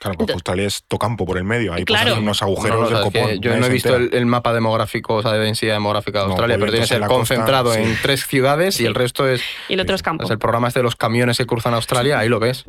Claro, 0.00 0.16
pues 0.16 0.30
Australia 0.30 0.66
es 0.66 0.82
tocampo 0.88 1.26
por 1.26 1.36
el 1.36 1.44
medio, 1.44 1.74
hay 1.74 1.84
pues 1.84 2.00
unos 2.16 2.42
agujeros 2.42 2.88
del 2.88 3.02
copón. 3.02 3.38
Yo 3.42 3.54
no 3.58 3.66
he 3.66 3.68
visto 3.68 3.94
el, 3.94 4.24
mapa 4.24 4.54
demográfico, 4.54 5.16
o 5.16 5.22
sea, 5.22 5.32
de 5.32 5.40
densidad 5.40 5.74
demográfica 5.74 6.20
de 6.20 6.24
Australia, 6.24 6.56
pero 6.58 6.72
tiene 6.72 6.86
que 6.86 6.94
ser 6.94 7.06
concentrado 7.06 7.74
en 7.74 7.98
tres 8.00 8.26
ciudades 8.26 8.80
y 8.80 8.86
el 8.86 8.94
resto 8.94 9.28
es. 9.28 9.42
Y 9.68 9.74
el 9.74 9.80
otro 9.80 9.94
es 9.94 10.02
campo. 10.02 10.26
el 10.32 10.38
programa 10.38 10.68
este 10.68 10.80
de 10.80 10.84
los 10.84 10.96
camiones 10.96 11.36
que 11.36 11.44
cruzan 11.44 11.74
Australia, 11.74 12.18
ahí 12.18 12.30
lo 12.30 12.40
ves. 12.40 12.64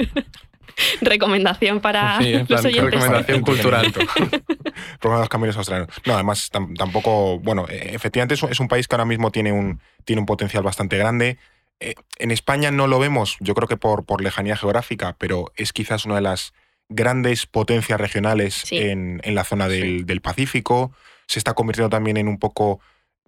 recomendación 1.01 1.79
para 1.79 2.19
los 2.19 2.65
oyentes. 2.65 2.91
Recomendación 2.91 3.41
cultural. 3.43 3.93
programa 4.99 5.19
de 5.19 5.21
los 5.21 5.29
camiones 5.29 5.55
australianos. 5.55 5.95
No, 6.05 6.15
además, 6.15 6.49
tampoco. 6.49 7.39
Bueno, 7.39 7.65
e, 7.69 7.95
efectivamente 7.95 8.33
es 8.33 8.59
un, 8.59 8.67
país 8.67 8.89
que 8.89 8.95
ahora 8.95 9.05
mismo 9.05 9.31
tiene 9.31 9.53
un, 9.53 9.79
tiene 10.03 10.19
un 10.19 10.25
potencial 10.25 10.63
bastante 10.63 10.97
grande. 10.97 11.37
Eh, 11.79 11.95
en 12.17 12.31
España 12.31 12.71
no 12.71 12.87
lo 12.87 12.99
vemos, 12.99 13.37
yo 13.39 13.55
creo 13.55 13.69
que 13.69 13.77
por, 13.77 14.05
por 14.05 14.21
lejanía 14.21 14.57
geográfica, 14.57 15.15
pero 15.17 15.53
es 15.55 15.71
quizás 15.71 16.05
una 16.05 16.15
de 16.15 16.21
las 16.21 16.53
grandes 16.91 17.45
potencias 17.45 17.99
regionales 17.99 18.65
en, 18.71 19.21
la 19.25 19.43
zona 19.43 19.67
del, 19.67 20.21
Pacífico. 20.21 20.91
Se 21.27 21.39
está 21.39 21.53
convirtiendo 21.53 21.89
también 21.89 22.17
en 22.17 22.27
un 22.27 22.37
poco, 22.37 22.79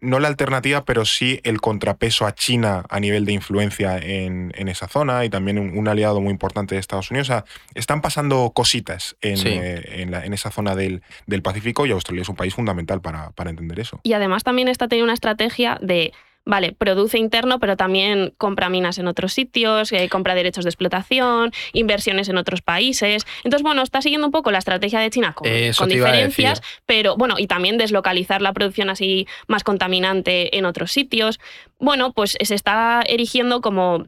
no 0.02 0.20
la 0.20 0.28
alternativa, 0.28 0.84
pero 0.86 1.06
sí 1.06 1.40
el 1.44 1.62
contrapeso 1.62 2.28
a 2.28 2.36
China 2.36 2.84
a 2.90 3.00
nivel 3.00 3.26
de 3.26 3.32
influencia 3.32 3.98
en, 3.98 4.52
esa 4.68 4.88
zona 4.88 5.26
y 5.26 5.30
también 5.30 5.58
un, 5.58 5.88
aliado 5.88 6.20
muy 6.22 6.32
importante 6.32 6.76
de 6.76 6.82
Estados 6.82 7.10
Unidos. 7.10 7.30
O 7.30 7.34
sea, 7.34 7.46
están 7.74 8.02
pasando 8.02 8.52
cositas 8.54 9.16
en, 9.22 9.40
eh, 9.48 10.02
en, 10.02 10.34
esa 10.34 10.52
zona 10.52 10.76
del, 10.76 11.02
Pacífico 11.42 11.86
y 11.86 11.92
Australia 11.92 12.22
es 12.22 12.30
un 12.30 12.36
país 12.36 12.54
fundamental 12.54 13.02
para, 13.02 13.32
para 13.32 13.50
entender 13.50 13.80
eso. 13.80 14.00
Y 14.04 14.14
además 14.14 14.44
también 14.44 14.68
está 14.68 14.88
teniendo 14.88 15.06
una 15.06 15.14
estrategia 15.14 15.78
de 15.82 16.14
vale, 16.46 16.74
produce 16.74 17.18
interno, 17.18 17.60
pero 17.60 17.78
también 17.78 18.34
compra 18.38 18.70
minas 18.70 18.98
en 18.98 19.08
otros 19.08 19.34
sitios, 19.34 19.92
eh, 19.92 20.10
compra 20.10 20.36
derechos 20.36 20.66
de 20.66 20.70
explotación, 20.70 21.52
inversiones 21.72 22.30
en 22.30 22.38
otros 22.38 22.62
países. 22.62 23.26
Entonces, 23.44 23.64
bueno, 23.64 23.82
está 23.82 24.02
siguiendo 24.02 24.28
un 24.28 24.32
poco 24.32 24.52
la 24.52 24.60
estrategia 24.60 25.00
de 25.00 25.10
China 25.10 25.34
con, 25.34 25.50
con 25.78 25.90
diferencias, 25.90 26.62
pero 26.86 27.16
bueno, 27.16 27.36
y 27.38 27.48
también 27.48 27.78
deslocalizar 27.78 28.42
la 28.42 28.54
producción 28.54 28.90
así 28.90 29.28
más 29.48 29.64
contaminante 29.64 30.58
en 30.58 30.66
otros 30.66 30.92
sitios. 30.92 31.40
Bueno, 31.80 32.14
pues 32.14 32.38
se 32.42 32.56
está 32.56 33.04
erigiendo 33.08 33.62
como 33.62 34.08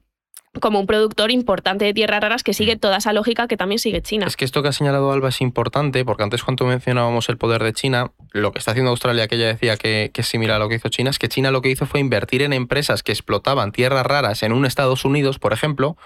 como 0.59 0.79
un 0.79 0.87
productor 0.87 1.31
importante 1.31 1.85
de 1.85 1.93
tierras 1.93 2.21
raras 2.21 2.43
que 2.43 2.53
sigue 2.53 2.75
toda 2.75 2.97
esa 2.97 3.13
lógica 3.13 3.47
que 3.47 3.57
también 3.57 3.79
sigue 3.79 4.01
China. 4.01 4.27
Es 4.27 4.35
que 4.37 4.45
esto 4.45 4.61
que 4.61 4.69
ha 4.69 4.73
señalado 4.73 5.11
Alba 5.11 5.29
es 5.29 5.41
importante, 5.41 6.05
porque 6.05 6.23
antes 6.23 6.43
cuando 6.43 6.65
mencionábamos 6.65 7.29
el 7.29 7.37
poder 7.37 7.63
de 7.63 7.73
China, 7.73 8.11
lo 8.31 8.51
que 8.51 8.59
está 8.59 8.71
haciendo 8.71 8.91
Australia, 8.91 9.27
que 9.27 9.35
ella 9.35 9.47
decía 9.47 9.77
que, 9.77 10.11
que, 10.13 10.21
es 10.21 10.27
similar 10.27 10.57
a 10.57 10.59
lo 10.59 10.69
que 10.69 10.75
hizo 10.75 10.89
China, 10.89 11.09
es 11.09 11.19
que 11.19 11.29
China 11.29 11.51
lo 11.51 11.61
que 11.61 11.69
hizo 11.69 11.85
fue 11.85 11.99
invertir 11.99 12.41
en 12.41 12.53
empresas 12.53 13.03
que 13.03 13.11
explotaban 13.11 13.71
tierras 13.71 14.05
raras 14.05 14.43
en 14.43 14.53
un 14.53 14.65
Estados 14.65 15.05
Unidos, 15.05 15.39
por 15.39 15.53
ejemplo, 15.53 15.97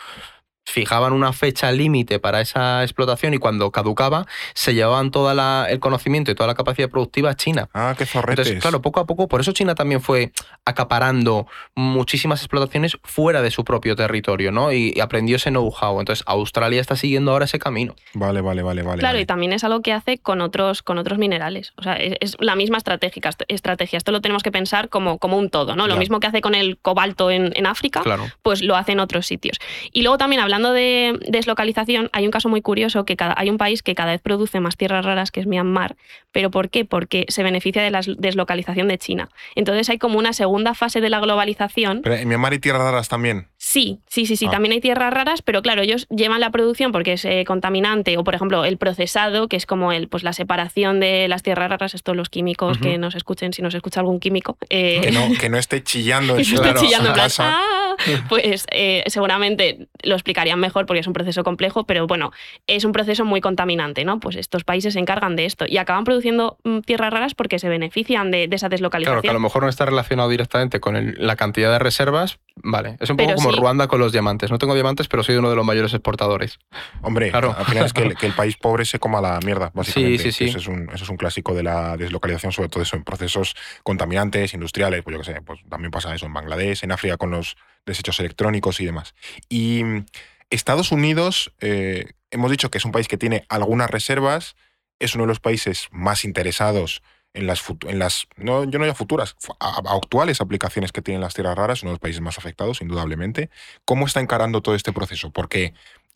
fijaban 0.70 1.14
una 1.14 1.34
fecha 1.34 1.72
límite 1.72 2.20
para 2.20 2.42
esa 2.42 2.84
explotación 2.84 3.34
y 3.34 3.38
cuando 3.38 3.72
caducaba 3.72 4.26
se 4.54 4.74
llevaban 4.74 5.12
todo 5.12 5.30
el 5.68 5.80
conocimiento 5.80 6.32
y 6.32 6.36
toda 6.36 6.48
la 6.48 6.56
capacidad 6.56 6.90
productiva 6.90 7.32
a 7.32 7.36
China. 7.36 7.70
Ah, 7.74 7.96
qué 7.98 8.06
zorretes. 8.06 8.48
Entonces, 8.48 8.62
claro, 8.62 8.82
poco 8.82 9.00
a 9.00 9.06
poco, 9.06 9.28
por 9.28 9.42
eso 9.42 9.52
China 9.52 9.76
también 9.76 10.02
fue 10.02 10.32
acaparando 10.66 11.48
muchísimas 11.76 12.42
explotaciones 12.42 12.98
fuera 13.04 13.42
de 13.42 13.52
su 13.52 13.64
propio 13.64 13.96
territorio, 13.96 14.52
¿no? 14.52 14.72
Y, 14.72 15.00
aprendió 15.00 15.38
ese 15.38 15.50
know-how. 15.50 16.00
Entonces, 16.00 16.26
Australia 16.28 16.82
está 16.82 16.96
siguiendo 16.96 17.32
ahora 17.32 17.46
ese 17.46 17.58
camino. 17.58 17.96
Vale, 18.14 18.42
vale, 18.42 18.62
vale, 18.62 18.84
vale. 18.84 19.00
Claro, 19.00 19.18
y 19.18 19.26
también 19.26 19.54
es 19.54 19.64
algo 19.64 19.82
que 19.82 19.94
hace 19.94 20.18
con 20.18 20.42
otros, 20.42 20.84
con 20.84 20.98
otros 20.98 21.18
minerales. 21.18 21.74
O 21.78 21.84
sea, 21.84 21.94
es, 21.94 22.36
la 22.40 22.56
misma 22.56 22.78
estrategia. 22.78 23.32
Esto 23.48 24.12
lo 24.12 24.22
tenemos 24.22 24.44
que 24.44 24.52
pensar 24.52 24.90
como, 24.90 25.20
como 25.20 25.38
un 25.38 25.50
todo, 25.50 25.76
¿no? 25.76 25.88
Lo 25.88 25.96
mismo 25.96 26.20
que 26.20 26.28
hace 26.28 26.42
con 26.42 26.54
el 26.54 26.78
cobalto 26.78 27.32
en, 27.32 27.54
en 27.56 27.66
África, 27.66 28.04
pues 28.42 28.62
lo 28.62 28.76
hace 28.76 28.92
en 28.92 29.00
otros 29.00 29.26
sitios. 29.26 29.58
Y 29.94 30.02
luego 30.02 30.18
también 30.18 30.42
hablando 30.42 30.59
de 30.60 31.18
deslocalización, 31.28 32.10
hay 32.14 32.26
un 32.26 32.32
caso 32.32 32.50
muy 32.50 32.62
curioso 32.62 33.06
que 33.06 33.16
cada, 33.16 33.34
hay 33.38 33.50
un 33.50 33.58
país 33.58 33.82
que 33.82 33.96
cada 33.96 34.12
vez 34.12 34.22
produce 34.22 34.60
más 34.60 34.78
tierras 34.78 35.06
raras, 35.06 35.32
que 35.32 35.40
es 35.40 35.48
Myanmar. 35.48 35.96
¿Pero 36.32 36.52
por 36.52 36.70
qué? 36.70 36.86
Porque 36.86 37.26
se 37.30 37.44
beneficia 37.44 37.82
de 37.82 37.92
la 37.92 38.02
deslocalización 38.18 38.88
de 38.88 38.98
China. 38.98 39.30
Entonces 39.56 39.90
hay 39.90 39.98
como 39.98 40.20
una 40.20 40.34
segunda 40.34 40.74
fase 40.74 41.02
de 41.02 41.10
la 41.10 41.20
globalización. 41.20 42.02
¿Pero 42.04 42.16
en 42.16 42.28
Myanmar 42.28 42.52
hay 42.52 42.60
tierras 42.60 42.82
raras 42.82 43.10
también? 43.10 43.48
Sí, 43.62 44.00
sí, 44.08 44.26
sí, 44.26 44.38
sí. 44.38 44.46
Ah. 44.48 44.52
También 44.52 44.72
hay 44.72 44.80
tierras 44.80 45.14
raras, 45.14 45.42
pero 45.42 45.62
claro, 45.62 45.82
ellos 45.82 46.08
llevan 46.10 46.40
la 46.40 46.50
producción 46.50 46.94
porque 46.94 47.14
es 47.14 47.26
eh, 47.26 47.44
contaminante, 47.46 48.18
o 48.18 48.24
por 48.24 48.34
ejemplo, 48.34 48.64
el 48.64 48.78
procesado, 48.78 49.50
que 49.50 49.58
es 49.58 49.66
como 49.66 49.92
el, 49.92 50.08
pues, 50.08 50.24
la 50.24 50.32
separación 50.32 51.02
de 51.02 51.28
las 51.28 51.44
tierras 51.44 51.70
raras, 51.70 51.94
estos 51.94 52.16
los 52.16 52.30
químicos 52.30 52.78
que 52.78 52.98
nos 52.98 53.16
escuchen, 53.16 53.52
si 53.52 53.62
nos 53.62 53.76
escucha 53.76 54.00
algún 54.00 54.22
químico. 54.22 54.58
Eh, 54.70 55.02
que, 55.04 55.12
no, 55.12 55.28
que 55.40 55.50
no 55.50 55.58
esté 55.58 55.84
chillando 55.84 56.38
en 56.38 56.46
su, 56.46 56.56
casa. 56.56 57.54
¡ah! 57.54 57.80
Pues 58.30 58.66
eh, 58.72 59.04
seguramente 59.08 59.90
lo 60.04 60.16
explicarían 60.16 60.60
mejor 60.60 60.86
porque 60.86 61.02
es 61.02 61.08
un 61.08 61.14
proceso 61.14 61.44
complejo, 61.44 61.84
pero 61.86 62.08
bueno, 62.08 62.32
es 62.68 62.86
un 62.86 62.94
proceso 62.94 63.26
muy 63.26 63.42
contaminante, 63.42 64.06
¿no? 64.06 64.22
Pues 64.22 64.38
estos 64.38 64.64
países 64.64 64.94
se 64.94 65.00
encargan 65.00 65.36
de 65.36 65.46
esto 65.46 65.66
y 65.68 65.78
acaban 65.78 66.06
produciendo 66.06 66.58
mm, 66.64 66.80
tierras 66.80 67.12
raras 67.12 67.34
porque 67.34 67.60
se 67.60 67.68
benefician 67.68 68.32
de, 68.32 68.48
esa 68.52 68.70
deslocalización. 68.70 69.16
Claro, 69.16 69.22
que 69.22 69.30
a 69.30 69.34
lo 69.34 69.40
mejor 69.40 69.64
no 69.64 69.70
está 69.70 69.86
relacionado 69.86 70.30
directamente 70.30 70.80
con 70.80 71.16
la 71.18 71.36
cantidad 71.36 71.72
de 71.72 71.80
reservas, 71.80 72.40
vale. 72.64 72.98
Es 73.00 73.10
un 73.10 73.18
poco 73.18 73.36
como 73.36 73.52
Ruanda 73.52 73.88
con 73.88 74.00
los 74.00 74.12
diamantes. 74.12 74.52
No 74.52 74.58
tengo 74.58 74.74
diamantes, 74.74 75.08
pero 75.08 75.24
soy 75.24 75.36
uno 75.36 75.50
de 75.50 75.56
los 75.56 75.66
mayores 75.66 75.94
exportadores. 75.94 76.60
Hombre, 77.02 77.32
claro. 77.32 77.56
al 77.58 77.66
final 77.66 77.86
es 77.86 77.94
que 77.94 78.04
el, 78.04 78.34
país 78.34 78.58
pobre 78.58 78.86
se 78.86 79.00
coma 79.00 79.22
la 79.22 79.40
mierda, 79.40 79.72
básicamente. 79.76 80.24
Sí, 80.24 80.32
sí, 80.32 80.46
sí. 80.46 80.50
Eso 80.50 80.58
es, 80.58 80.68
un, 80.68 80.90
eso 80.94 81.04
es 81.04 81.10
un 81.10 81.18
clásico 81.18 81.54
de 81.54 81.64
la 81.64 81.98
deslocalización, 81.98 82.52
sobre 82.52 82.70
todo 82.70 82.84
eso 82.84 82.96
en 82.96 83.04
procesos 83.04 83.56
contaminantes, 83.84 84.54
industriales, 84.54 85.04
pues 85.04 85.16
yo 85.16 85.20
qué 85.22 85.34
sé, 85.34 85.42
pues 85.42 85.60
también 85.70 85.92
pasa 85.92 86.14
eso 86.14 86.26
en 86.26 86.34
Bangladesh, 86.34 86.84
en 86.84 86.92
África 86.92 87.18
con 87.18 87.32
los 87.32 87.58
desechos 87.86 88.20
electrónicos 88.20 88.80
y 88.80 88.86
demás. 88.86 89.16
Y 89.50 89.84
mm, 89.84 90.06
Estados 90.50 90.92
Unidos, 90.92 91.54
eh, 91.60 92.12
hemos 92.32 92.52
dicho 92.52 92.70
que 92.70 92.78
es 92.78 92.86
un 92.86 92.92
país 92.92 93.08
que 93.08 93.18
tiene 93.18 93.46
algunas 93.50 93.90
reservas, 93.90 94.56
es 95.00 95.16
uno 95.16 95.24
de 95.24 95.30
los 95.30 95.40
países 95.40 95.88
más 95.92 96.26
interesados 96.26 97.02
en 97.34 97.48
las, 97.48 97.64
en 97.88 98.00
las 98.00 98.28
no, 98.38 98.64
yo 98.64 98.80
no 98.80 98.86
ya 98.86 98.96
futuras, 98.96 99.36
actuales 99.60 100.42
aplicaciones 100.42 100.92
que 100.92 101.02
tienen 101.02 101.22
las 101.22 101.34
tierras 101.34 101.56
raras, 101.56 101.84
uno 101.84 101.92
de 101.92 101.94
los 101.94 102.00
países 102.00 102.22
más 102.22 102.38
afectados, 102.38 102.82
indudablemente. 102.82 103.50
¿Cómo 103.86 104.06
está 104.06 104.20
encarando 104.20 104.62
todo 104.62 104.76
este 104.76 104.94
proceso? 104.94 105.32
Porque 105.32 105.74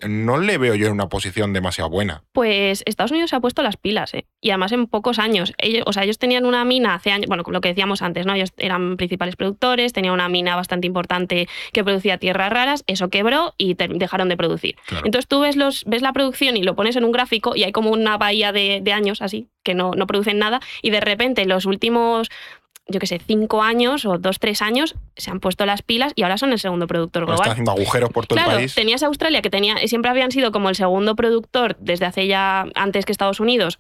no 0.08 0.38
le 0.38 0.58
veo 0.58 0.76
yo 0.76 0.88
en 0.88 0.94
una 0.94 1.10
posición 1.10 1.54
demasiado 1.54 1.90
buena. 1.90 2.24
Pues 2.32 2.84
Estados 2.86 3.12
Unidos 3.12 3.30
se 3.30 3.36
ha 3.36 3.40
puesto 3.40 3.64
las 3.64 3.78
pilas, 3.78 4.14
¿eh? 4.14 4.26
y 4.42 4.50
además 4.50 4.72
en 4.72 4.88
pocos 4.88 5.20
años. 5.20 5.54
Ellos, 5.58 5.84
o 5.86 5.94
sea, 5.94 6.04
ellos 6.04 6.20
tenían 6.20 6.46
una 6.46 6.66
mina 6.66 6.94
hace 6.94 7.12
años, 7.12 7.28
bueno, 7.28 7.44
lo 7.48 7.62
que 7.62 7.70
decíamos 7.70 8.02
antes, 8.02 8.26
¿no? 8.26 8.34
Ellos 8.34 8.52
eran 8.58 8.98
principales 8.98 9.36
productores, 9.36 9.94
tenían 9.94 10.14
una 10.14 10.30
mina 10.30 10.56
bastante 10.56 10.88
importante 10.88 11.48
que 11.72 11.84
producía 11.84 12.18
tierras 12.18 12.52
raras, 12.52 12.84
eso 12.88 13.10
quebró 13.10 13.54
y 13.58 13.76
dejaron 13.76 14.30
de 14.30 14.38
producir. 14.38 14.76
Entonces 15.04 15.28
tú 15.28 15.40
ves, 15.42 15.56
los, 15.56 15.84
ves 15.86 16.02
la 16.02 16.14
producción 16.14 16.58
y 16.58 16.64
lo 16.64 16.76
pones 16.76 16.96
en 16.96 17.06
un 17.06 17.12
gráfico 17.12 17.56
y 17.56 17.64
hay 17.64 17.72
como 17.72 17.92
una 17.92 18.18
bahía 18.18 18.52
de, 18.52 18.82
de 18.82 18.94
años 18.94 19.22
así, 19.22 19.48
que 19.64 19.74
no, 19.74 19.92
no 19.92 20.08
producen 20.08 20.40
nada, 20.40 20.60
y 20.82 20.90
de 20.90 21.00
repente 21.00 21.46
los 21.46 21.66
últimos 21.66 22.30
yo 22.88 23.00
qué 23.00 23.08
sé, 23.08 23.20
cinco 23.26 23.62
años 23.62 24.06
o 24.06 24.18
dos, 24.18 24.40
tres 24.40 24.62
años, 24.62 24.96
se 25.16 25.32
han 25.32 25.40
puesto 25.40 25.66
las 25.66 25.82
pilas 25.82 26.14
y 26.16 26.24
ahora 26.24 26.38
son 26.38 26.52
el 26.52 26.60
segundo 26.60 26.88
productor 26.88 27.26
global. 27.26 27.42
Están 27.42 27.52
haciendo 27.54 27.72
agujeros 27.72 28.10
por 28.10 28.28
todo 28.28 28.40
el 28.40 28.46
país. 28.46 28.76
Tenías 28.76 29.04
Australia, 29.04 29.42
que 29.42 29.50
tenía, 29.50 29.78
siempre 29.88 30.12
habían 30.12 30.32
sido 30.32 30.52
como 30.52 30.70
el 30.70 30.76
segundo 30.76 31.16
productor 31.16 31.78
desde 31.80 32.06
hace 32.06 32.28
ya, 32.28 32.66
antes 32.76 33.06
que 33.06 33.12
Estados 33.12 33.40
Unidos, 33.40 33.80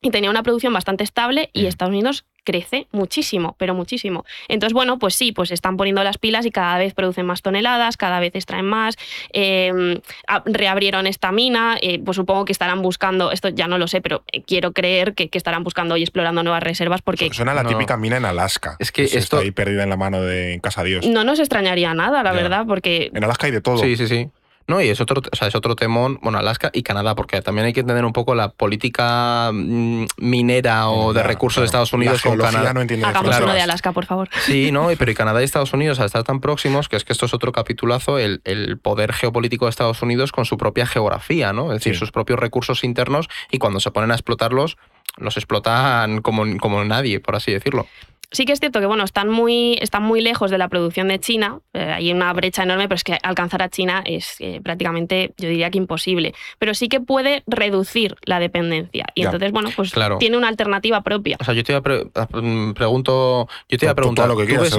y 0.00 0.10
tenía 0.10 0.30
una 0.30 0.42
producción 0.42 0.72
bastante 0.72 1.04
estable, 1.04 1.50
y 1.52 1.62
mm. 1.62 1.66
Estados 1.66 1.92
Unidos 1.92 2.24
crece 2.44 2.86
muchísimo, 2.92 3.54
pero 3.58 3.74
muchísimo. 3.74 4.24
Entonces, 4.48 4.74
bueno, 4.74 4.98
pues 4.98 5.14
sí, 5.14 5.32
pues 5.32 5.50
están 5.50 5.76
poniendo 5.76 6.02
las 6.04 6.18
pilas 6.18 6.46
y 6.46 6.50
cada 6.50 6.78
vez 6.78 6.94
producen 6.94 7.26
más 7.26 7.42
toneladas, 7.42 7.96
cada 7.96 8.20
vez 8.20 8.34
extraen 8.34 8.66
más, 8.66 8.96
em, 9.32 10.00
reabrieron 10.46 11.06
esta 11.06 11.32
mina, 11.32 11.76
eh, 11.80 12.00
pues 12.04 12.16
supongo 12.16 12.44
que 12.44 12.52
estarán 12.52 12.82
buscando, 12.82 13.30
esto 13.32 13.48
ya 13.48 13.68
no 13.68 13.78
lo 13.78 13.88
sé, 13.88 14.00
pero 14.00 14.24
eh, 14.32 14.42
quiero 14.42 14.72
creer 14.72 15.14
que, 15.14 15.30
estarán 15.32 15.64
buscando 15.64 15.96
y 15.96 16.02
explorando 16.02 16.42
nuevas 16.42 16.62
reservas 16.62 17.02
porque... 17.02 17.30
Suena 17.32 17.54
la 17.54 17.64
típica 17.64 17.96
mina 17.96 18.18
en 18.18 18.24
Alaska. 18.24 18.76
Es 18.78 18.92
que 18.92 19.04
esto... 19.04 19.18
Está 19.18 19.38
ahí 19.38 19.50
perdida 19.50 19.82
en 19.82 19.88
la 19.88 19.96
mano 19.96 20.20
de 20.20 20.52
en 20.52 20.60
Casa 20.60 20.84
Dios. 20.84 21.06
No 21.06 21.24
nos 21.24 21.38
extrañaría 21.38 21.94
nada, 21.94 22.22
la 22.22 22.32
verdad, 22.32 22.64
porque... 22.66 23.10
En 23.14 23.24
Alaska 23.24 23.46
hay 23.46 23.52
de 23.52 23.60
todo. 23.60 23.78
Sí, 23.78 23.96
sí, 23.96 24.06
sí. 24.06 24.30
¿No? 24.66 24.80
Y 24.80 24.88
es 24.88 25.00
otro, 25.00 25.20
o 25.30 25.36
sea, 25.36 25.48
es 25.48 25.54
otro 25.54 25.76
temón, 25.76 26.18
bueno, 26.22 26.38
Alaska 26.38 26.70
y 26.72 26.82
Canadá, 26.82 27.14
porque 27.14 27.40
también 27.42 27.66
hay 27.66 27.72
que 27.72 27.80
entender 27.80 28.04
un 28.04 28.12
poco 28.12 28.34
la 28.34 28.50
política 28.50 29.50
mm, 29.52 30.06
minera 30.18 30.88
o 30.88 31.12
de 31.12 31.22
recursos 31.22 31.62
de 31.62 31.66
Estados 31.66 31.92
Unidos 31.92 32.22
con 32.22 32.38
Canadá. 32.38 32.72
No 32.72 32.80
Hagamos 32.80 33.40
uno 33.40 33.54
de 33.54 33.60
Alaska, 33.60 33.92
por 33.92 34.06
favor. 34.06 34.28
Sí, 34.40 34.72
no, 34.72 34.88
pero 34.98 35.10
y 35.10 35.14
Canadá 35.14 35.40
y 35.40 35.44
Estados 35.44 35.72
Unidos 35.72 36.00
al 36.00 36.06
estar 36.06 36.24
tan 36.24 36.40
próximos, 36.40 36.88
que 36.88 36.96
es 36.96 37.04
que 37.04 37.12
esto 37.12 37.26
es 37.26 37.34
otro 37.34 37.52
capitulazo, 37.52 38.18
el, 38.18 38.40
el 38.44 38.78
poder 38.78 39.12
geopolítico 39.12 39.66
de 39.66 39.70
Estados 39.70 40.02
Unidos 40.02 40.32
con 40.32 40.44
su 40.44 40.56
propia 40.56 40.86
geografía, 40.86 41.52
¿no? 41.52 41.72
Es 41.72 41.80
decir, 41.80 41.96
sus 41.96 42.12
propios 42.12 42.38
recursos 42.38 42.84
internos 42.84 43.28
y 43.50 43.58
cuando 43.58 43.80
se 43.80 43.90
ponen 43.90 44.10
a 44.10 44.14
explotarlos, 44.14 44.76
los 45.16 45.36
explotan 45.36 46.22
como, 46.22 46.44
como 46.58 46.84
nadie, 46.84 47.20
por 47.20 47.36
así 47.36 47.52
decirlo. 47.52 47.86
Sí 48.32 48.44
que 48.46 48.52
es 48.52 48.60
cierto 48.60 48.80
que 48.80 48.86
bueno, 48.86 49.04
están 49.04 49.28
muy, 49.28 49.78
están 49.80 50.02
muy 50.02 50.20
lejos 50.20 50.50
de 50.50 50.58
la 50.58 50.68
producción 50.68 51.08
de 51.08 51.20
China, 51.20 51.60
eh, 51.74 51.80
hay 51.80 52.12
una 52.12 52.32
brecha 52.32 52.62
enorme, 52.62 52.84
pero 52.84 52.96
es 52.96 53.04
que 53.04 53.18
alcanzar 53.22 53.62
a 53.62 53.68
China 53.68 54.02
es 54.04 54.36
eh, 54.40 54.60
prácticamente, 54.62 55.34
yo 55.36 55.48
diría 55.48 55.70
que 55.70 55.78
imposible, 55.78 56.34
pero 56.58 56.74
sí 56.74 56.88
que 56.88 57.00
puede 57.00 57.42
reducir 57.46 58.16
la 58.24 58.40
dependencia. 58.40 59.06
Y 59.14 59.24
entonces, 59.24 59.52
bueno, 59.52 59.70
pues 59.76 59.92
tiene 60.18 60.36
una 60.36 60.48
alternativa 60.48 61.02
propia. 61.02 61.36
O 61.40 61.44
sea, 61.44 61.54
yo 61.54 61.62
te 61.62 61.72
iba 61.72 61.82
a 62.14 62.40
mm, 62.40 62.74
pregunto, 62.74 63.48
yo 63.68 63.78
te 63.78 63.84
iba 63.84 63.92
a 63.92 63.94
preguntar, 63.94 64.28
lo 64.28 64.36
que 64.36 64.46
quieras, 64.46 64.72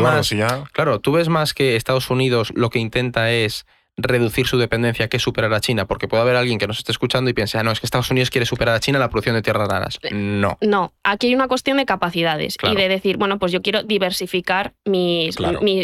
Claro, 0.72 1.00
tú 1.00 1.12
ves 1.12 1.30
más 1.30 1.54
que 1.54 1.76
Estados 1.76 2.10
Unidos 2.10 2.52
lo 2.56 2.70
que 2.70 2.80
intenta 2.80 3.32
es 3.32 3.66
reducir 3.96 4.48
su 4.48 4.58
dependencia 4.58 5.08
que 5.08 5.20
superar 5.20 5.54
a 5.54 5.60
China, 5.60 5.86
porque 5.86 6.08
puede 6.08 6.24
haber 6.24 6.36
alguien 6.36 6.58
que 6.58 6.66
nos 6.66 6.80
esté 6.80 6.92
escuchando 6.92 7.30
y 7.30 7.34
piense, 7.34 7.60
ah, 7.60 7.64
no, 7.64 7.72
es 7.72 7.80
que 7.80 7.86
Estados 7.86 8.10
Unidos 8.10 8.32
quiere 8.32 8.46
superar 8.46 8.76
a 8.76 8.80
China 8.80 8.98
en 8.98 9.02
la 9.02 9.10
producción 9.10 9.36
de 9.36 9.44
tierras 9.44 9.68
raras. 9.68 10.00
Eh, 10.02 10.10
no. 10.14 10.58
No, 10.62 10.94
aquí 11.04 11.28
hay 11.28 11.36
una 11.36 11.48
cuestión 11.48 11.78
de 11.78 11.86
capacidades 11.86 12.58
y 12.64 12.76
de 12.76 12.90
decir, 12.90 13.18
bueno, 13.18 13.38
pues 13.38 13.52
yo 13.52 13.62
quiero 13.62 13.84
diversificar 13.84 14.74
mis, 14.86 15.38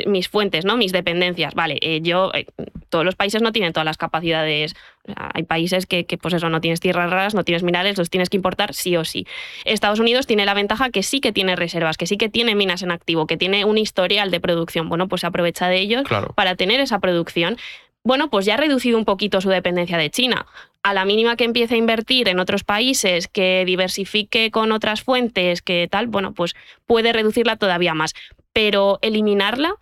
mis, 0.07 0.29
fuentes, 0.29 0.65
¿no? 0.65 0.75
mis 0.75 0.91
dependencias. 0.91 1.53
Vale, 1.53 1.77
eh, 1.81 2.01
yo, 2.01 2.31
eh, 2.33 2.47
todos 2.89 3.05
los 3.05 3.15
países 3.15 3.43
no 3.43 3.51
tienen 3.51 3.73
todas 3.73 3.85
las 3.85 3.97
capacidades. 3.97 4.75
Hay 5.15 5.43
países 5.43 5.85
que, 5.85 6.05
que, 6.05 6.17
pues 6.17 6.33
eso, 6.33 6.49
no 6.49 6.61
tienes 6.61 6.79
tierras 6.79 7.09
raras, 7.09 7.33
no 7.33 7.43
tienes 7.43 7.63
minerales, 7.63 7.97
los 7.97 8.09
tienes 8.09 8.29
que 8.29 8.37
importar 8.37 8.73
sí 8.73 8.95
o 8.97 9.05
sí. 9.05 9.25
Estados 9.65 9.99
Unidos 9.99 10.27
tiene 10.27 10.45
la 10.45 10.53
ventaja 10.53 10.89
que 10.89 11.03
sí 11.03 11.19
que 11.19 11.31
tiene 11.31 11.55
reservas, 11.55 11.97
que 11.97 12.05
sí 12.05 12.17
que 12.17 12.29
tiene 12.29 12.55
minas 12.55 12.81
en 12.81 12.91
activo, 12.91 13.27
que 13.27 13.37
tiene 13.37 13.65
un 13.65 13.77
historial 13.77 14.31
de 14.31 14.39
producción. 14.39 14.89
Bueno, 14.89 15.07
pues 15.07 15.21
se 15.21 15.27
aprovecha 15.27 15.67
de 15.67 15.79
ellos 15.79 16.03
para 16.35 16.55
tener 16.55 16.79
esa 16.79 16.99
producción 16.99 17.57
bueno, 18.09 18.31
pues 18.31 18.43
ya 18.47 18.55
ha 18.55 18.57
reducido 18.57 18.97
un 18.97 19.05
poquito 19.05 19.39
su 19.39 19.49
dependencia 19.49 19.95
de 19.95 20.09
China. 20.09 20.47
A 20.81 20.95
la 20.95 21.05
mínima 21.05 21.35
que 21.35 21.43
empiece 21.43 21.75
a 21.75 21.77
invertir 21.77 22.27
en 22.27 22.39
otros 22.39 22.63
países, 22.63 23.27
que 23.27 23.63
diversifique 23.67 24.49
con 24.49 24.71
otras 24.71 25.03
fuentes, 25.03 25.61
que 25.61 25.87
tal, 25.87 26.07
bueno, 26.07 26.33
pues 26.33 26.55
puede 26.87 27.13
reducirla 27.13 27.57
todavía 27.57 27.93
más. 27.93 28.15
Pero 28.51 28.97
eliminarla, 29.03 29.75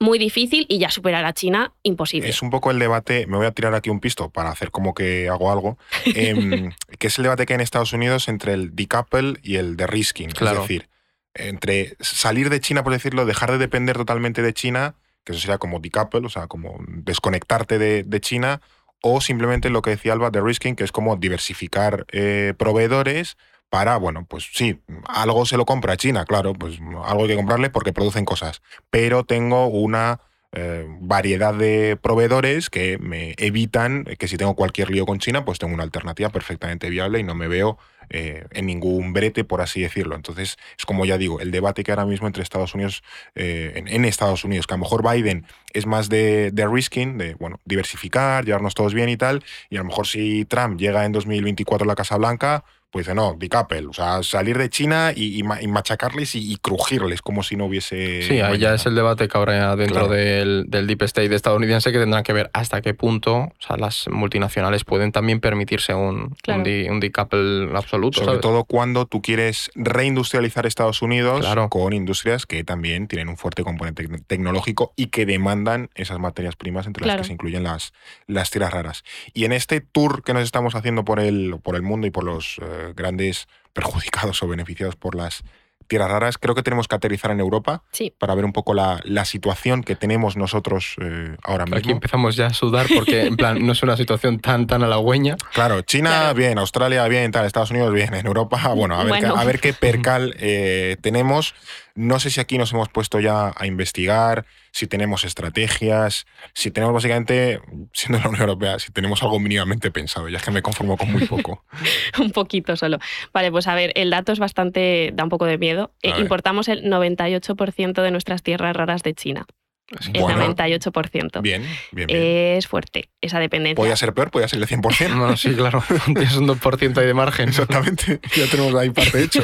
muy 0.00 0.18
difícil 0.18 0.64
y 0.70 0.78
ya 0.78 0.88
superar 0.90 1.26
a 1.26 1.34
China, 1.34 1.74
imposible. 1.82 2.30
Es 2.30 2.40
un 2.40 2.48
poco 2.48 2.70
el 2.70 2.78
debate, 2.78 3.26
me 3.26 3.36
voy 3.36 3.44
a 3.44 3.52
tirar 3.52 3.74
aquí 3.74 3.90
un 3.90 4.00
pisto 4.00 4.30
para 4.30 4.48
hacer 4.48 4.70
como 4.70 4.94
que 4.94 5.28
hago 5.28 5.52
algo, 5.52 5.76
em, 6.06 6.72
que 6.98 7.08
es 7.08 7.18
el 7.18 7.24
debate 7.24 7.44
que 7.44 7.52
hay 7.52 7.56
en 7.56 7.60
Estados 7.60 7.92
Unidos 7.92 8.26
entre 8.28 8.54
el 8.54 8.74
decouple 8.74 9.34
y 9.42 9.56
el 9.56 9.76
de 9.76 9.86
risking. 9.86 10.30
Es 10.30 10.40
decir, 10.40 10.88
entre 11.34 11.94
salir 12.00 12.48
de 12.48 12.60
China, 12.60 12.82
por 12.82 12.94
decirlo, 12.94 13.26
dejar 13.26 13.52
de 13.52 13.58
depender 13.58 13.98
totalmente 13.98 14.40
de 14.40 14.54
China 14.54 14.94
que 15.24 15.32
eso 15.32 15.40
sería 15.40 15.58
como 15.58 15.80
decouple, 15.80 16.26
o 16.26 16.30
sea, 16.30 16.46
como 16.46 16.76
desconectarte 16.88 17.78
de, 17.78 18.20
China, 18.20 18.60
o 19.02 19.20
simplemente 19.20 19.70
lo 19.70 19.82
que 19.82 19.90
decía 19.90 20.12
Alba 20.12 20.30
de 20.30 20.40
risking, 20.40 20.76
que 20.76 20.84
es 20.84 20.92
como 20.92 21.16
diversificar 21.16 22.06
eh, 22.12 22.54
proveedores 22.56 23.36
para, 23.68 23.96
bueno, 23.96 24.26
pues 24.28 24.48
sí, 24.52 24.80
algo 25.08 25.46
se 25.46 25.56
lo 25.56 25.64
compra 25.66 25.96
China, 25.96 26.24
claro, 26.24 26.52
pues 26.52 26.78
algo 27.04 27.22
hay 27.22 27.28
que 27.28 27.36
comprarle 27.36 27.70
porque 27.70 27.92
producen 27.92 28.24
cosas, 28.24 28.62
pero 28.90 29.24
tengo 29.24 29.66
una 29.66 30.20
eh, 30.52 30.86
variedad 31.00 31.52
de 31.52 31.98
proveedores 32.00 32.70
que 32.70 32.98
me 32.98 33.34
evitan 33.38 34.04
que 34.04 34.28
si 34.28 34.36
tengo 34.36 34.54
cualquier 34.54 34.90
lío 34.90 35.04
con 35.04 35.18
China, 35.18 35.44
pues 35.44 35.58
tengo 35.58 35.74
una 35.74 35.82
alternativa 35.82 36.28
perfectamente 36.28 36.88
viable 36.90 37.18
y 37.18 37.24
no 37.24 37.34
me 37.34 37.48
veo 37.48 37.76
eh, 38.10 38.46
en 38.50 38.66
ningún 38.66 39.12
brete, 39.12 39.44
por 39.44 39.60
así 39.60 39.80
decirlo. 39.82 40.14
Entonces, 40.14 40.56
es 40.78 40.86
como 40.86 41.04
ya 41.04 41.18
digo, 41.18 41.40
el 41.40 41.50
debate 41.50 41.84
que 41.84 41.92
ahora 41.92 42.06
mismo 42.06 42.26
entre 42.26 42.42
Estados 42.42 42.74
Unidos, 42.74 43.02
eh, 43.34 43.72
en, 43.74 44.04
Estados 44.04 44.44
Unidos, 44.44 44.66
que 44.66 44.74
a 44.74 44.76
lo 44.76 44.82
mejor 44.82 45.02
Biden 45.08 45.46
es 45.72 45.86
más 45.86 46.08
de, 46.08 46.50
de, 46.52 46.66
risking, 46.66 47.18
de 47.18 47.34
bueno, 47.34 47.60
diversificar, 47.64 48.44
llevarnos 48.44 48.74
todos 48.74 48.94
bien 48.94 49.08
y 49.08 49.16
tal, 49.16 49.42
y 49.70 49.76
a 49.76 49.80
lo 49.80 49.86
mejor 49.86 50.06
si 50.06 50.44
Trump 50.44 50.78
llega 50.78 51.04
en 51.04 51.12
2024 51.12 51.84
a 51.84 51.88
la 51.88 51.94
Casa 51.94 52.16
Blanca, 52.16 52.64
pues 52.94 53.06
dice, 53.06 53.16
no, 53.16 53.34
decouple, 53.36 53.88
o 53.88 53.92
sea, 53.92 54.22
salir 54.22 54.56
de 54.56 54.70
China 54.70 55.10
y, 55.16 55.42
machacarles 55.42 56.36
y, 56.36 56.56
crujirles 56.58 57.22
como 57.22 57.42
si 57.42 57.56
no 57.56 57.64
hubiese... 57.64 58.22
Sí, 58.22 58.38
ahí 58.38 58.56
ya 58.60 58.74
es 58.74 58.86
el 58.86 58.94
debate 58.94 59.26
que 59.26 59.36
ahora 59.36 59.74
dentro 59.74 60.06
del, 60.06 60.66
Deep 60.70 61.02
State 61.02 61.34
estadounidense 61.34 61.90
que 61.90 61.98
tendrán 61.98 62.22
que 62.22 62.32
ver 62.32 62.50
hasta 62.52 62.82
qué 62.82 62.94
punto 62.94 63.34
o 63.34 63.52
sea, 63.58 63.76
las 63.78 64.06
multinacionales 64.08 64.84
pueden 64.84 65.10
también 65.10 65.40
permitirse 65.40 65.92
un, 65.92 66.36
un, 66.46 67.00
decouple 67.00 67.76
absoluto. 67.76 68.22
Sobre 68.22 68.38
todo 68.38 68.62
cuando 68.62 69.06
tú 69.06 69.20
quieres 69.20 69.72
reindustrializar 69.74 70.64
Estados 70.64 71.02
Unidos 71.02 71.44
con 71.70 71.94
industrias 71.94 72.46
que 72.46 72.62
también 72.62 73.08
tienen 73.08 73.28
un 73.28 73.36
fuerte 73.36 73.64
componente 73.64 74.06
tecnológico 74.28 74.92
y 74.94 75.06
que 75.06 75.26
demandan 75.26 75.90
esas 75.96 76.20
materias 76.20 76.54
primas 76.54 76.86
entre 76.86 77.04
las 77.06 77.16
que 77.16 77.24
se 77.24 77.32
incluyen 77.32 77.64
las, 77.64 77.92
las 78.28 78.50
tierras 78.50 78.72
raras. 78.72 79.02
Y 79.32 79.46
en 79.46 79.52
este 79.52 79.80
tour 79.80 80.22
que 80.22 80.32
nos 80.32 80.44
estamos 80.44 80.76
haciendo 80.76 81.04
por 81.04 81.18
el, 81.18 81.56
por 81.60 81.74
el 81.74 81.82
mundo 81.82 82.06
y 82.06 82.12
por 82.12 82.22
los... 82.22 82.60
Eh, 82.62 82.83
grandes 82.94 83.46
perjudicados 83.72 84.42
o 84.42 84.48
beneficiados 84.48 84.96
por 84.96 85.14
las 85.14 85.42
tierras 85.86 86.10
raras. 86.10 86.38
Creo 86.38 86.54
que 86.54 86.62
tenemos 86.62 86.88
que 86.88 86.94
aterrizar 86.94 87.30
en 87.30 87.40
Europa 87.40 87.82
para 88.18 88.34
ver 88.34 88.44
un 88.44 88.52
poco 88.52 88.74
la, 88.74 89.00
situación 89.24 89.82
que 89.82 89.96
tenemos 89.96 90.36
nosotros 90.36 90.96
eh, 91.00 91.36
ahora 91.42 91.64
mismo. 91.64 91.78
Aquí 91.78 91.90
empezamos 91.90 92.36
ya 92.36 92.46
a 92.46 92.52
sudar 92.52 92.86
porque 92.94 93.26
en 93.26 93.36
plan 93.36 93.64
no 93.64 93.72
es 93.72 93.82
una 93.82 93.96
situación 93.96 94.38
tan 94.38 94.66
tan 94.66 94.82
halagüeña. 94.82 95.36
Claro, 95.52 95.80
China 95.82 96.32
bien, 96.34 96.58
Australia 96.58 97.06
bien, 97.08 97.32
tal, 97.32 97.46
Estados 97.46 97.70
Unidos 97.70 97.92
bien, 97.92 98.12
en 98.12 98.26
Europa, 98.26 98.68
bueno, 98.74 99.00
a 99.00 99.04
ver, 99.04 99.20
Qué, 99.20 99.26
a 99.26 99.44
ver 99.44 99.60
qué 99.60 99.72
percal 99.72 100.34
eh, 100.38 100.96
tenemos. 101.00 101.54
No 101.94 102.18
sé 102.18 102.30
si 102.30 102.40
aquí 102.40 102.58
nos 102.58 102.72
hemos 102.72 102.88
puesto 102.88 103.20
ya 103.20 103.52
a 103.56 103.66
investigar, 103.66 104.46
si 104.72 104.88
tenemos 104.88 105.24
estrategias, 105.24 106.26
si 106.52 106.72
tenemos 106.72 106.92
básicamente, 106.92 107.60
siendo 107.92 108.18
la 108.18 108.28
Unión 108.28 108.42
Europea, 108.42 108.78
si 108.80 108.90
tenemos 108.90 109.22
algo 109.22 109.38
mínimamente 109.38 109.92
pensado. 109.92 110.28
Ya 110.28 110.38
es 110.38 110.44
que 110.44 110.50
me 110.50 110.62
conformo 110.62 110.96
con 110.96 111.12
muy 111.12 111.26
poco. 111.26 111.64
un 112.18 112.32
poquito 112.32 112.74
solo. 112.74 112.98
Vale, 113.32 113.52
pues 113.52 113.68
a 113.68 113.74
ver, 113.74 113.92
el 113.94 114.10
dato 114.10 114.32
es 114.32 114.40
bastante, 114.40 115.10
da 115.14 115.22
un 115.22 115.30
poco 115.30 115.44
de 115.44 115.56
miedo. 115.56 115.92
Eh, 116.02 116.12
importamos 116.18 116.68
el 116.68 116.82
98% 116.84 118.02
de 118.02 118.10
nuestras 118.10 118.42
tierras 118.42 118.74
raras 118.74 119.02
de 119.04 119.14
China. 119.14 119.46
El 119.88 120.22
98%. 120.22 121.42
Bien, 121.42 121.62
bien, 121.92 122.08
Es 122.10 122.66
fuerte 122.66 123.10
esa 123.20 123.38
dependencia. 123.38 123.76
Podría 123.76 123.96
ser 123.96 124.14
peor, 124.14 124.30
podría 124.30 124.48
ser 124.48 124.60
el 124.60 124.66
100%. 124.66 125.14
No, 125.14 125.36
sí, 125.36 125.54
claro. 125.54 125.84
Tienes 126.06 126.36
un 126.36 126.48
2% 126.48 126.96
ahí 126.96 127.06
de 127.06 127.14
margen. 127.14 127.48
Exactamente. 127.48 128.20
Ya 128.34 128.46
tenemos 128.50 128.74
ahí 128.74 128.90
parte 128.90 129.22
hecho. 129.22 129.42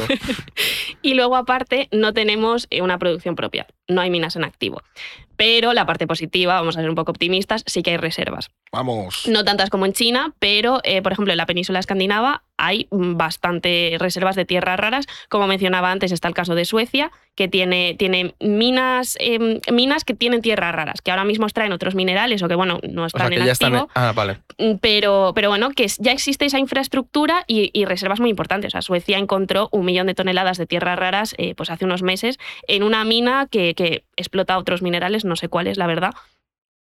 y 1.01 1.13
luego, 1.13 1.35
aparte, 1.35 1.87
no 1.91 2.13
tenemos 2.13 2.67
eh, 2.69 2.81
una 2.81 2.97
producción 2.97 3.35
propia. 3.35 3.67
No 3.87 4.01
hay 4.01 4.09
minas 4.09 4.35
en 4.35 4.43
activo. 4.43 4.81
Pero 5.37 5.73
la 5.73 5.85
parte 5.85 6.07
positiva, 6.07 6.55
vamos 6.55 6.77
a 6.77 6.81
ser 6.81 6.89
un 6.89 6.95
poco 6.95 7.11
optimistas, 7.11 7.63
sí 7.65 7.83
que 7.83 7.91
hay 7.91 7.97
reservas. 7.97 8.51
Vamos. 8.71 9.27
No 9.27 9.43
tantas 9.43 9.69
como 9.69 9.85
en 9.85 9.93
China, 9.93 10.33
pero, 10.39 10.81
eh, 10.83 11.01
por 11.01 11.13
ejemplo, 11.13 11.33
en 11.33 11.37
la 11.37 11.45
península 11.45 11.79
escandinava 11.79 12.43
hay 12.61 12.87
bastante 12.91 13.95
reservas 13.99 14.35
de 14.35 14.45
tierras 14.45 14.79
raras. 14.79 15.07
Como 15.29 15.47
mencionaba 15.47 15.91
antes, 15.91 16.11
está 16.11 16.27
el 16.27 16.33
caso 16.33 16.53
de 16.53 16.63
Suecia, 16.63 17.11
que 17.35 17.47
tiene, 17.47 17.95
tiene 17.97 18.35
minas, 18.39 19.17
em, 19.19 19.59
minas 19.71 20.05
que 20.05 20.13
tienen 20.13 20.41
tierras 20.41 20.75
raras, 20.75 21.01
que 21.01 21.09
ahora 21.09 21.23
mismo 21.23 21.45
extraen 21.45 21.71
otros 21.71 21.95
minerales 21.95 22.43
o 22.43 22.47
que, 22.47 22.55
bueno, 22.55 22.79
no 22.87 23.05
están 23.05 23.33
en 23.33 23.49
activo. 23.49 23.89
Ah, 23.95 24.13
vale. 24.15 24.37
Mm, 24.59 24.75
pero, 24.79 25.31
pero 25.33 25.49
bueno, 25.49 25.71
que 25.71 25.87
ya 25.87 26.11
existe 26.11 26.45
esa 26.45 26.59
infraestructura 26.59 27.43
y, 27.47 27.71
reservas 27.85 28.19
muy 28.19 28.29
importantes. 28.29 28.69
O 28.69 28.71
sea, 28.71 28.81
Suecia 28.83 29.17
encontró 29.17 29.67
un 29.71 29.85
millón 29.85 30.07
de 30.07 30.13
toneladas 30.13 30.57
de 30.57 30.67
tierras 30.67 30.99
raras 30.99 31.33
eh, 31.37 31.55
pues 31.55 31.71
hace 31.71 31.83
unos 31.83 32.03
meses 32.03 32.37
en 32.67 32.83
una 32.83 33.03
mina 33.03 33.47
que, 33.49 33.73
que 33.73 34.03
explota 34.15 34.57
otros 34.57 34.81
minerales, 34.83 35.25
no 35.25 35.35
sé 35.35 35.49
cuáles, 35.49 35.77
la 35.77 35.87
verdad, 35.87 36.13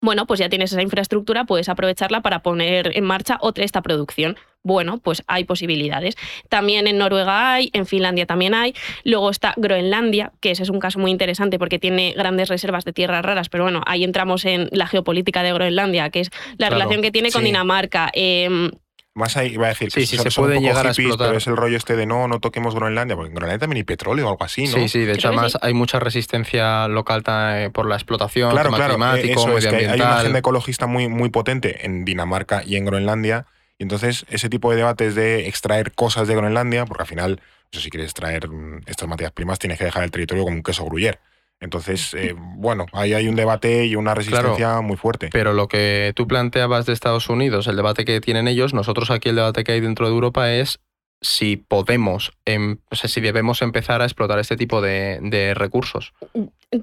bueno, 0.05 0.27
pues 0.27 0.39
ya 0.39 0.49
tienes 0.49 0.71
esa 0.71 0.83
infraestructura, 0.83 1.45
puedes 1.45 1.69
aprovecharla 1.69 2.21
para 2.21 2.43
poner 2.43 2.97
en 2.97 3.05
marcha 3.05 3.39
otra 3.41 3.65
esta 3.65 3.81
producción. 3.83 4.37
Bueno, 4.63 4.99
pues 4.99 5.23
hay 5.27 5.45
posibilidades. 5.45 6.17
También 6.49 6.87
en 6.87 6.97
Noruega 6.97 7.53
hay, 7.53 7.71
en 7.75 7.87
Finlandia 7.87 8.25
también 8.25 8.55
hay. 8.55 8.75
Luego 9.05 9.31
está 9.31 9.53
Groenlandia, 9.57 10.33
que 10.41 10.51
ese 10.51 10.63
es 10.63 10.71
un 10.71 10.79
caso 10.79 10.99
muy 10.99 11.11
interesante 11.11 11.59
porque 11.59 11.79
tiene 11.79 12.13
grandes 12.17 12.49
reservas 12.49 12.85
de 12.85 12.93
tierras 12.93 13.25
raras, 13.25 13.49
pero 13.49 13.65
bueno, 13.65 13.83
ahí 13.87 14.05
entramos 14.05 14.45
en 14.45 14.69
la 14.73 14.87
geopolítica 14.87 15.43
de 15.43 15.53
Groenlandia, 15.53 16.11
que 16.11 16.21
es 16.21 16.31
la 16.57 16.71
relación 16.71 17.03
que 17.03 17.11
tiene 17.11 17.31
con 17.31 17.45
Dinamarca. 17.45 18.11
Em, 18.15 18.71
más 19.15 19.37
ahí 19.37 19.55
iba 19.55 19.67
a 19.67 19.69
decir 19.69 19.91
sí, 19.93 20.07
sí, 20.07 20.19
se 20.19 20.31
puede 20.31 20.61
llegar 20.61 20.87
a 20.87 20.91
explotar. 20.91 21.29
Pero 21.29 21.39
es 21.39 21.47
el 21.47 21.57
rollo 21.57 21.77
este 21.77 21.95
de 21.97 22.05
no, 22.05 22.27
no 22.27 22.41
toquemos 22.41 22.75
Groenlandia, 22.75 23.15
porque 23.17 23.29
en 23.29 23.35
Groenlandia 23.35 23.61
también 23.61 23.79
hay 23.79 23.85
petróleo 23.85 24.27
o 24.27 24.31
algo 24.31 24.45
así, 24.45 24.67
¿no? 24.67 24.75
Sí, 24.75 24.89
sí, 24.89 25.01
de 25.01 25.13
hecho 25.13 25.29
además 25.29 25.57
hay 25.63 25.73
mucha 25.73 26.01
resistencia 26.01 26.89
local 26.89 27.23
eh, 27.27 27.71
por 27.73 27.87
la 27.87 27.95
explotación, 27.95 28.51
claro, 28.51 28.71
claro, 28.71 28.95
climático, 28.95 29.41
eso, 29.41 29.59
es 29.59 29.67
que 29.67 29.89
hay 29.89 30.01
una 30.01 30.19
agenda 30.19 30.41
ecologista 30.41 30.87
muy, 30.87 31.09
muy 31.09 31.31
potente 31.31 31.87
en 31.87 32.05
Dinamarca 32.05 32.63
y 32.65 32.77
en 32.77 32.85
Groenlandia, 32.85 33.47
y 33.79 33.85
entonces 33.85 34.27
ese 34.31 34.49
tipo 34.49 34.71
de 34.71 34.77
debates 34.77 35.15
de 35.15 35.47
extraer 35.47 35.93
cosas 35.93 36.27
de 36.27 36.35
Groenlandia, 36.35 36.85
porque 36.85 37.03
al 37.03 37.09
final, 37.09 37.41
si 37.71 37.91
quieres 37.91 38.11
extraer 38.11 38.49
mm, 38.49 38.83
estas 38.87 39.09
materias 39.09 39.33
primas, 39.33 39.59
tienes 39.59 39.79
que 39.79 39.85
dejar 39.85 40.03
el 40.03 40.11
territorio 40.11 40.45
como 40.45 40.57
un 40.57 40.63
queso 40.63 40.85
gruyer. 40.85 41.21
Entonces, 41.65 42.13
eh, 42.13 42.35
bueno, 42.37 42.85
ahí 42.93 43.15
hay 43.15 43.27
un 43.27 43.37
debate 43.37 43.87
y 43.87 43.97
una 43.97 44.15
resistencia 44.15 44.83
muy 44.83 44.97
fuerte. 44.97 45.31
Pero 45.33 45.55
lo 45.55 45.67
que 45.67 46.13
tú 46.15 46.29
planteabas 46.29 46.85
de 46.85 46.93
Estados 46.93 47.31
Unidos, 47.31 47.67
el 47.67 47.77
debate 47.77 48.05
que 48.05 48.21
tienen 48.21 48.49
ellos, 48.49 48.75
nosotros 48.75 49.11
aquí 49.11 49.31
el 49.31 49.37
debate 49.37 49.65
que 49.65 49.73
hay 49.73 49.81
dentro 49.81 50.07
de 50.07 50.13
Europa 50.13 50.53
es 50.53 50.81
si 51.23 51.57
podemos, 51.57 52.33
em, 52.45 52.77
o 52.91 52.97
sea, 52.97 53.09
si 53.09 53.23
debemos 53.23 53.63
empezar 53.63 54.03
a 54.03 54.05
explotar 54.05 54.39
este 54.39 54.59
tipo 54.59 54.83
de, 54.83 55.19
de 55.23 55.55
recursos. 55.55 56.13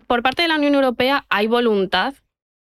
Por 0.07 0.23
parte 0.23 0.41
de 0.41 0.47
la 0.47 0.55
Unión 0.55 0.73
Europea 0.73 1.25
hay 1.29 1.45
voluntad 1.45 2.15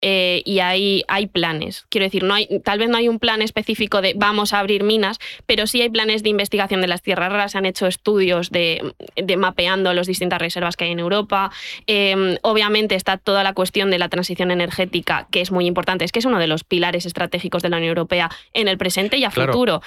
eh, 0.09 0.41
y 0.45 0.61
hay, 0.61 1.03
hay 1.09 1.27
planes. 1.27 1.85
Quiero 1.89 2.05
decir, 2.05 2.23
no 2.23 2.33
hay, 2.33 2.61
tal 2.63 2.79
vez 2.79 2.89
no 2.89 2.97
hay 2.97 3.09
un 3.09 3.19
plan 3.19 3.43
específico 3.43 4.01
de 4.01 4.15
vamos 4.15 4.53
a 4.53 4.61
abrir 4.61 4.85
minas, 4.85 5.19
pero 5.47 5.67
sí 5.67 5.83
hay 5.83 5.89
planes 5.89 6.23
de 6.23 6.29
investigación 6.29 6.81
de 6.81 6.87
las 6.87 7.03
tierras 7.03 7.33
raras. 7.33 7.51
Se 7.51 7.59
han 7.59 7.67
hecho 7.67 7.89
estudios 7.89 8.53
de, 8.53 8.95
mapeando 9.37 9.93
las 9.95 10.07
distintas 10.07 10.41
reservas 10.41 10.77
que 10.77 10.85
hay 10.85 10.93
en 10.93 11.01
Europa. 11.01 11.51
Em, 11.89 12.37
obviamente 12.43 12.95
está 12.95 13.17
toda 13.17 13.43
la 13.43 13.53
cuestión 13.53 13.91
de 13.91 13.99
la 13.99 14.09
transición 14.09 14.53
energética, 14.53 15.27
que 15.33 15.41
es 15.41 15.51
muy 15.51 15.67
importante. 15.67 16.05
Es 16.05 16.13
que 16.13 16.21
es 16.21 16.25
uno 16.25 16.39
de 16.39 16.47
los 16.47 16.63
pilares 16.63 17.05
estratégicos 17.05 17.65
de 17.65 17.71
la 17.71 17.79
Unión 17.79 17.89
Europea 17.89 18.31
en 18.53 18.69
el 18.69 18.79
presente 18.79 19.17
y 19.17 19.25
a 19.25 19.33
futuro. 19.33 19.83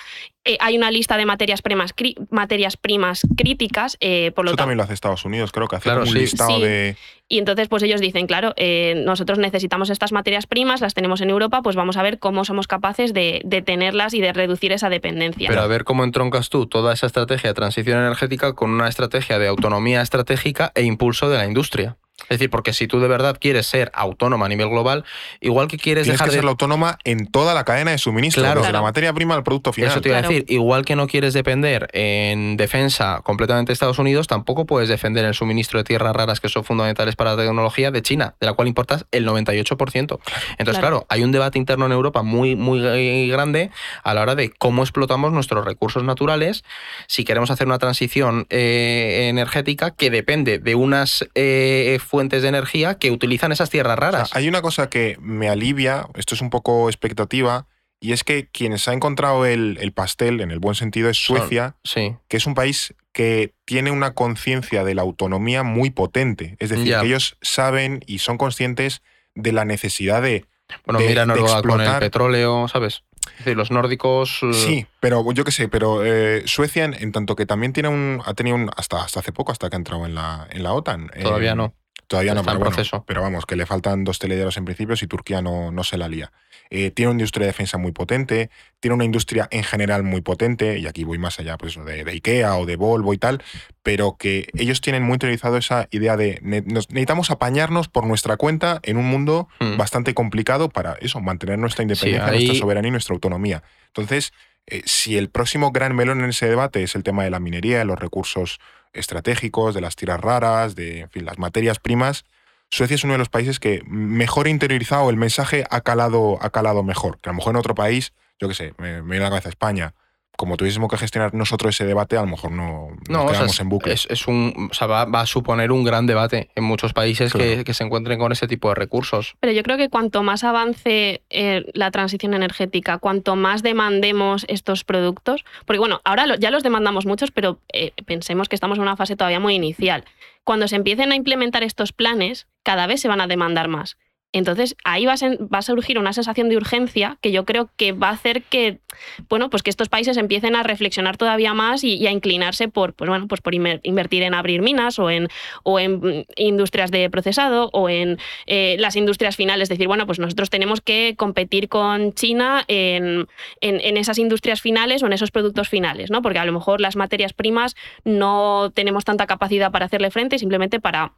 Eh, 0.45 0.57
hay 0.59 0.77
una 0.77 0.89
lista 0.89 1.17
de 1.17 1.25
materias 1.25 1.61
primas, 1.61 1.93
materias 2.29 2.77
primas 2.77 3.21
críticas. 3.35 3.97
Eh, 3.99 4.31
por 4.35 4.45
lo 4.45 4.51
Eso 4.51 4.57
también 4.57 4.77
lo 4.77 4.83
hace 4.83 4.93
Estados 4.93 5.25
Unidos, 5.25 5.51
creo 5.51 5.67
que 5.67 5.75
hace 5.75 5.91
un 5.91 6.13
listado 6.13 6.59
de 6.59 6.95
y 7.31 7.37
entonces, 7.37 7.67
pues 7.67 7.83
ellos 7.83 8.01
dicen, 8.01 8.25
claro, 8.25 8.53
eh, 8.57 9.03
nosotros 9.05 9.37
necesitamos 9.37 9.91
estas 9.91 10.11
materias 10.11 10.47
primas, 10.47 10.81
las 10.81 10.95
tenemos 10.95 11.21
en 11.21 11.29
Europa, 11.29 11.61
pues 11.61 11.75
vamos 11.75 11.95
a 11.95 12.01
ver 12.01 12.17
cómo 12.17 12.43
somos 12.43 12.67
capaces 12.67 13.13
de, 13.13 13.41
de, 13.45 13.61
tenerlas 13.61 14.15
y 14.15 14.19
de 14.19 14.33
reducir 14.33 14.71
esa 14.71 14.89
dependencia. 14.89 15.47
Pero 15.47 15.61
a 15.61 15.67
ver 15.67 15.83
cómo 15.83 16.03
entroncas 16.03 16.49
tú 16.49 16.65
toda 16.65 16.91
esa 16.91 17.05
estrategia 17.05 17.51
de 17.51 17.53
transición 17.53 17.99
energética 17.99 18.53
con 18.53 18.71
una 18.71 18.89
estrategia 18.89 19.37
de 19.37 19.47
autonomía 19.47 20.01
estratégica 20.01 20.71
e 20.73 20.81
impulso 20.81 21.29
de 21.29 21.37
la 21.37 21.45
industria. 21.45 21.97
Es 22.23 22.37
decir, 22.37 22.49
porque 22.49 22.73
si 22.73 22.87
tú 22.87 22.99
de 22.99 23.07
verdad 23.07 23.37
quieres 23.39 23.67
ser 23.67 23.91
autónoma 23.93 24.45
a 24.45 24.49
nivel 24.49 24.69
global, 24.69 25.05
igual 25.41 25.67
que 25.67 25.77
quieres 25.77 26.03
Tienes 26.03 26.19
dejar 26.19 26.29
que 26.29 26.39
ser 26.39 26.45
autónoma 26.45 26.97
en 27.03 27.27
toda 27.27 27.53
la 27.53 27.63
cadena 27.63 27.91
de 27.91 27.97
suministro, 27.97 28.43
desde 28.43 28.71
la 28.71 28.81
materia 28.81 29.13
prima 29.13 29.35
al 29.35 29.43
producto 29.43 29.73
final. 29.73 29.91
Eso 29.91 30.01
te 30.01 30.09
iba 30.09 30.17
a 30.17 30.21
decir, 30.21 30.45
igual 30.47 30.85
que 30.85 30.95
no 30.95 31.07
quieres 31.07 31.33
depender 31.33 31.89
en 31.93 32.57
defensa 32.57 33.21
completamente 33.23 33.69
de 33.69 33.73
Estados 33.73 33.99
Unidos, 33.99 34.27
tampoco 34.27 34.65
puedes 34.65 34.89
defender 34.89 35.25
el 35.25 35.33
suministro 35.33 35.79
de 35.79 35.83
tierras 35.83 36.15
raras 36.15 36.39
que 36.39 36.49
son 36.49 36.63
fundamentales 36.63 37.15
para 37.15 37.35
la 37.35 37.43
tecnología 37.43 37.91
de 37.91 38.01
China, 38.01 38.35
de 38.39 38.47
la 38.47 38.53
cual 38.53 38.67
importas 38.67 39.05
el 39.11 39.27
98%. 39.27 40.19
Entonces, 40.57 40.79
claro, 40.79 41.05
hay 41.09 41.23
un 41.23 41.31
debate 41.31 41.57
interno 41.57 41.85
en 41.85 41.91
Europa 41.91 42.23
muy, 42.23 42.55
muy 42.55 43.27
grande 43.29 43.71
a 44.03 44.13
la 44.13 44.21
hora 44.21 44.35
de 44.35 44.49
cómo 44.51 44.83
explotamos 44.83 45.31
nuestros 45.31 45.65
recursos 45.65 46.03
naturales 46.03 46.63
si 47.07 47.23
queremos 47.23 47.51
hacer 47.51 47.67
una 47.67 47.79
transición 47.79 48.45
eh, 48.49 49.27
energética 49.29 49.91
que 49.91 50.09
depende 50.09 50.59
de 50.59 50.75
unas 50.75 51.27
eh, 51.35 51.99
fuentes 52.09 52.41
de 52.41 52.47
energía 52.47 52.95
que 52.95 53.11
utilizan 53.11 53.51
esas 53.51 53.69
tierras 53.69 53.97
raras. 53.99 54.35
hay 54.35 54.47
una 54.47 54.63
cosa 54.63 54.89
que 54.89 55.15
me 55.21 55.47
alivia, 55.47 56.07
esto 56.15 56.33
es 56.33 56.41
un 56.41 56.49
poco 56.49 56.89
expectativa, 56.89 57.67
y 58.01 58.13
es 58.13 58.23
que 58.23 58.47
quienes 58.47 58.87
ha 58.87 58.93
encontrado 58.93 59.45
el, 59.45 59.91
pastel, 59.93 60.41
en 60.41 60.49
el 60.49 60.59
buen 60.59 60.73
sentido, 60.73 61.09
es 61.09 61.17
Suecia, 61.17 61.75
que 61.93 62.37
es 62.37 62.45
un 62.47 62.55
país 62.55 62.95
que 63.11 63.53
tiene 63.65 63.91
una 63.91 64.13
conciencia 64.13 64.83
de 64.83 64.95
la 64.95 65.03
autonomía 65.03 65.63
muy 65.63 65.91
potente. 65.91 66.55
Es 66.59 66.69
decir, 66.69 66.95
que 66.99 67.05
ellos 67.05 67.37
saben 67.41 67.99
y 68.07 68.19
son 68.19 68.37
conscientes 68.37 69.01
de 69.35 69.51
la 69.51 69.65
necesidad 69.65 70.21
de. 70.21 70.45
Bueno, 70.85 70.99
mira 70.99 71.25
Noruega 71.25 71.61
con 71.61 71.81
el 71.81 71.99
petróleo, 71.99 72.67
¿sabes? 72.67 73.03
Es 73.31 73.45
decir, 73.45 73.57
los 73.57 73.69
nórdicos. 73.69 74.39
Eh, 74.43 74.53
sí, 74.53 74.85
pero 74.99 75.29
yo 75.33 75.43
qué 75.43 75.51
sé, 75.51 75.67
pero 75.67 76.03
eh, 76.03 76.43
Suecia, 76.45 76.85
en, 76.85 77.11
tanto 77.11 77.35
que 77.35 77.45
también 77.45 77.73
tiene 77.73 77.89
un. 77.89 78.21
ha 78.25 78.33
tenido 78.33 78.55
un. 78.55 78.71
hasta, 78.75 79.03
hasta 79.03 79.19
hace 79.19 79.31
poco, 79.31 79.51
hasta 79.51 79.69
que 79.69 79.75
ha 79.75 79.77
entrado 79.77 80.05
en 80.05 80.15
la, 80.15 80.47
en 80.49 80.63
la 80.63 80.73
OTAN. 80.73 81.11
Todavía 81.21 81.51
eh, 81.51 81.55
no. 81.55 81.73
Todavía 82.09 82.33
no, 82.33 82.41
Está 82.41 82.51
pero, 82.51 82.57
en 82.57 82.59
bueno, 82.63 82.75
proceso. 82.75 83.03
pero 83.07 83.21
vamos, 83.21 83.45
que 83.45 83.55
le 83.55 83.65
faltan 83.65 84.03
dos 84.03 84.17
telederos 84.19 84.57
en 84.57 84.65
principio 84.65 84.97
si 84.97 85.05
Turquía 85.07 85.41
no, 85.41 85.71
no 85.71 85.83
se 85.85 85.95
la 85.97 86.09
lía. 86.09 86.31
Eh, 86.71 86.91
tiene 86.91 87.11
una 87.11 87.19
industria 87.19 87.45
de 87.45 87.51
defensa 87.51 87.77
muy 87.77 87.91
potente, 87.91 88.49
tiene 88.79 88.95
una 88.95 89.05
industria 89.05 89.47
en 89.51 89.63
general 89.63 90.01
muy 90.03 90.21
potente, 90.21 90.79
y 90.79 90.87
aquí 90.87 91.03
voy 91.03 91.19
más 91.19 91.39
allá 91.39 91.57
pues, 91.57 91.75
de, 91.83 92.03
de 92.03 92.11
IKEA 92.11 92.55
o 92.57 92.65
de 92.65 92.75
Volvo 92.75 93.13
y 93.13 93.17
tal, 93.19 93.41
pero 93.83 94.17
que 94.19 94.47
ellos 94.55 94.81
tienen 94.81 95.03
muy 95.03 95.13
interiorizado 95.13 95.55
esa 95.57 95.87
idea 95.91 96.17
de 96.17 96.39
ne- 96.41 96.61
nos- 96.65 96.89
necesitamos 96.89 97.29
apañarnos 97.31 97.87
por 97.89 98.05
nuestra 98.07 98.37
cuenta 98.37 98.79
en 98.83 98.97
un 98.97 99.05
mundo 99.05 99.47
Mm. 99.59 99.77
bastante 99.77 100.13
complicado 100.15 100.69
para 100.69 100.93
eso, 101.01 101.19
mantener 101.21 101.59
nuestra 101.59 101.83
independencia, 101.83 102.25
ahí- 102.27 102.45
nuestra 102.45 102.59
soberanía 102.59 102.89
y 102.89 102.91
nuestra 102.91 103.13
autonomía. 103.13 103.61
Entonces, 103.87 104.33
eh, 104.67 104.81
si 104.85 105.17
el 105.17 105.29
próximo 105.29 105.71
gran 105.71 105.95
melón 105.95 106.23
en 106.23 106.29
ese 106.31 106.47
debate 106.49 106.81
es 106.83 106.95
el 106.95 107.03
tema 107.03 107.23
de 107.23 107.29
la 107.29 107.39
minería, 107.39 107.77
de 107.79 107.85
los 107.85 107.99
recursos 107.99 108.59
estratégicos, 108.93 109.75
de 109.75 109.81
las 109.81 109.95
tierras 109.95 110.19
raras, 110.19 110.75
de 110.75 111.01
en 111.01 111.09
fin, 111.09 111.25
las 111.25 111.37
materias 111.37 111.79
primas, 111.79 112.25
Suecia 112.71 112.95
es 112.95 113.03
uno 113.03 113.13
de 113.13 113.19
los 113.19 113.29
países 113.29 113.59
que 113.59 113.81
mejor 113.85 114.47
interiorizado 114.47 115.09
el 115.09 115.17
mensaje 115.17 115.65
ha 115.69 115.81
calado, 115.81 116.37
ha 116.41 116.51
calado 116.51 116.83
mejor. 116.83 117.19
Que 117.19 117.29
a 117.29 117.33
lo 117.33 117.37
mejor 117.37 117.53
en 117.53 117.57
otro 117.57 117.73
país, 117.73 118.13
yo 118.39 118.47
qué 118.47 118.53
sé, 118.53 118.73
me, 118.77 119.01
viene 119.01 119.21
la 119.21 119.29
cabeza 119.29 119.49
España, 119.49 119.95
como 120.39 120.55
tuviésemos 120.55 120.89
que 120.89 120.95
gestionar 120.97 121.33
nosotros 121.33 121.75
ese 121.75 121.85
debate, 121.85 122.15
a 122.15 122.21
lo 122.21 122.27
mejor 122.27 122.51
no 122.51 122.91
nos 122.97 123.09
No, 123.09 123.19
o 123.25 123.27
sea, 123.27 123.33
quedamos 123.33 123.55
es, 123.55 123.59
en 123.59 123.67
bucle. 123.69 123.91
es- 123.93 124.07
es 124.09 124.25
un, 124.25 124.69
o 124.71 124.73
sea, 124.73 124.87
va, 124.87 125.03
va 125.03 125.19
a 125.19 125.25
suponer 125.25 125.73
un 125.73 125.83
gran 125.83 126.05
debate 126.05 126.49
en 126.55 126.63
muchos 126.63 126.93
países 126.93 127.33
que, 127.33 127.73
se 127.73 127.83
encuentren 127.83 128.17
con 128.19 128.31
ese 128.31 128.47
tipo 128.47 128.69
de 128.69 128.75
recursos. 128.75 129.35
Pero 129.41 129.51
yo 129.51 129.63
creo 129.63 129.75
que 129.75 129.89
cuanto 129.89 130.23
más 130.23 130.45
avance 130.45 131.21
eh, 131.29 131.65
la 131.73 131.91
transición 131.91 132.33
energética, 132.33 132.99
cuanto 132.99 133.35
más 133.35 133.63
demandemos 133.63 134.45
estos 134.47 134.85
productos, 134.85 135.43
porque 135.65 135.79
bueno, 135.79 135.99
ahora 136.05 136.25
lo- 136.25 136.35
ya 136.35 136.51
los 136.51 136.63
demandamos 136.63 137.05
muchos, 137.05 137.31
pero 137.31 137.59
eh, 137.73 137.91
pensemos 138.05 138.47
que 138.47 138.55
estamos 138.55 138.77
en 138.77 138.83
una 138.83 138.95
fase 138.95 139.17
todavía 139.17 139.41
muy 139.41 139.55
inicial. 139.55 140.05
Cuando 140.45 140.69
se 140.69 140.77
empiecen 140.77 141.11
a 141.11 141.15
implementar 141.15 141.63
estos 141.63 141.91
planes, 141.91 142.47
cada 142.63 142.87
vez 142.87 143.01
se 143.01 143.09
van 143.09 143.19
a 143.19 143.27
demandar 143.27 143.67
más. 143.67 143.97
Entonces 144.31 144.75
ahí 144.83 145.05
va 145.05 145.13
a, 145.13 145.61
surgir 145.63 145.97
una 145.97 146.13
sensación 146.13 146.49
de 146.49 146.57
urgencia 146.57 147.17
que 147.21 147.31
yo 147.31 147.45
creo 147.45 147.71
que 147.77 147.93
va 147.93 148.09
a 148.09 148.11
hacer 148.11 148.43
que, 148.43 148.79
bueno, 149.27 149.49
pues 149.49 149.63
que 149.63 149.71
estos 149.71 149.89
países 149.89 150.17
empiecen 150.17 150.55
a 150.55 150.61
reflexionar 150.61 151.17
todavía 151.17 151.55
más 151.55 151.83
y, 151.83 152.05
a 152.05 152.11
inclinarse 152.11 152.67
por, 152.67 152.93
pues 152.93 153.09
bueno, 153.09 153.27
pues 153.27 153.41
por 153.41 153.53
inver- 153.55 153.79
invertir 153.83 154.21
en 154.21 154.35
abrir 154.35 154.61
minas 154.61 154.99
o 154.99 155.09
en, 155.09 155.29
o 155.63 155.79
en 155.79 156.27
industrias 156.35 156.91
de 156.91 157.09
procesado 157.09 157.71
o 157.73 157.89
en 157.89 158.19
eh, 158.45 158.75
las 158.79 158.95
industrias 158.95 159.35
finales. 159.35 159.63
Es 159.63 159.69
decir, 159.69 159.87
bueno, 159.87 160.05
pues 160.05 160.19
nosotros 160.19 160.51
tenemos 160.51 160.79
que 160.81 161.15
competir 161.17 161.67
con 161.67 162.13
China 162.13 162.65
en, 162.67 163.27
en- 163.61 163.81
en 163.81 163.97
esas 163.97 164.19
industrias 164.19 164.61
finales 164.61 165.01
o 165.01 165.07
en 165.07 165.13
esos 165.13 165.31
productos 165.31 165.69
finales, 165.69 166.11
¿no? 166.11 166.21
Porque 166.21 166.37
a 166.39 166.45
lo 166.45 166.51
mejor 166.53 166.81
las 166.81 166.95
materias 166.95 167.33
primas 167.33 167.75
no 168.03 168.71
tenemos 168.75 169.05
tanta 169.05 169.25
capacidad 169.25 169.71
para 169.71 169.85
hacerle 169.85 170.11
frente 170.11 170.37
simplemente 170.37 170.79
para 170.79 171.13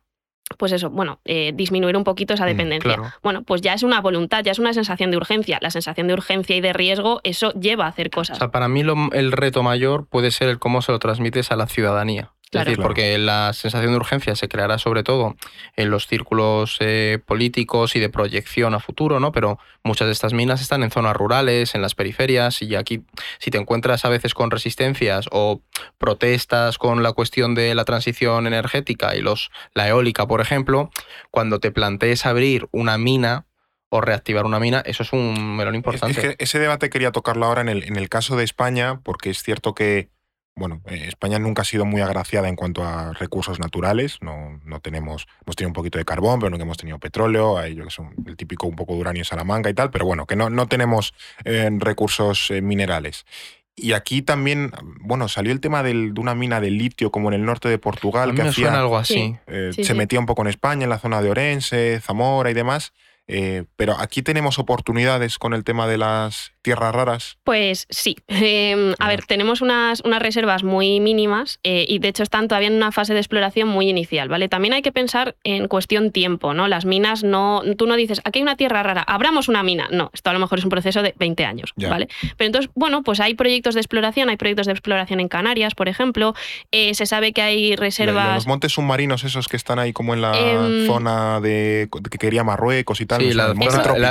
pues 0.57 0.71
eso, 0.71 0.89
bueno, 0.89 1.19
eh, 1.25 1.51
disminuir 1.55 1.95
un 1.97 2.03
poquito 2.03 2.33
esa 2.33 2.45
Mm, 2.45 2.47
dependencia. 2.49 2.95
claro. 2.95 3.13
Bueno, 3.23 3.43
pues 3.43 3.61
ya 3.61 3.73
es 3.73 3.83
una 3.83 4.01
voluntad, 4.01 4.43
ya 4.43 4.51
es 4.51 4.59
una 4.59 4.73
sensación 4.73 5.11
de 5.11 5.17
urgencia. 5.17 5.57
La 5.61 5.71
sensación 5.71 6.07
de 6.07 6.13
urgencia 6.13 6.55
y 6.55 6.61
de 6.61 6.73
riesgo, 6.73 7.21
eso 7.23 7.51
lleva 7.53 7.85
a 7.85 7.89
hacer 7.89 8.07
O 8.07 8.11
cosas. 8.11 8.37
sea, 8.37 8.49
para 8.51 8.67
mí 8.67 8.83
lo- 8.83 9.11
el 9.13 9.31
reto 9.31 9.63
mayor 9.63 10.07
puede 10.07 10.31
ser 10.31 10.49
el 10.49 10.59
cómo 10.59 10.81
se 10.81 10.91
lo 10.91 10.99
transmites 10.99 11.51
a 11.51 11.55
la 11.55 11.67
ciudadanía. 11.67 12.31
Claro. 12.51 12.69
Es 12.69 12.77
decir, 12.77 12.83
porque 12.83 13.17
la 13.17 13.53
sensación 13.53 13.93
de 13.93 13.97
urgencia 13.97 14.35
se 14.35 14.49
creará 14.49 14.77
sobre 14.77 15.03
todo 15.03 15.37
en 15.77 15.89
los 15.89 16.05
círculos 16.05 16.75
eh, 16.81 17.19
políticos 17.25 17.95
y 17.95 18.01
de 18.01 18.09
proyección 18.09 18.73
a 18.73 18.81
futuro, 18.81 19.21
¿no? 19.21 19.31
Pero 19.31 19.57
muchas 19.83 20.07
de 20.07 20.11
estas 20.11 20.33
minas 20.33 20.61
están 20.61 20.83
en 20.83 20.91
zonas 20.91 21.15
rurales, 21.15 21.75
en 21.75 21.81
las 21.81 21.95
periferias, 21.95 22.61
y 22.61 22.75
aquí 22.75 23.05
si 23.39 23.51
te 23.51 23.57
encuentras 23.57 24.03
a 24.03 24.09
veces 24.09 24.33
con 24.33 24.51
resistencias 24.51 25.29
o 25.31 25.61
protestas 25.97 26.77
con 26.77 27.03
la 27.03 27.13
cuestión 27.13 27.55
de 27.55 27.73
la 27.73 27.85
transición 27.85 28.45
energética 28.47 29.15
y 29.15 29.21
los, 29.21 29.49
la 29.73 29.87
eólica, 29.87 30.27
por 30.27 30.41
ejemplo, 30.41 30.91
cuando 31.29 31.59
te 31.59 31.71
plantees 31.71 32.25
abrir 32.25 32.67
una 32.71 32.97
mina 32.97 33.45
o 33.87 34.01
reactivar 34.01 34.45
una 34.45 34.59
mina, 34.59 34.81
eso 34.85 35.03
es 35.03 35.13
un 35.13 35.55
melón 35.55 35.75
importante. 35.75 36.19
Es, 36.19 36.35
que 36.35 36.43
ese 36.43 36.59
debate 36.59 36.89
quería 36.89 37.13
tocarlo 37.13 37.45
ahora 37.45 37.61
en 37.61 37.69
el, 37.69 37.83
en 37.83 37.95
el 37.95 38.09
caso 38.09 38.35
de 38.35 38.43
España, 38.43 38.99
porque 39.03 39.29
es 39.29 39.41
cierto 39.41 39.73
que, 39.73 40.09
bueno, 40.55 40.81
eh, 40.87 41.05
España 41.07 41.39
nunca 41.39 41.61
ha 41.61 41.65
sido 41.65 41.85
muy 41.85 42.01
agraciada 42.01 42.47
en 42.49 42.55
cuanto 42.55 42.83
a 42.83 43.13
recursos 43.13 43.59
naturales. 43.59 44.17
No, 44.21 44.59
no 44.65 44.79
tenemos, 44.81 45.27
hemos 45.45 45.55
tenido 45.55 45.69
un 45.69 45.73
poquito 45.73 45.97
de 45.97 46.05
carbón, 46.05 46.39
pero 46.39 46.49
nunca 46.49 46.63
hemos 46.63 46.77
tenido 46.77 46.99
petróleo, 46.99 47.57
hay 47.57 47.75
yo 47.75 47.83
que 47.85 47.89
son 47.89 48.13
el 48.27 48.35
típico 48.35 48.67
un 48.67 48.75
poco 48.75 48.93
de 48.93 48.99
uranio 48.99 49.21
en 49.21 49.25
Salamanca 49.25 49.69
y 49.69 49.73
tal, 49.73 49.89
pero 49.91 50.05
bueno, 50.05 50.25
que 50.25 50.35
no, 50.35 50.49
no 50.49 50.67
tenemos 50.67 51.13
eh, 51.45 51.69
recursos 51.79 52.51
eh, 52.51 52.61
minerales. 52.61 53.25
Y 53.73 53.93
aquí 53.93 54.21
también, 54.21 54.71
bueno, 54.99 55.29
salió 55.29 55.53
el 55.53 55.61
tema 55.61 55.81
del- 55.81 56.13
de 56.13 56.19
una 56.21 56.35
mina 56.35 56.59
de 56.59 56.69
litio 56.69 57.09
como 57.09 57.29
en 57.29 57.35
el 57.35 57.45
norte 57.45 57.69
de 57.69 57.77
Portugal, 57.79 58.29
a 58.29 58.33
mí 58.33 58.37
que 58.37 58.43
me 58.43 58.49
hacía, 58.49 58.65
suena 58.65 58.79
algo 58.81 58.97
así. 58.97 59.13
Sí. 59.13 59.35
eh, 59.47 59.71
Sí, 59.73 59.83
se 59.85 59.93
sí. 59.93 59.97
metía 59.97 60.19
un 60.19 60.25
poco 60.25 60.41
en 60.41 60.49
España, 60.49 60.83
en 60.83 60.89
la 60.89 60.99
zona 60.99 61.21
de 61.21 61.29
Orense, 61.31 61.99
Zamora 62.01 62.51
y 62.51 62.53
demás. 62.53 62.91
Eh, 63.33 63.63
pero 63.77 63.95
aquí 63.97 64.21
tenemos 64.21 64.59
oportunidades 64.59 65.37
con 65.37 65.53
el 65.53 65.63
tema 65.63 65.87
de 65.87 65.97
las 65.97 66.51
tierras 66.61 66.93
raras. 66.93 67.37
Pues 67.43 67.87
sí. 67.89 68.17
Eh, 68.27 68.93
a 68.99 69.07
ver, 69.07 69.25
tenemos 69.25 69.61
unas, 69.61 70.01
unas 70.01 70.21
reservas 70.21 70.63
muy 70.63 70.99
mínimas 70.99 71.59
eh, 71.63 71.85
y 71.87 71.99
de 71.99 72.09
hecho 72.09 72.23
están 72.23 72.49
todavía 72.49 72.67
en 72.67 72.75
una 72.75 72.91
fase 72.91 73.13
de 73.13 73.19
exploración 73.19 73.69
muy 73.69 73.87
inicial, 73.89 74.27
¿vale? 74.27 74.49
También 74.49 74.73
hay 74.73 74.81
que 74.81 74.91
pensar 74.91 75.35
en 75.43 75.67
cuestión 75.67 76.11
tiempo, 76.11 76.53
¿no? 76.53 76.67
Las 76.67 76.83
minas 76.85 77.23
no. 77.23 77.61
Tú 77.77 77.87
no 77.87 77.95
dices, 77.95 78.19
aquí 78.25 78.39
hay 78.39 78.43
una 78.43 78.57
tierra 78.57 78.83
rara, 78.83 79.01
abramos 79.01 79.47
una 79.47 79.63
mina. 79.63 79.87
No, 79.91 80.11
esto 80.13 80.29
a 80.29 80.33
lo 80.33 80.39
mejor 80.39 80.59
es 80.59 80.65
un 80.65 80.69
proceso 80.69 81.01
de 81.01 81.15
20 81.17 81.45
años, 81.45 81.71
Ya. 81.77 81.89
¿vale? 81.89 82.09
Pero 82.35 82.47
entonces, 82.47 82.69
bueno, 82.75 83.01
pues 83.01 83.21
hay 83.21 83.33
proyectos 83.35 83.73
de 83.75 83.79
exploración, 83.79 84.29
hay 84.29 84.37
proyectos 84.37 84.67
de 84.67 84.73
exploración 84.73 85.21
en 85.21 85.29
Canarias, 85.29 85.73
por 85.73 85.87
ejemplo. 85.87 86.35
Eh, 86.71 86.93
se 86.95 87.05
sabe 87.05 87.31
que 87.31 87.41
hay 87.41 87.75
reservas. 87.77 88.35
Los 88.35 88.47
montes 88.47 88.73
submarinos, 88.73 89.23
esos 89.23 89.47
que 89.47 89.55
están 89.55 89.79
ahí 89.79 89.93
como 89.93 90.13
en 90.13 90.21
la 90.21 90.31
Em, 90.41 90.87
zona 90.87 91.39
de 91.39 91.89
que 92.09 92.17
quería 92.17 92.43
Marruecos 92.43 93.01
y 93.01 93.05
tal. 93.05 93.20
Sí, 93.23 93.29
o 93.29 93.33
sea, 93.33 93.43
la- 93.45 93.51
el 93.51 93.55
monte 93.57 93.67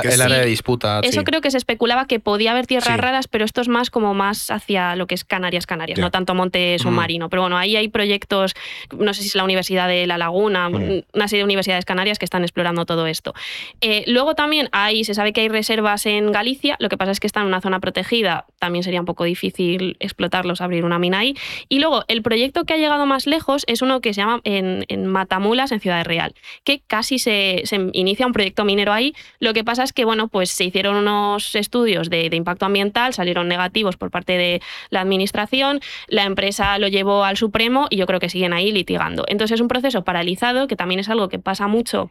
Eso- 0.07 0.15
el, 0.15 0.21
área 0.21 0.39
de 0.39 0.45
disputa. 0.45 0.99
Eso 1.03 1.19
sí. 1.19 1.25
creo 1.25 1.41
que 1.41 1.51
se 1.51 1.57
especulaba 1.57 2.05
que 2.07 2.19
podía 2.19 2.51
haber 2.51 2.67
tierras 2.67 2.93
Sí. 2.95 2.97
raras, 3.01 3.27
pero 3.27 3.45
esto 3.45 3.61
es 3.61 3.67
más 3.67 3.89
como 3.89 4.13
más 4.13 4.49
hacia 4.51 4.95
lo 4.95 5.07
que 5.07 5.15
es 5.15 5.23
Canarias, 5.23 5.65
Canarias, 5.65 5.99
no 5.99 6.11
tanto 6.11 6.33
monte 6.35 6.77
submarino. 6.79 7.29
Pero 7.29 7.41
bueno, 7.43 7.57
ahí 7.57 7.75
hay 7.75 7.87
proyectos, 7.87 8.53
no 8.97 9.13
sé 9.13 9.21
si 9.21 9.27
es 9.29 9.35
la 9.35 9.43
Universidad 9.43 9.87
de 9.87 10.07
La 10.07 10.17
Laguna, 10.17 10.69
Mm. 10.69 11.03
una 11.13 11.27
serie 11.27 11.39
de 11.41 11.45
universidades 11.45 11.85
canarias 11.85 12.19
que 12.19 12.25
están 12.25 12.43
explorando 12.43 12.85
todo 12.85 13.07
esto. 13.07 13.33
Eh, 13.81 14.03
luego 14.07 14.35
también 14.35 14.69
hay, 14.71 15.03
se 15.03 15.13
sabe 15.13 15.33
que 15.33 15.41
hay 15.41 15.49
reservas 15.49 16.05
en 16.05 16.31
Galicia, 16.31 16.75
lo 16.79 16.89
que 16.89 16.97
pasa 16.97 17.11
es 17.11 17.19
que 17.19 17.27
están 17.27 17.43
en 17.43 17.47
una 17.47 17.61
zona 17.61 17.79
protegida, 17.79 18.45
también 18.59 18.83
sería 18.83 18.99
un 18.99 19.05
poco 19.05 19.23
difícil 19.23 19.97
explotarlos, 19.99 20.61
abrir 20.61 20.85
una 20.85 20.99
mina 20.99 21.19
ahí. 21.19 21.35
Y 21.69 21.79
luego 21.79 22.03
el 22.07 22.21
proyecto 22.21 22.63
que 22.65 22.73
ha 22.73 22.77
llegado 22.77 23.05
más 23.05 23.27
lejos 23.27 23.63
es 23.67 23.81
uno 23.81 24.01
que 24.01 24.13
se 24.13 24.21
llama 24.21 24.41
en, 24.43 24.85
en 24.87 25.05
Matamulas, 25.07 25.71
en 25.71 25.79
Ciudad 25.79 26.03
Real, 26.05 26.33
que 26.63 26.81
casi 26.85 27.19
se, 27.19 27.61
se 27.65 27.89
inicia 27.93 28.25
un 28.27 28.33
proyecto 28.33 28.65
minero 28.65 28.90
ahí. 28.91 29.13
Lo 29.39 29.53
que 29.53 29.63
pasa 29.63 29.83
es 29.83 29.93
que, 29.93 30.05
bueno, 30.05 30.27
pues 30.27 30.51
se 30.51 30.65
hicieron 30.65 30.95
unos 30.95 31.55
estudios 31.55 32.09
de, 32.09 32.29
impacto 32.31 32.65
ambiental, 32.65 33.13
salieron 33.13 33.47
negativos 33.47 33.97
por 33.97 34.11
parte 34.11 34.37
de 34.37 34.61
la 34.89 35.01
administración, 35.01 35.79
la 36.07 36.23
empresa 36.23 36.77
lo 36.77 36.87
llevó 36.87 37.23
al 37.23 37.37
Supremo 37.37 37.87
y 37.89 37.97
yo 37.97 38.05
creo 38.05 38.19
que 38.19 38.29
siguen 38.29 38.53
ahí 38.53 38.71
litigando. 38.71 39.25
Entonces 39.27 39.55
es 39.55 39.61
un 39.61 39.67
proceso 39.67 40.03
paralizado, 40.03 40.67
que 40.67 40.75
también 40.75 40.99
es 40.99 41.09
algo 41.09 41.29
que 41.29 41.39
pasa 41.39 41.67
mucho. 41.67 42.09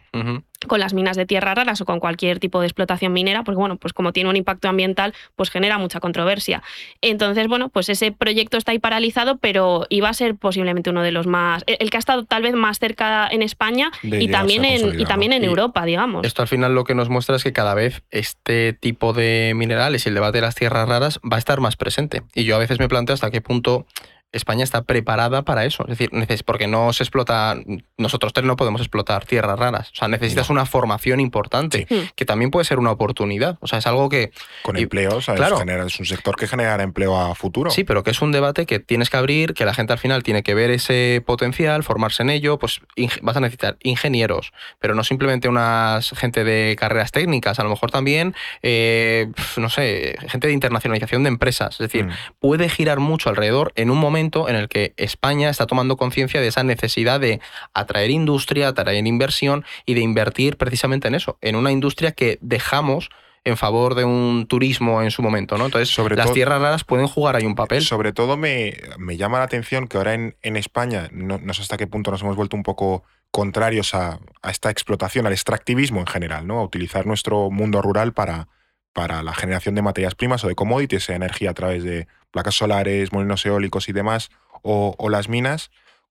Con 0.66 0.80
las 0.80 0.94
minas 0.94 1.16
de 1.16 1.26
tierra 1.26 1.54
raras 1.54 1.80
o 1.80 1.84
con 1.84 2.00
cualquier 2.00 2.38
tipo 2.38 2.60
de 2.60 2.66
explotación 2.66 3.12
minera, 3.12 3.44
porque 3.44 3.58
bueno, 3.58 3.76
pues 3.76 3.92
como 3.92 4.12
tiene 4.12 4.30
un 4.30 4.36
impacto 4.36 4.68
ambiental, 4.68 5.14
pues 5.36 5.50
genera 5.50 5.78
mucha 5.78 6.00
controversia. 6.00 6.62
Entonces, 7.00 7.48
bueno, 7.48 7.68
pues 7.68 7.88
ese 7.88 8.12
proyecto 8.12 8.56
está 8.56 8.72
ahí 8.72 8.78
paralizado, 8.78 9.38
pero 9.38 9.86
iba 9.90 10.08
a 10.08 10.14
ser 10.14 10.36
posiblemente 10.36 10.90
uno 10.90 11.02
de 11.02 11.12
los 11.12 11.26
más, 11.26 11.64
el 11.66 11.80
el 11.80 11.90
que 11.90 11.96
ha 11.96 11.98
estado 11.98 12.24
tal 12.24 12.42
vez 12.42 12.54
más 12.54 12.78
cerca 12.78 13.28
en 13.28 13.42
España 13.42 13.90
De 14.02 14.22
y 14.22 14.28
también 14.28 14.64
en, 14.64 15.00
y 15.00 15.04
también 15.04 15.32
en 15.32 15.42
Y 15.42 15.46
Europa, 15.46 15.84
digamos. 15.84 16.24
Esto 16.24 16.42
al 16.42 16.48
final 16.48 16.74
lo 16.74 16.84
que 16.84 16.94
nos 16.94 17.08
muestra 17.08 17.36
es 17.36 17.42
que 17.42 17.52
cada 17.52 17.74
vez 17.74 18.02
este 18.10 18.72
tipo 18.72 19.12
de 19.12 19.52
minerales 19.56 20.06
y 20.06 20.08
el 20.08 20.14
debate 20.14 20.38
de 20.38 20.42
las 20.42 20.54
tierras 20.54 20.88
raras 20.88 21.18
va 21.20 21.36
a 21.36 21.38
estar 21.38 21.60
más 21.60 21.76
presente. 21.76 22.22
Y 22.34 22.44
yo 22.44 22.54
a 22.54 22.58
veces 22.58 22.78
me 22.78 22.88
planteo 22.88 23.14
hasta 23.14 23.30
qué 23.30 23.40
punto 23.40 23.86
España 24.32 24.62
está 24.64 24.82
preparada 24.82 25.42
para 25.42 25.64
eso. 25.64 25.84
Es 25.88 25.98
decir, 25.98 26.10
porque 26.44 26.66
no 26.68 26.92
se 26.92 27.02
explota, 27.02 27.56
nosotros 27.98 28.32
tres 28.32 28.46
no 28.46 28.54
podemos 28.56 28.80
explotar 28.80 29.24
tierras 29.24 29.58
raras. 29.58 29.90
O 29.90 29.94
sea, 29.94 30.08
necesitas 30.08 30.48
No. 30.48 30.52
una 30.54 30.66
formación 30.66 31.18
importante, 31.20 31.86
Sí. 31.88 32.08
que 32.14 32.24
también 32.24 32.50
puede 32.50 32.64
ser 32.64 32.78
una 32.78 32.92
oportunidad. 32.92 33.58
O 33.60 33.66
sea, 33.66 33.80
es 33.80 33.86
algo 33.86 34.08
que 34.08 34.30
Con 34.62 34.76
y- 34.78 34.82
empleo, 34.82 35.20
¿sabes? 35.20 35.40
claro. 35.40 35.58
Genera- 35.58 35.84
es 35.86 35.98
un 35.98 36.06
sector 36.06 36.36
que 36.36 36.46
generará 36.46 36.82
empleo 36.84 37.16
a 37.18 37.34
futuro. 37.34 37.70
Sí, 37.70 37.82
pero 37.82 38.04
que 38.04 38.10
es 38.12 38.22
un 38.22 38.30
debate 38.30 38.66
que 38.66 38.78
tienes 38.78 39.10
que 39.10 39.16
abrir, 39.16 39.54
que 39.54 39.64
la 39.64 39.74
gente 39.74 39.92
al 39.92 39.98
final 39.98 40.22
tiene 40.22 40.42
que 40.44 40.54
ver 40.54 40.70
ese 40.70 41.22
potencial, 41.26 41.82
formarse 41.82 42.22
en 42.22 42.30
ello, 42.30 42.58
pues 42.58 42.80
vas 43.22 43.36
a 43.36 43.40
necesitar 43.40 43.78
ingenieros, 43.82 44.52
pero 44.78 44.94
no 44.94 45.02
simplemente 45.02 45.48
unas 45.48 46.10
gente 46.10 46.44
de 46.44 46.76
carreras 46.78 47.10
técnicas, 47.10 47.58
a 47.58 47.64
lo 47.64 47.70
mejor 47.70 47.90
también, 47.90 48.34
eh, 48.62 49.28
no 49.56 49.68
sé, 49.70 50.16
gente 50.28 50.46
de 50.46 50.52
internacionalización 50.52 51.24
de 51.24 51.28
empresas. 51.30 51.72
Es 51.74 51.78
decir, 51.78 52.06
Mm. 52.06 52.10
puede 52.38 52.68
girar 52.68 53.00
mucho 53.00 53.28
alrededor 53.28 53.72
en 53.74 53.90
un 53.90 53.98
momento 53.98 54.19
en 54.20 54.56
el 54.56 54.68
que 54.68 54.94
España 54.96 55.50
está 55.50 55.66
tomando 55.66 55.96
conciencia 55.96 56.40
de 56.40 56.48
esa 56.48 56.62
necesidad 56.62 57.20
de 57.20 57.40
atraer 57.74 58.10
industria, 58.10 58.68
atraer 58.68 59.06
inversión 59.06 59.64
y 59.86 59.94
de 59.94 60.00
invertir 60.00 60.56
precisamente 60.56 61.08
en 61.08 61.14
eso, 61.14 61.38
en 61.40 61.56
una 61.56 61.72
industria 61.72 62.12
que 62.12 62.38
dejamos 62.40 63.10
en 63.44 63.56
favor 63.56 63.94
de 63.94 64.04
un 64.04 64.46
turismo 64.46 65.02
en 65.02 65.10
su 65.10 65.22
momento, 65.22 65.56
¿no? 65.56 65.66
Entonces, 65.66 65.88
sobre 65.88 66.14
las 66.14 66.32
tierras 66.32 66.60
raras 66.60 66.84
pueden 66.84 67.06
jugar 67.06 67.36
ahí 67.36 67.46
un 67.46 67.54
papel. 67.54 67.82
Sobre 67.82 68.12
todo 68.12 68.36
me, 68.36 68.74
me 68.98 69.16
llama 69.16 69.38
la 69.38 69.44
atención 69.44 69.88
que 69.88 69.96
ahora 69.96 70.14
en, 70.14 70.36
en 70.42 70.56
España, 70.56 71.08
no, 71.12 71.38
no, 71.38 71.54
sé 71.54 71.62
hasta 71.62 71.78
qué 71.78 71.86
punto 71.86 72.10
nos 72.10 72.20
hemos 72.22 72.36
vuelto 72.36 72.56
un 72.56 72.62
poco 72.62 73.02
contrarios 73.30 73.94
a, 73.94 74.20
a, 74.42 74.50
esta 74.50 74.70
explotación, 74.70 75.26
al 75.26 75.32
extractivismo 75.32 76.00
en 76.00 76.06
general, 76.06 76.46
¿no? 76.46 76.58
A 76.58 76.64
utilizar 76.64 77.06
nuestro 77.06 77.50
mundo 77.50 77.80
rural 77.80 78.12
para, 78.12 78.48
para 78.92 79.22
la 79.22 79.34
generación 79.34 79.74
de 79.74 79.82
materias 79.82 80.14
primas 80.14 80.44
o 80.44 80.48
de 80.48 80.54
commodities, 80.54 81.08
energía 81.10 81.50
a 81.50 81.54
través 81.54 81.84
de 81.84 82.06
placas 82.30 82.54
solares, 82.54 83.12
molinos 83.12 83.44
eólicos 83.46 83.88
y 83.88 83.92
demás, 83.92 84.30
o, 84.62 84.94
o 84.98 85.08
las 85.08 85.28
minas, 85.28 85.70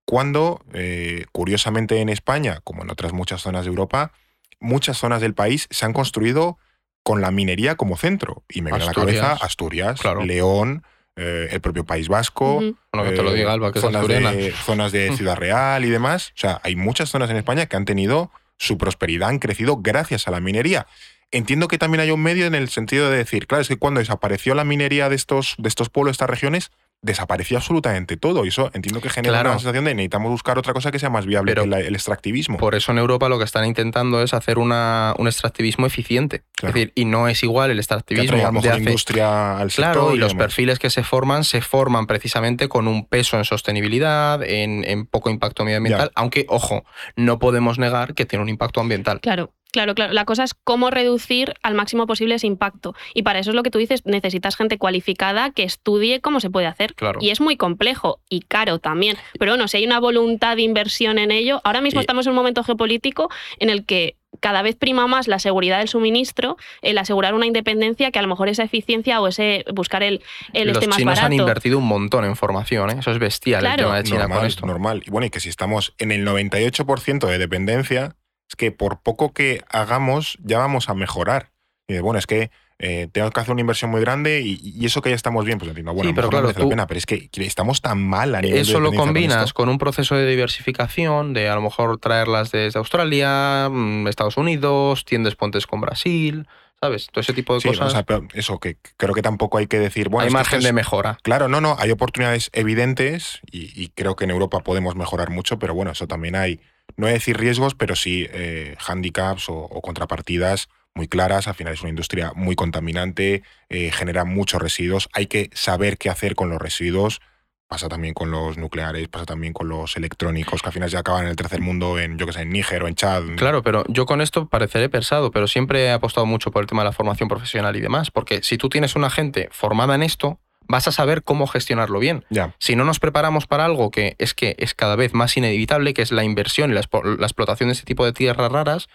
cuando, 0.10 0.62
eh, 0.74 1.26
curiosamente 1.32 2.02
en 2.02 2.10
España, 2.10 2.62
como 2.64 2.82
en 2.82 2.90
otras 2.90 3.14
muchas 3.14 3.42
zonas 3.42 3.66
de 3.66 3.70
Europa, 3.70 4.12
muchas 4.60 4.98
zonas 4.98 5.22
del 5.22 5.36
país 5.36 5.68
se 5.70 5.86
han 5.86 5.94
construido 5.94 6.58
con 7.04 7.22
la 7.22 7.30
minería 7.30 7.76
como 7.76 7.96
centro. 7.96 8.44
Y 8.50 8.62
me 8.62 8.72
viene 8.72 8.86
a 8.86 8.88
la 8.88 8.94
cabeza 8.94 9.34
Asturias, 9.34 10.02
León, 10.26 10.84
eh, 11.16 11.50
el 11.52 11.62
propio 11.62 11.86
País 11.86 12.08
Vasco, 12.08 12.60
zonas, 12.92 14.08
de, 14.08 14.52
zonas, 14.66 14.92
de, 14.92 15.12
Ciudad 15.16 15.36
Real 15.36 15.86
y 15.86 15.90
demás. 15.90 16.30
O 16.30 16.40
sea, 16.40 16.60
hay 16.64 16.76
muchas 16.76 17.10
zonas 17.10 17.30
en 17.30 17.38
España 17.38 17.68
que 17.68 17.76
han 17.76 17.86
tenido 17.86 18.32
su 18.58 18.78
prosperidad, 18.78 19.30
han 19.30 19.40
crecido 19.40 19.78
gracias 19.78 20.28
a 20.28 20.32
la 20.32 20.40
minería. 20.40 20.88
Entiendo 21.32 21.68
que 21.68 21.78
también 21.78 22.02
hay 22.02 22.12
un 22.12 22.22
medio 22.22 22.46
en 22.48 22.56
el 22.56 22.70
sentido 22.70 23.10
de 23.10 23.18
decir, 23.18 23.46
claro, 23.46 23.62
es 23.62 23.68
que 23.68 23.78
cuando 23.78 24.00
desapareció 24.00 24.56
la 24.56 24.64
minería 24.64 25.10
de 25.10 25.16
estos, 25.16 25.56
de 25.58 25.70
estos 25.70 25.90
pueblos, 25.90 26.14
estas 26.14 26.30
regiones, 26.30 26.72
desapareció 27.02 27.58
absolutamente 27.58 28.18
todo. 28.18 28.46
Y 28.46 28.50
eso 28.50 28.72
entiendo 28.74 29.00
que 29.02 29.10
genera 29.10 29.42
una 29.42 29.54
sensación 29.54 29.86
de 29.86 29.96
necesitamos 29.96 30.32
buscar 30.32 30.58
otra 30.58 30.74
cosa 30.74 30.92
que 30.92 31.00
sea 31.00 31.10
más 31.10 31.26
viable 31.26 31.54
que 31.54 31.62
el 31.62 31.96
extractivismo. 31.96 32.58
Por 32.58 32.76
eso 32.76 32.92
en 32.92 32.98
Europa 32.98 33.30
lo 33.30 33.38
que 33.38 33.46
están 33.46 33.66
intentando 33.66 34.22
es 34.22 34.34
hacer 34.34 34.58
una, 34.58 35.14
un 35.18 35.28
extractivismo 35.28 35.86
eficiente. 35.86 36.44
Es 36.62 36.74
decir, 36.74 36.92
y 36.96 37.06
no 37.06 37.28
es 37.28 37.42
igual 37.44 37.72
el 37.72 37.80
extractivismo 37.80 38.62
de 38.62 38.78
industria 38.78 39.58
al 39.58 39.72
Claro, 39.72 40.14
y, 40.14 40.18
los 40.18 40.36
perfiles 40.36 40.80
que 40.80 40.90
se 40.90 41.04
forman 41.04 41.44
se 41.44 41.62
forman 41.62 42.08
precisamente 42.08 42.68
con 42.68 42.88
un 42.88 43.08
peso 43.08 43.38
en 43.38 43.46
sostenibilidad, 43.46 44.42
en, 44.44 45.06
poco 45.06 45.30
impacto 45.30 45.64
medioambiental, 45.64 46.12
aunque, 46.16 46.46
ojo, 46.50 46.84
no 47.16 47.40
podemos 47.40 47.80
negar 47.80 48.14
que 48.14 48.26
tiene 48.26 48.44
un 48.44 48.50
impacto 48.50 48.82
ambiental. 48.82 49.22
Claro, 49.22 49.54
Claro, 49.72 49.94
claro. 49.94 50.14
La 50.14 50.26
cosa 50.26 50.44
es 50.44 50.54
cómo 50.54 50.90
reducir 50.90 51.54
al 51.62 51.76
máximo 51.76 52.08
posible 52.08 52.36
ese 52.36 52.48
impacto. 52.48 52.96
Y 53.14 53.24
para 53.24 53.40
eso 53.40 53.52
es 53.52 53.56
lo 53.56 53.64
que 53.64 53.70
tú 53.70 53.78
dices, 53.78 54.06
necesitas 54.06 54.56
gente 54.56 54.78
cualificada 54.78 55.52
que 55.52 55.64
estudie 55.64 56.22
cómo 56.22 56.40
se 56.40 56.50
puede 56.50 56.68
hacer. 56.68 56.96
Claro. 56.96 57.20
Y 57.22 57.30
es 57.30 57.40
muy 57.40 57.56
complejo 57.56 58.20
y 58.30 58.42
caro 58.42 58.80
también. 58.80 59.18
Pero 59.38 59.52
bueno, 59.52 59.68
si 59.68 59.78
hay 59.78 59.86
una 59.86 60.00
voluntad 60.00 60.56
de 60.56 60.64
inversión 60.64 61.20
en 61.20 61.32
ello, 61.32 61.62
ahora 61.64 61.82
mismo 61.82 62.00
estamos 62.02 62.26
en 62.26 62.32
un 62.32 62.38
momento 62.38 62.64
geopolítico 62.64 63.30
en 63.60 63.70
el 63.70 63.86
que 63.86 64.16
cada 64.40 64.62
vez 64.62 64.76
prima 64.76 65.08
más 65.08 65.28
la 65.28 65.40
seguridad 65.40 65.80
del 65.80 65.88
suministro, 65.88 66.58
el 66.82 66.98
asegurar 66.98 67.34
una 67.34 67.46
independencia 67.46 68.12
que 68.12 68.20
a 68.20 68.22
lo 68.22 68.28
mejor 68.28 68.48
esa 68.48 68.64
eficiencia 68.64 69.20
o 69.22 69.28
ese 69.28 69.66
buscar 69.74 70.04
el, 70.04 70.22
el 70.54 70.68
Los 70.68 70.78
este 70.78 70.88
más 70.88 70.98
chinos 70.98 71.20
han 71.20 71.34
invertido 71.34 71.78
un 71.78 71.86
montón 71.88 72.26
en 72.26 72.36
formación, 72.36 72.90
¿eh? 72.92 72.98
eso 73.00 73.12
es 73.12 73.20
bestial 73.20 73.66
el 73.66 73.76
tema 73.76 73.98
de 73.98 74.04
China 74.04 74.20
normal, 74.20 74.38
con 74.38 74.48
esto. 74.48 74.66
Normal. 74.66 75.04
Y 75.06 75.10
bueno, 75.10 75.26
y 75.26 75.30
que 75.30 75.40
si 75.40 75.50
estamos 75.50 75.94
en 75.98 76.12
el 76.12 76.26
98% 76.26 77.28
de 77.28 77.38
dependencia, 77.38 78.16
es 78.50 78.56
que 78.56 78.72
por 78.72 79.02
poco 79.02 79.32
que 79.34 79.64
hagamos 79.70 80.38
ya 80.44 80.58
vamos 80.58 80.90
a 80.90 80.96
mejorar. 80.96 81.52
Y 81.88 82.00
bueno, 82.00 82.20
es 82.20 82.28
que 82.28 82.52
eh, 82.80 83.08
tengo 83.12 83.30
que 83.30 83.40
hacer 83.40 83.52
una 83.52 83.62
inversión 83.62 83.92
muy 83.92 84.02
grande 84.02 84.42
y, 84.42 84.86
eso 84.86 85.02
que 85.02 85.10
ya 85.10 85.16
estamos 85.16 85.46
bien, 85.46 85.58
pues 85.58 85.68
entiendo, 85.68 85.94
bueno, 85.94 86.14
pero 86.16 86.30
claro, 86.30 86.48
no 86.48 86.64
la 86.64 86.70
pena, 86.70 86.88
pero 86.88 86.98
es 86.98 87.06
que 87.06 87.30
estamos 87.34 87.82
tan 87.82 88.02
mal 88.02 88.34
a 88.36 88.42
nivel 88.42 88.60
Eso 88.60 88.80
lo 88.80 88.94
combinas 88.94 89.54
con, 89.54 89.70
un 89.70 89.78
proceso 89.78 90.16
de 90.16 90.26
diversificación, 90.26 91.34
de 91.34 91.50
a 91.50 91.56
lo 91.56 91.62
mejor 91.62 92.00
traerlas 92.00 92.52
desde 92.52 92.80
Australia, 92.80 93.68
mm, 93.70 94.08
Estados 94.08 94.38
Unidos, 94.38 95.04
tiendes 95.04 95.36
puentes 95.36 95.68
con 95.68 95.82
Brasil, 95.82 96.48
¿sabes? 96.80 97.08
Todo 97.12 97.20
ese 97.20 97.34
tipo 97.34 97.54
de 97.54 97.62
cosas. 97.62 97.94
eso, 98.34 98.60
que 98.60 98.78
creo 98.96 99.14
que 99.14 99.22
tampoco 99.22 99.58
hay 99.58 99.68
que 99.68 99.78
decir, 99.78 100.08
bueno... 100.08 100.26
Hay 100.26 100.32
margen 100.32 100.62
de 100.62 100.72
mejora. 100.72 101.18
Claro, 101.22 101.50
no, 101.50 101.60
no, 101.60 101.76
hay 101.78 101.92
oportunidades 101.92 102.50
evidentes 102.54 103.42
y, 103.52 103.74
y 103.76 103.90
creo 103.90 104.16
que 104.16 104.24
en 104.24 104.32
Europa 104.32 104.62
podemos 104.62 104.96
mejorar 104.96 105.32
mucho, 105.32 105.60
pero 105.60 105.74
bueno, 105.74 105.92
eso 105.92 106.08
también 106.08 106.38
hay 106.38 106.62
no 106.98 107.06
voy 107.06 107.14
decir 107.14 107.38
riesgos, 107.38 107.76
pero 107.76 107.96
sí 107.96 108.28
eh, 108.32 108.76
handicaps 108.86 109.46
o, 109.50 109.68
contrapartidas 109.82 110.70
muy 110.96 111.08
claras. 111.08 111.48
Al 111.48 111.56
final 111.56 111.74
es 111.74 111.82
una 111.82 111.90
industria 111.90 112.34
muy 112.36 112.56
contaminante, 112.56 113.44
eh, 113.70 113.92
genera 113.92 114.26
muchos 114.26 114.62
residuos. 114.62 115.10
Hay 115.14 115.28
que 115.28 115.50
saber 115.54 115.98
qué 115.98 116.10
hacer 116.10 116.36
con 116.36 116.50
los 116.50 116.62
residuos. 116.62 117.22
Pasa 117.68 117.88
también 117.88 118.16
con 118.16 118.32
los 118.32 118.58
nucleares, 118.58 119.08
pasa 119.10 119.26
también 119.26 119.54
con 119.54 119.70
los 119.70 119.96
electrónicos, 119.96 120.64
que 120.64 120.70
al 120.70 120.74
final 120.74 120.90
ya 120.90 121.00
acaban 121.00 121.26
en 121.26 121.30
el 121.30 121.36
tercer 121.36 121.62
mundo, 121.62 122.00
en, 122.00 122.18
yo 122.18 122.26
que 122.26 122.34
sé, 122.34 122.42
en 122.42 122.50
Níger 122.50 122.84
o 122.84 122.88
en 122.88 122.96
Chad. 122.96 123.24
Claro, 123.36 123.62
pero 123.62 123.84
yo 123.88 124.08
con 124.08 124.22
esto 124.22 124.50
pareceré 124.50 124.90
pesado, 124.90 125.30
pero 125.30 125.48
siempre 125.48 125.84
he 125.84 125.92
apostado 125.92 126.26
mucho 126.26 126.50
por 126.50 126.64
el 126.64 126.68
tema 126.68 126.82
de 126.82 126.86
la 126.86 126.94
formación 126.94 127.30
profesional 127.30 127.76
y 127.76 127.80
demás, 127.80 128.10
porque 128.10 128.42
si 128.42 128.58
tú 128.58 128.70
tienes 128.70 128.96
una 128.96 129.12
gente 129.12 129.50
formada 129.52 129.94
en 129.94 130.02
esto, 130.02 130.40
vas 130.70 130.88
a 130.88 130.92
saber 130.92 131.24
cómo 131.24 131.48
gestionarlo 131.48 132.00
bien. 132.00 132.24
Si 132.60 132.76
no 132.76 132.86
nos 132.86 133.00
preparamos 133.00 133.48
para 133.48 133.66
algo 133.66 133.90
que 133.90 134.16
es 134.20 134.34
que 134.34 134.56
es 134.60 134.76
cada 134.76 134.96
vez 134.96 135.14
más 135.14 135.36
inevitable, 135.36 135.94
que 135.94 136.04
es 136.04 136.12
la 136.12 136.24
inversión 136.24 136.70
y 136.70 136.74
la, 136.76 136.82
explotación 136.82 137.70
de 137.70 137.74
ese 137.74 137.84
tipo 137.84 138.06
de 138.06 138.14
tierras 138.14 138.52
raras, 138.52 138.88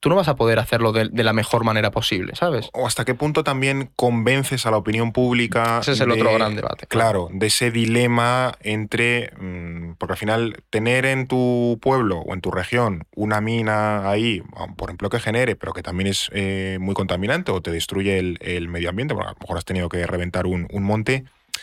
tú 0.00 0.08
no 0.08 0.16
vas 0.16 0.28
a 0.28 0.36
poder 0.36 0.58
hacerlo 0.58 0.92
de, 0.92 1.10
la 1.22 1.32
mejor 1.34 1.64
manera 1.64 1.90
posible, 1.90 2.34
¿sabes? 2.34 2.70
O 2.72 2.86
hasta 2.86 3.04
qué 3.04 3.14
punto 3.14 3.44
también 3.44 3.90
convences 3.94 4.64
a 4.64 4.70
la 4.70 4.78
opinión 4.78 5.12
pública. 5.12 5.80
Ese 5.82 5.92
es 5.92 6.00
el 6.00 6.10
otro 6.10 6.32
gran 6.32 6.56
debate. 6.56 6.86
Claro, 6.86 7.28
de 7.30 7.46
ese 7.46 7.70
dilema 7.70 8.54
entre. 8.62 9.30
Mm, 9.38 9.92
porque 9.98 10.14
al 10.14 10.18
final, 10.18 10.64
tener 10.70 11.04
en 11.04 11.26
tu 11.26 11.78
pueblo 11.82 12.20
o 12.20 12.32
en 12.32 12.40
tu 12.40 12.50
región 12.50 13.04
una 13.14 13.42
mina 13.42 14.08
ahí, 14.08 14.42
por 14.76 14.88
ejemplo, 14.88 15.10
que 15.10 15.20
genere, 15.20 15.56
pero 15.56 15.74
que 15.74 15.82
también 15.82 16.06
es 16.06 16.30
eh, 16.32 16.78
muy 16.80 16.94
contaminante 16.94 17.52
o 17.52 17.60
te 17.60 17.70
destruye 17.70 18.18
el, 18.18 18.68
medio 18.68 18.88
ambiente, 18.88 19.14
porque 19.14 19.28
a 19.28 19.32
lo 19.32 19.38
mejor 19.40 19.58
has 19.58 19.64
tenido 19.66 19.90
que 19.90 20.06
reventar 20.06 20.46
un 20.46 20.68
monte 20.82 21.17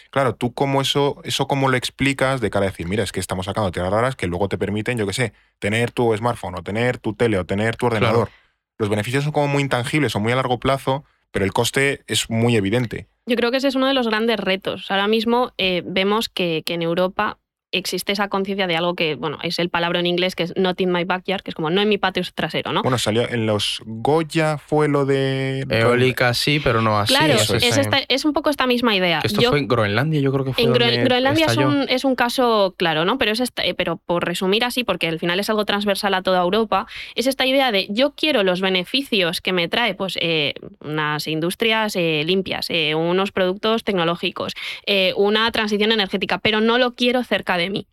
Claro, 0.10 0.36
tú 0.36 0.54
cómo 0.54 0.82
eso, 0.82 1.22
eso 1.24 1.48
cómo 1.48 1.70
lo 1.70 1.78
explicas 1.78 2.41
de 2.41 2.50
cara 2.50 2.66
a 2.66 2.70
decir, 2.70 2.88
mira, 2.88 3.04
es 3.04 3.12
que 3.12 3.20
estamos 3.20 3.46
sacando 3.46 3.72
tierras 3.72 3.91
raras 3.91 4.16
que 4.16 4.28
luego 4.28 4.50
te 4.50 4.58
permiten, 4.58 4.98
yo 4.98 5.08
qué 5.08 5.14
sé, 5.14 5.34
tener 5.60 5.91
tu 5.91 6.16
smartphone 6.16 6.56
o 6.56 6.64
tener 6.64 6.98
tu 6.98 7.14
tele 7.14 7.38
o 7.38 7.46
tener 7.46 7.76
tu 7.76 7.88
ordenador. 7.88 8.30
Los 8.78 8.89
beneficios 8.89 9.24
son 9.24 9.34
como 9.34 9.48
muy 9.48 9.64
intangibles, 9.64 10.12
son 10.12 10.22
muy 10.22 10.32
a 10.32 10.36
largo 10.36 10.60
plazo, 10.60 11.06
pero 11.32 11.46
el 11.46 11.54
coste 11.54 12.04
es 12.08 12.30
muy 12.30 12.56
evidente. 12.56 13.08
Yo 13.26 13.36
creo 13.36 13.52
que 13.52 13.58
ese 13.58 13.68
es 13.68 13.76
uno 13.76 13.88
de 13.88 13.93
los 13.93 14.08
grandes 14.08 14.39
retos. 14.39 14.91
Ahora 14.91 15.08
mismo 15.08 15.54
eh, 15.58 15.82
vemos 15.86 16.30
que, 16.30 16.64
que 16.66 16.74
en 16.76 16.82
Europa 16.82 17.38
existe 17.78 18.11
esa 18.11 18.30
conciencia 18.30 18.67
de 18.67 18.76
algo 18.76 18.95
que, 18.95 19.15
bueno, 19.15 19.38
es 19.43 19.59
el 19.59 19.69
palabra 19.69 19.99
en 19.99 20.05
inglés 20.05 20.36
que 20.36 20.43
es 20.43 20.53
not 20.55 20.80
in 20.82 20.91
my 20.91 21.03
backyard, 21.03 21.41
que 21.41 21.51
es 21.51 21.55
como 21.55 21.69
no 21.69 21.82
en 21.82 21.89
mi 21.89 21.97
patio 21.97 22.23
trasero, 22.34 22.71
¿no? 22.71 22.82
Bueno, 22.82 22.97
salió 22.97 23.30
en 23.30 23.45
los 23.45 23.82
Goya, 23.86 24.57
fue 24.57 24.88
lo 24.88 25.05
de... 25.05 25.65
Eólica 25.69 26.34
sí, 26.34 26.59
pero 26.63 26.82
no 26.82 26.97
así. 26.99 27.13
Claro, 27.13 27.36
es, 28.07 28.26
un 28.26 28.34
poco 28.34 28.49
esta 28.49 28.67
misma 28.67 28.95
idea. 28.95 29.21
esto 29.23 29.41
fue 29.49 29.59
en 29.59 29.67
Groenlandia, 29.67 30.19
yo 30.21 30.32
creo 30.32 30.45
que 30.45 30.53
fue 30.53 30.63
En 30.63 30.73
Groenlandia 30.73 31.47
es 31.47 31.57
un, 31.57 31.86
es 31.89 32.05
un, 32.05 32.15
caso 32.15 32.73
claro, 32.78 33.05
¿no? 33.05 33.17
Pero, 33.17 33.32
es 33.32 33.39
esta, 33.39 33.63
pero 33.78 33.97
por 33.97 34.26
resumir 34.26 34.63
así, 34.63 34.84
porque 34.84 35.07
al 35.07 35.19
final 35.19 35.39
es 35.39 35.49
algo 35.49 35.65
transversal 35.65 36.13
a 36.13 36.21
toda 36.21 36.41
Europa, 36.41 36.88
es 37.15 37.28
esta 37.28 37.45
idea 37.45 37.71
de 37.71 37.88
yo 37.89 38.11
quiero 38.11 38.43
los 38.43 38.61
beneficios 38.61 39.41
que 39.41 39.53
me 39.53 39.67
trae 39.67 39.95
pues 39.95 40.17
eh, 40.21 40.53
unas 40.80 41.28
industrias 41.28 41.95
eh, 41.95 42.23
limpias, 42.26 42.67
eh, 42.69 42.95
unos 42.95 43.32
productos 43.32 43.84
tecnológicos, 43.84 44.53
una 45.15 45.51
transición 45.51 45.91
energética, 45.91 46.38
pero 46.38 46.61
no 46.61 46.78
lo 46.78 46.95
quiero 46.95 47.23
cerca 47.23 47.57
de 47.57 47.64
mí. 47.70 47.88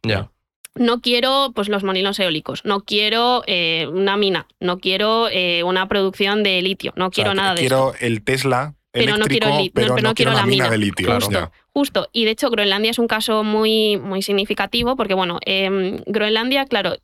No 0.74 1.00
quiero 1.02 1.52
pues, 1.54 1.68
los 1.68 1.84
molinos 1.84 2.18
eólicos, 2.18 2.64
no 2.64 2.80
quiero 2.80 3.42
eh, 3.46 3.86
una 3.92 4.16
mina, 4.16 4.46
no 4.58 4.78
quiero 4.78 5.28
eh, 5.28 5.62
una 5.64 5.86
producción 5.86 6.42
de 6.42 6.62
litio, 6.62 6.94
no 6.96 7.10
quiero 7.10 7.34
nada 7.34 7.54
de 7.54 7.60
Quiero 7.60 7.92
el 8.00 8.22
Tesla 8.22 8.74
pero 8.92 9.16
no 9.16 9.24
quiero, 9.24 9.58
el, 9.58 9.72
pero 9.72 9.96
no, 9.96 10.14
quiero, 10.14 10.32
la 10.32 10.44
mina, 10.44 10.68
de 10.68 10.76
litio. 10.76 11.14
Justo, 11.14 11.50
justo. 11.72 12.08
Y 12.12 12.26
de 12.26 12.32
hecho, 12.32 12.50
Groenlandia 12.50 12.90
es 12.90 12.98
un 12.98 13.08
caso 13.08 13.42
muy, 13.42 13.96
muy 13.96 14.20
significativo 14.20 14.96
porque, 14.96 15.14
bueno, 15.14 15.38
em, 15.46 15.98
Groenlandia, 16.06 16.66
claro, 16.66 16.96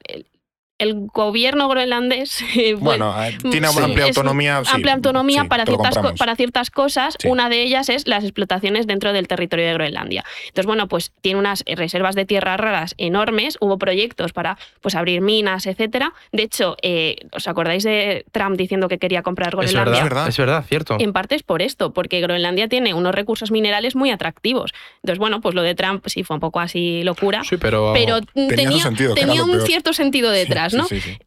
el 0.79 1.09
gobierno 1.13 1.69
groenlandés 1.69 2.43
eh, 2.57 2.75
bueno, 2.75 3.15
eh, 3.23 3.37
tiene 3.51 3.67
amplia 3.67 4.07
autonomía. 4.07 4.63
amplia 4.73 4.95
autonomía 4.95 5.45
para, 5.45 5.67
ciertas, 5.67 5.99
para 6.17 6.37
ciertas 6.37 6.71
cosas. 6.71 7.17
Una 7.25 7.49
de 7.49 7.63
ellas 7.63 7.89
es 7.89 8.07
las 8.07 8.25
explotaciones 8.25 8.87
dentro 8.87 9.13
del 9.13 9.29
territorio 9.29 9.67
de 9.67 9.75
Groenlandia. 9.75 10.25
Entonces, 10.47 10.67
bueno, 10.67 10.89
pues 10.89 11.13
tiene 11.21 11.39
unas 11.39 11.65
reservas 11.67 12.15
de 12.15 12.25
tierras 12.25 12.59
raras 12.59 12.95
enormes. 12.99 13.59
Hubo 13.61 13.79
proyectos 13.79 14.33
para 14.33 14.59
pues, 14.81 14.95
abrir 14.95 15.21
minas, 15.21 15.67
etcétera. 15.67 16.13
De 16.33 16.45
hecho, 16.45 16.77
eh, 16.83 17.17
¿os 17.33 17.49
acordáis 17.49 17.83
de 17.83 18.25
Trump 18.33 18.57
diciendo 18.57 18.89
que 18.89 18.99
quería 18.99 19.23
comprar 19.23 19.51
Groenlandia? 19.51 19.99
Es 19.99 20.05
verdad, 20.05 20.29
es 20.29 20.37
verdad, 20.37 20.65
cierto. 20.67 20.97
En 20.99 21.13
parte 21.13 21.35
es 21.35 21.43
por 21.43 21.63
esto, 21.63 21.93
porque 21.93 22.21
Groenlandia 22.21 22.69
tiene 22.69 22.95
unos 22.95 23.15
recursos 23.15 23.51
minerales 23.51 23.97
muy 23.97 24.11
atractivos. 24.11 24.73
Entonces, 25.03 25.19
bueno, 25.19 25.41
pues 25.41 25.55
lo 25.55 25.63
de 25.63 25.75
Trump 25.75 26.05
sí 26.07 26.23
fue 26.23 26.35
un 26.35 26.41
poco 26.41 26.61
así 26.61 27.03
locura. 27.03 27.43
Sí, 27.43 27.57
pero, 27.57 27.93
pero 27.95 28.21
tenía, 28.35 28.85
tenía 29.15 29.43
un 29.43 29.61
cierto 29.63 29.93
sentido 29.93 30.31
detrás. 30.31 30.68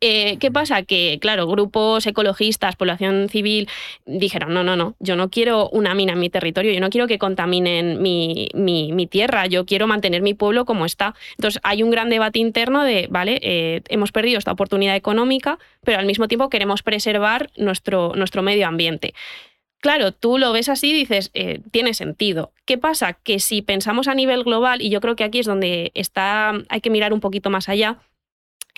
Eh, 0.02 0.38
¿Qué 0.40 0.52
pasa? 0.52 0.84
Que, 0.84 1.18
claro, 1.22 1.48
grupos 1.48 2.06
ecologistas, 2.06 2.76
población 2.76 3.30
civil, 3.30 3.68
dijeron, 4.06 4.54
no, 4.54 4.64
no, 4.64 4.76
no, 4.76 4.96
yo 5.00 5.16
no 5.16 5.30
quiero 5.30 5.70
una 5.70 5.96
mina 5.96 6.14
en 6.14 6.20
mi 6.20 6.30
territorio, 6.30 6.72
yo 6.72 6.80
no 6.80 6.90
quiero 6.90 7.08
que 7.08 7.20
contaminen 7.20 8.02
mi, 8.02 9.08
tierra, 9.10 9.48
yo 9.48 9.66
quiero 9.66 9.88
mantener 9.88 10.22
mi 10.22 10.34
pueblo 10.34 10.66
como 10.66 10.86
está. 10.86 11.16
Entonces, 11.38 11.60
hay 11.64 11.84
un 11.84 11.92
gran 11.92 12.10
debate 12.10 12.40
interno 12.40 12.84
de, 12.84 13.08
vale, 13.10 13.40
eh, 13.42 13.82
hemos 13.90 14.12
perdido 14.12 14.38
esta 14.38 14.52
oportunidad 14.52 14.96
económica, 14.96 15.60
pero 15.84 16.00
al 16.00 16.06
mismo 16.06 16.28
tiempo 16.28 16.50
queremos 16.50 16.84
preservar 16.84 17.50
nuestro, 17.58 18.14
nuestro 18.16 18.42
medio 18.42 18.68
ambiente. 18.68 19.14
claro, 19.80 20.12
tú 20.12 20.38
lo 20.38 20.52
ves 20.52 20.70
así 20.70 20.92
y 20.92 20.94
dices, 20.94 21.32
eh, 21.34 21.60
tiene 21.72 21.96
sentido. 21.96 22.52
¿Qué 22.66 22.78
pasa? 22.78 23.14
Que 23.14 23.40
si 23.40 23.64
pensamos 23.64 24.08
a 24.08 24.14
nivel 24.14 24.44
global, 24.44 24.80
y 24.82 24.90
yo 24.90 25.02
creo 25.02 25.16
que 25.16 25.24
aquí 25.24 25.40
es 25.40 25.48
donde 25.48 25.92
está, 25.96 26.54
hay 26.70 26.82
que 26.82 26.92
mirar 26.92 27.14
un 27.14 27.20
poquito 27.20 27.50
más 27.50 27.68
allá, 27.68 27.98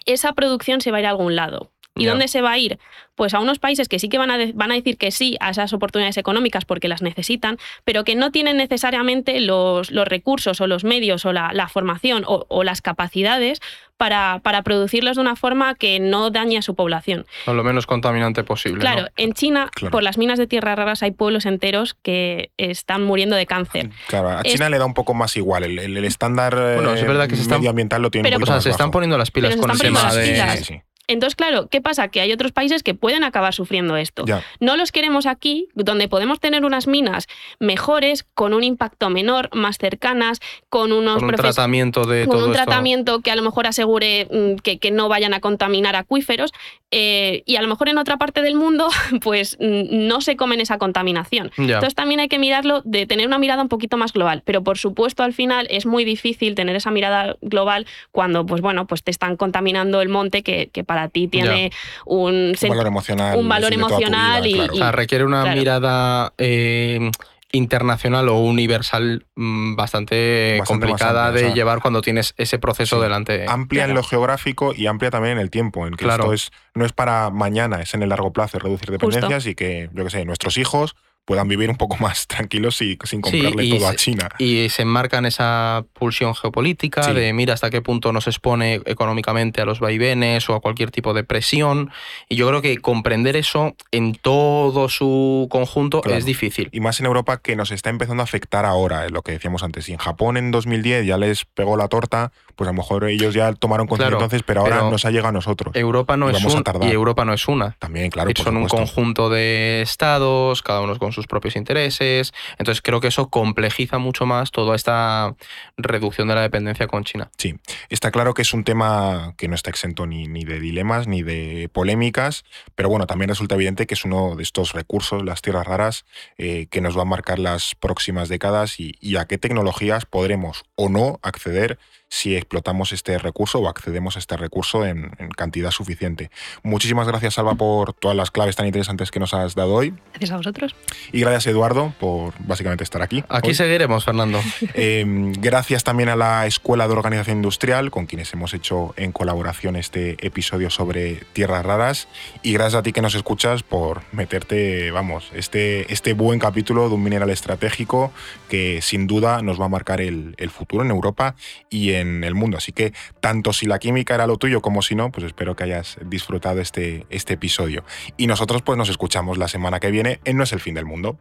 esa 0.06 0.34
producción 0.34 0.82
se 0.82 0.91
va 0.91 0.98
a 0.98 1.00
ir 1.02 1.06
a 1.08 1.10
algún 1.12 1.36
lado. 1.36 1.72
¿Y 1.96 2.06
dónde 2.06 2.28
se 2.28 2.41
va 2.41 2.54
a 2.54 2.58
ir? 2.58 2.80
Pues 3.16 3.36
a 3.36 3.39
unos 3.39 3.60
países 3.60 3.88
que 3.88 4.00
sí 4.00 4.10
que 4.10 4.18
van 4.18 4.32
a, 4.32 4.38
van 4.56 4.72
a 4.72 4.76
decir 4.76 4.98
que 4.98 5.12
sí 5.12 5.38
a 5.39 5.52
esas 5.52 5.74
oportunidades 5.74 6.18
económicas 6.18 6.66
porque 6.66 6.88
las 6.88 7.04
necesitan, 7.04 7.60
pero 7.84 8.04
que 8.04 8.16
no 8.16 8.32
tienen 8.32 8.58
necesariamente 8.58 9.39
los, 9.39 9.91
los 9.91 10.08
recursos 10.08 10.60
o 10.60 10.66
los 10.66 10.84
medios 10.84 11.24
o 11.26 11.34
la, 11.34 11.68
formación 11.68 12.24
o, 12.26 12.64
las 12.64 12.82
capacidades 12.82 13.60
para, 13.96 14.39
para, 14.41 14.64
producirlos 14.64 15.18
de 15.18 15.22
una 15.22 15.36
forma 15.36 15.76
que 15.76 16.00
no 16.00 16.32
dañe 16.32 16.58
a 16.58 16.62
su 16.64 16.74
población. 16.74 17.28
O 17.46 17.54
lo 17.54 17.64
menos 17.64 17.86
contaminante 17.86 18.44
posible. 18.44 18.80
Claro, 18.80 19.08
en 19.16 19.34
China, 19.34 19.70
por 19.91 20.02
las 20.02 20.18
minas 20.18 20.39
de 20.39 20.48
tierras 20.48 20.76
raras, 20.76 21.04
hay 21.04 21.12
pueblos 21.12 21.46
enteros 21.46 21.96
que 22.02 22.50
están 22.58 23.04
muriendo 23.04 23.36
de 23.36 23.46
cáncer. 23.46 23.91
Claro, 24.08 24.30
a 24.30 24.44
China 24.44 24.70
le 24.70 24.80
da 24.80 24.86
un 24.86 24.96
poco 24.96 25.14
más 25.14 25.38
igual. 25.38 25.64
El, 25.64 26.04
estándar 26.04 26.56
bueno, 26.56 26.96
es 26.96 27.06
verdad 27.06 27.28
que 27.28 27.36
se 27.36 27.48
medioambiental 27.48 28.02
lo 28.02 28.10
tiene 28.10 28.32
pero, 28.32 28.60
se 28.62 28.72
están 28.72 28.89
poniendo 28.89 29.18
las 29.18 29.30
pilas 29.30 29.56
con 29.56 29.70
el 29.70 29.78
tema 29.78 30.12
de... 30.14 30.84
Entonces, 31.08 31.36
claro, 31.36 31.68
¿qué 31.68 31.82
pasa? 31.82 32.08
Que 32.08 32.22
hay 32.22 32.32
otros 32.32 32.54
países 32.54 32.82
que 32.82 32.93
pueden 32.93 33.24
acabar 33.26 33.54
sufriendo 33.54 33.97
esto. 33.97 34.24
No 34.60 34.78
los 34.78 34.91
queremos 34.91 35.26
aquí, 35.26 35.68
donde 35.74 36.08
podemos 36.08 36.39
tener 36.39 36.64
unas 36.64 36.88
minas 36.88 37.28
mejores, 37.60 38.26
con 38.34 38.54
un 38.54 38.64
impacto 38.64 39.10
menor, 39.10 39.49
más 39.54 39.78
cercanas, 39.78 40.39
con 40.70 40.93
unos 40.93 41.18
con 41.18 41.30
un 41.30 41.36
tratamiento 41.36 42.06
de 42.06 42.26
con 42.26 42.41
un 42.41 42.54
tratamiento 42.54 43.20
que 43.20 43.32
a 43.32 43.36
lo 43.36 43.41
mejor 43.41 43.68
asegure 43.68 44.28
mm, 44.32 44.56
que, 44.62 44.80
que 44.80 44.91
no 44.91 45.10
vayan 45.10 45.34
a 45.34 45.41
contaminar 45.41 45.95
acuíferos. 45.95 46.54
Eh, 46.95 47.41
y 47.47 47.56
a 47.56 47.62
lo 47.64 47.68
mejor 47.68 47.89
en 47.89 47.97
otra 47.97 48.18
parte 48.18 48.43
del 48.43 48.56
mundo, 48.56 48.88
pues 49.22 49.58
mm, 49.60 50.08
no 50.08 50.22
se 50.22 50.38
comen 50.38 50.62
esa 50.62 50.78
contaminación. 50.78 51.51
Entonces 51.58 51.95
también 51.95 52.20
hay 52.20 52.30
que 52.30 52.39
mirarlo 52.39 52.82
de 52.86 53.08
tener 53.08 53.28
una 53.28 53.39
mirada 53.39 53.62
un 53.62 53.70
poquito 53.70 53.97
más 53.97 54.14
global. 54.14 54.43
Pero 54.45 54.64
por 54.64 54.78
supuesto, 54.78 55.24
al 55.24 55.34
final 55.34 55.68
es 55.70 55.86
muy 55.86 56.06
difícil 56.06 56.56
tener 56.56 56.76
esa 56.76 56.91
mirada 56.91 57.36
global 57.41 57.88
cuando, 58.12 58.45
pues 58.45 58.62
bueno, 58.62 58.86
pues 58.88 59.04
te 59.04 59.12
están 59.12 59.36
contaminando 59.36 60.01
el 60.01 60.10
monte 60.10 60.43
que, 60.43 60.70
que 60.72 60.84
para 60.94 61.10
ti 61.10 61.28
tiene 61.28 61.72
un, 62.06 62.54
valor 62.62 62.86
emocional, 62.86 63.38
un 63.38 63.50
valor 63.50 63.74
emocional 63.74 64.46
y, 64.46 64.60
O 64.60 64.76
sea, 64.76 64.91
requiere 64.91 65.26
una 65.26 65.44
mirada 65.56 66.34
eh, 66.38 67.10
internacional 67.52 68.30
o 68.30 68.38
universal 68.38 69.26
mm, 69.36 69.76
bastante, 69.76 70.62
complicada 70.68 71.32
de 71.32 71.52
llevar 71.54 71.82
cuando 71.82 72.02
tienes 72.02 72.36
ese 72.38 72.60
proceso 72.60 73.02
delante. 73.02 73.46
Amplia 73.48 73.86
en 73.86 73.96
lo 73.96 74.04
geográfico 74.04 74.72
y 74.76 74.86
amplia 74.86 75.10
también 75.10 75.34
en 75.34 75.39
el 75.39 75.50
tiempo, 75.50 75.88
en 75.88 75.96
que 75.96 76.08
esto 76.08 76.32
es, 76.32 76.52
no 76.76 76.86
es 76.86 76.94
para 76.94 77.32
mañana, 77.32 77.82
es 77.82 77.96
en 77.96 78.04
el 78.04 78.10
largo 78.10 78.32
plazo, 78.32 78.60
reducir 78.60 78.91
dependencias 78.91 79.48
y 79.48 79.56
que, 79.56 79.89
yo 79.94 80.04
que 80.04 80.12
sé, 80.12 80.26
nuestros 80.26 80.58
hijos 80.58 80.96
puedan 81.26 81.47
vivir 81.47 81.69
un 81.69 81.78
poco 81.78 81.97
más 81.97 82.28
tranquilos 82.28 82.82
y 82.82 82.97
sin 83.03 83.21
comprarle 83.21 83.69
todo 83.69 83.88
a 83.88 83.95
China. 83.95 84.30
Y 84.38 84.69
se 84.69 84.82
enmarca 84.82 85.17
en 85.17 85.26
esa 85.26 85.86
pulsión 85.93 86.36
geopolítica 86.36 87.13
de 87.13 87.34
mira 87.34 87.53
hasta 87.53 87.69
qué 87.69 87.82
punto 87.82 88.11
nos 88.11 88.28
expone 88.28 88.82
económicamente 88.86 89.61
a 89.61 89.65
los 89.65 89.80
vaivenes 89.80 90.49
o 90.49 90.55
a 90.55 90.59
cualquier 90.59 90.91
tipo 90.91 91.13
de 91.13 91.24
presión. 91.24 91.91
Y 92.30 92.36
yo 92.36 92.47
creo 92.47 92.61
que 92.61 92.78
comprender 92.78 93.36
eso 93.36 93.76
en 93.91 94.13
todo 94.15 94.89
su 94.89 95.47
conjunto 95.49 96.01
es 96.05 96.26
difícil. 96.26 96.69
Y 96.71 96.80
más 96.80 96.99
en 96.99 97.05
Europa 97.05 97.38
que 97.38 97.55
nos 97.55 97.71
está 97.71 97.89
empezando 97.89 98.21
a 98.21 98.26
afectar 98.26 98.65
ahora, 98.65 99.07
lo 99.09 99.21
que 99.21 99.32
decíamos 99.32 99.63
antes. 99.63 99.86
Si 99.86 99.93
en 99.93 99.97
Japón 99.99 100.38
en 100.38 100.51
2010 100.51 101.05
ya 101.05 101.17
les 101.17 101.45
pegó 101.45 101.78
la 101.78 101.88
torta, 101.88 102.32
pues 102.55 102.67
a 102.67 102.71
lo 102.71 102.78
mejor 102.78 103.05
ellos 103.05 103.34
ya 103.34 103.53
tomaron 103.53 103.88
conciencia 103.88 104.13
entonces, 104.15 104.43
pero 104.43 104.61
ahora 104.61 104.89
nos 104.89 105.05
ha 105.05 105.11
llegado 105.11 105.30
a 105.30 105.32
nosotros. 105.32 105.76
Europa 105.76 106.17
no 106.17 106.30
es 106.30 106.43
un, 106.43 106.63
y 106.82 106.91
Europa 106.91 107.26
no 107.26 107.34
es 107.34 107.47
una. 107.47 107.71
También, 107.80 108.09
claro. 108.09 108.32
son 108.36 108.57
un 108.57 108.67
conjunto 108.67 109.30
de 109.30 109.82
estados, 109.82 110.61
cada 110.61 110.82
uno 110.82 110.97
con 110.97 111.12
sus 111.14 111.28
propios 111.28 111.55
intereses. 111.55 112.34
Entonces 112.57 112.82
creo 112.82 112.99
que 112.99 113.07
eso 113.07 113.30
complejiza 113.30 113.97
mucho 113.97 114.26
más 114.26 114.51
toda 114.51 114.76
esta 114.76 115.36
reducción 115.78 116.28
de 116.28 116.36
la 116.36 116.41
dependencia 116.41 116.88
con 116.88 117.03
China. 117.03 117.30
Sí, 117.38 117.55
está 117.89 118.11
claro 118.11 118.34
que 118.34 118.41
es 118.41 118.53
un 118.53 118.64
tema 118.64 119.34
que 119.38 119.47
no 119.47 119.55
está 119.55 119.70
exento 119.70 120.05
ni, 120.05 120.28
de 120.43 120.59
dilemas 120.59 121.07
ni 121.07 121.24
de 121.24 121.70
polémicas, 121.72 122.43
pero 122.76 122.89
bueno, 122.89 123.07
también 123.07 123.30
resulta 123.30 123.55
evidente 123.55 123.88
que 123.88 123.93
es 123.93 124.05
uno 124.05 124.36
de 124.36 124.43
estos 124.43 124.74
recursos, 124.74 125.24
las 125.24 125.41
tierras 125.41 125.66
raras, 125.68 126.05
eh, 126.38 126.68
que 126.70 126.82
nos 126.82 126.97
va 126.97 127.03
a 127.03 127.05
marcar 127.05 127.39
las 127.39 127.76
próximas 127.76 128.30
décadas 128.30 128.80
y 128.80 129.16
a 129.18 129.26
qué 129.26 129.38
tecnologías 129.38 130.05
podremos 130.05 130.64
o 130.76 130.89
no 130.89 131.20
acceder 131.22 131.78
si 132.14 132.36
explotamos 132.36 132.93
este 132.93 133.18
recurso 133.18 133.57
o 133.57 133.68
accedemos 133.68 134.18
a 134.18 134.20
este 134.20 134.38
recurso 134.38 134.86
en, 134.86 135.09
cantidad 135.36 135.72
suficiente. 135.72 136.30
Muchísimas 136.61 137.07
gracias, 137.07 137.34
Salva, 137.34 137.55
por 137.55 137.93
todas 137.93 138.16
las 138.16 138.30
claves 138.30 138.55
tan 138.55 138.68
interesantes 138.68 139.09
que 139.09 139.20
nos 139.20 139.34
has 139.34 139.55
dado 139.55 139.74
hoy. 139.74 139.95
Gracias 140.11 140.30
a 140.30 140.38
vosotros. 140.38 140.76
Y 141.11 141.22
gracias, 141.22 141.47
Eduardo, 141.47 141.91
por 141.99 142.36
básicamente 142.38 142.84
estar 142.84 143.01
aquí. 143.01 143.24
Aquí 143.30 143.55
seguiremos, 143.55 144.05
Fernando. 144.05 144.39
Em, 144.76 145.32
gracias 145.34 145.84
también 145.84 146.09
a 146.09 146.16
la 146.16 146.45
Escuela 146.45 146.88
de 146.88 146.93
Organización 146.93 147.38
Industrial, 147.38 147.89
con 147.89 148.05
quienes 148.05 148.32
hemos 148.34 148.53
hecho 148.53 148.93
en 148.95 149.11
colaboración 149.11 149.76
este 149.76 150.24
episodio 150.26 150.70
sobre 150.70 151.16
tierras 151.34 151.66
raras. 151.66 152.07
Y 152.43 152.53
gracias 152.53 152.80
a 152.80 152.84
ti 152.84 152.93
que 152.93 153.01
nos 153.01 153.16
escuchas 153.16 153.64
por 153.64 154.03
meterte, 154.11 154.91
vamos, 154.91 155.32
este, 155.34 155.91
este 155.91 156.14
buen 156.14 156.39
capítulo 156.39 156.89
de 156.89 156.95
un 156.95 157.03
mineral 157.03 157.32
estratégico 157.32 158.11
que 158.49 158.82
sin 158.84 159.07
duda 159.07 159.41
nos 159.41 159.59
va 159.59 159.66
a 159.66 159.70
marcar 159.70 159.99
el, 159.99 160.36
el 160.38 160.49
futuro 160.51 160.84
en 160.84 160.91
Europa 160.91 161.36
y 161.70 161.93
en 161.93 162.03
en 162.04 162.24
el 162.24 162.36
mundo. 162.36 162.58
Así 162.58 162.72
que 162.72 162.93
tanto 163.20 163.54
si 163.54 163.66
la 163.66 163.80
química 163.80 164.14
era 164.14 164.28
lo 164.28 164.38
tuyo 164.38 164.62
como 164.62 164.82
si 164.82 164.95
no, 164.95 165.12
pues 165.12 165.26
espero 165.26 165.56
que 165.56 165.64
hayas 165.64 165.97
disfrutado 166.06 166.62
este, 166.62 167.06
este 167.10 167.34
episodio. 167.34 167.84
Y 168.18 168.28
nosotros 168.28 168.62
pues 168.62 168.78
nos 168.78 168.89
escuchamos 168.89 169.38
la 169.38 169.47
semana 169.47 169.80
que 169.80 169.91
viene 169.91 170.20
en 170.26 170.38
No 170.38 170.43
es 170.43 170.54
el 170.54 170.60
fin 170.60 170.76
del 170.76 170.86
mundo. 170.86 171.18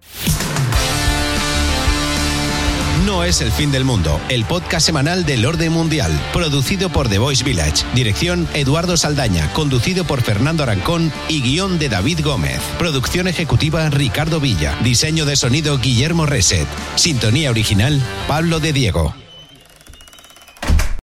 No 3.06 3.24
es 3.24 3.40
el 3.40 3.50
fin 3.50 3.72
del 3.72 3.84
mundo, 3.84 4.20
el 4.28 4.44
podcast 4.44 4.86
semanal 4.86 5.24
del 5.24 5.44
orden 5.44 5.72
mundial, 5.72 6.12
producido 6.32 6.88
por 6.88 7.08
The 7.08 7.18
Voice 7.18 7.42
Village, 7.42 7.84
dirección 7.94 8.46
Eduardo 8.54 8.96
Saldaña, 8.96 9.52
conducido 9.54 10.04
por 10.04 10.22
Fernando 10.22 10.62
Arancón 10.62 11.10
y 11.28 11.42
guion 11.42 11.80
de 11.80 11.88
David 11.88 12.20
Gómez, 12.22 12.60
producción 12.78 13.26
ejecutiva 13.26 13.90
Ricardo 13.90 14.38
Villa, 14.38 14.78
diseño 14.84 15.24
de 15.24 15.34
sonido 15.34 15.78
Guillermo 15.78 16.26
Reset, 16.26 16.68
sintonía 16.94 17.50
original 17.50 18.00
Pablo 18.28 18.60
de 18.60 18.72
Diego. 18.72 19.21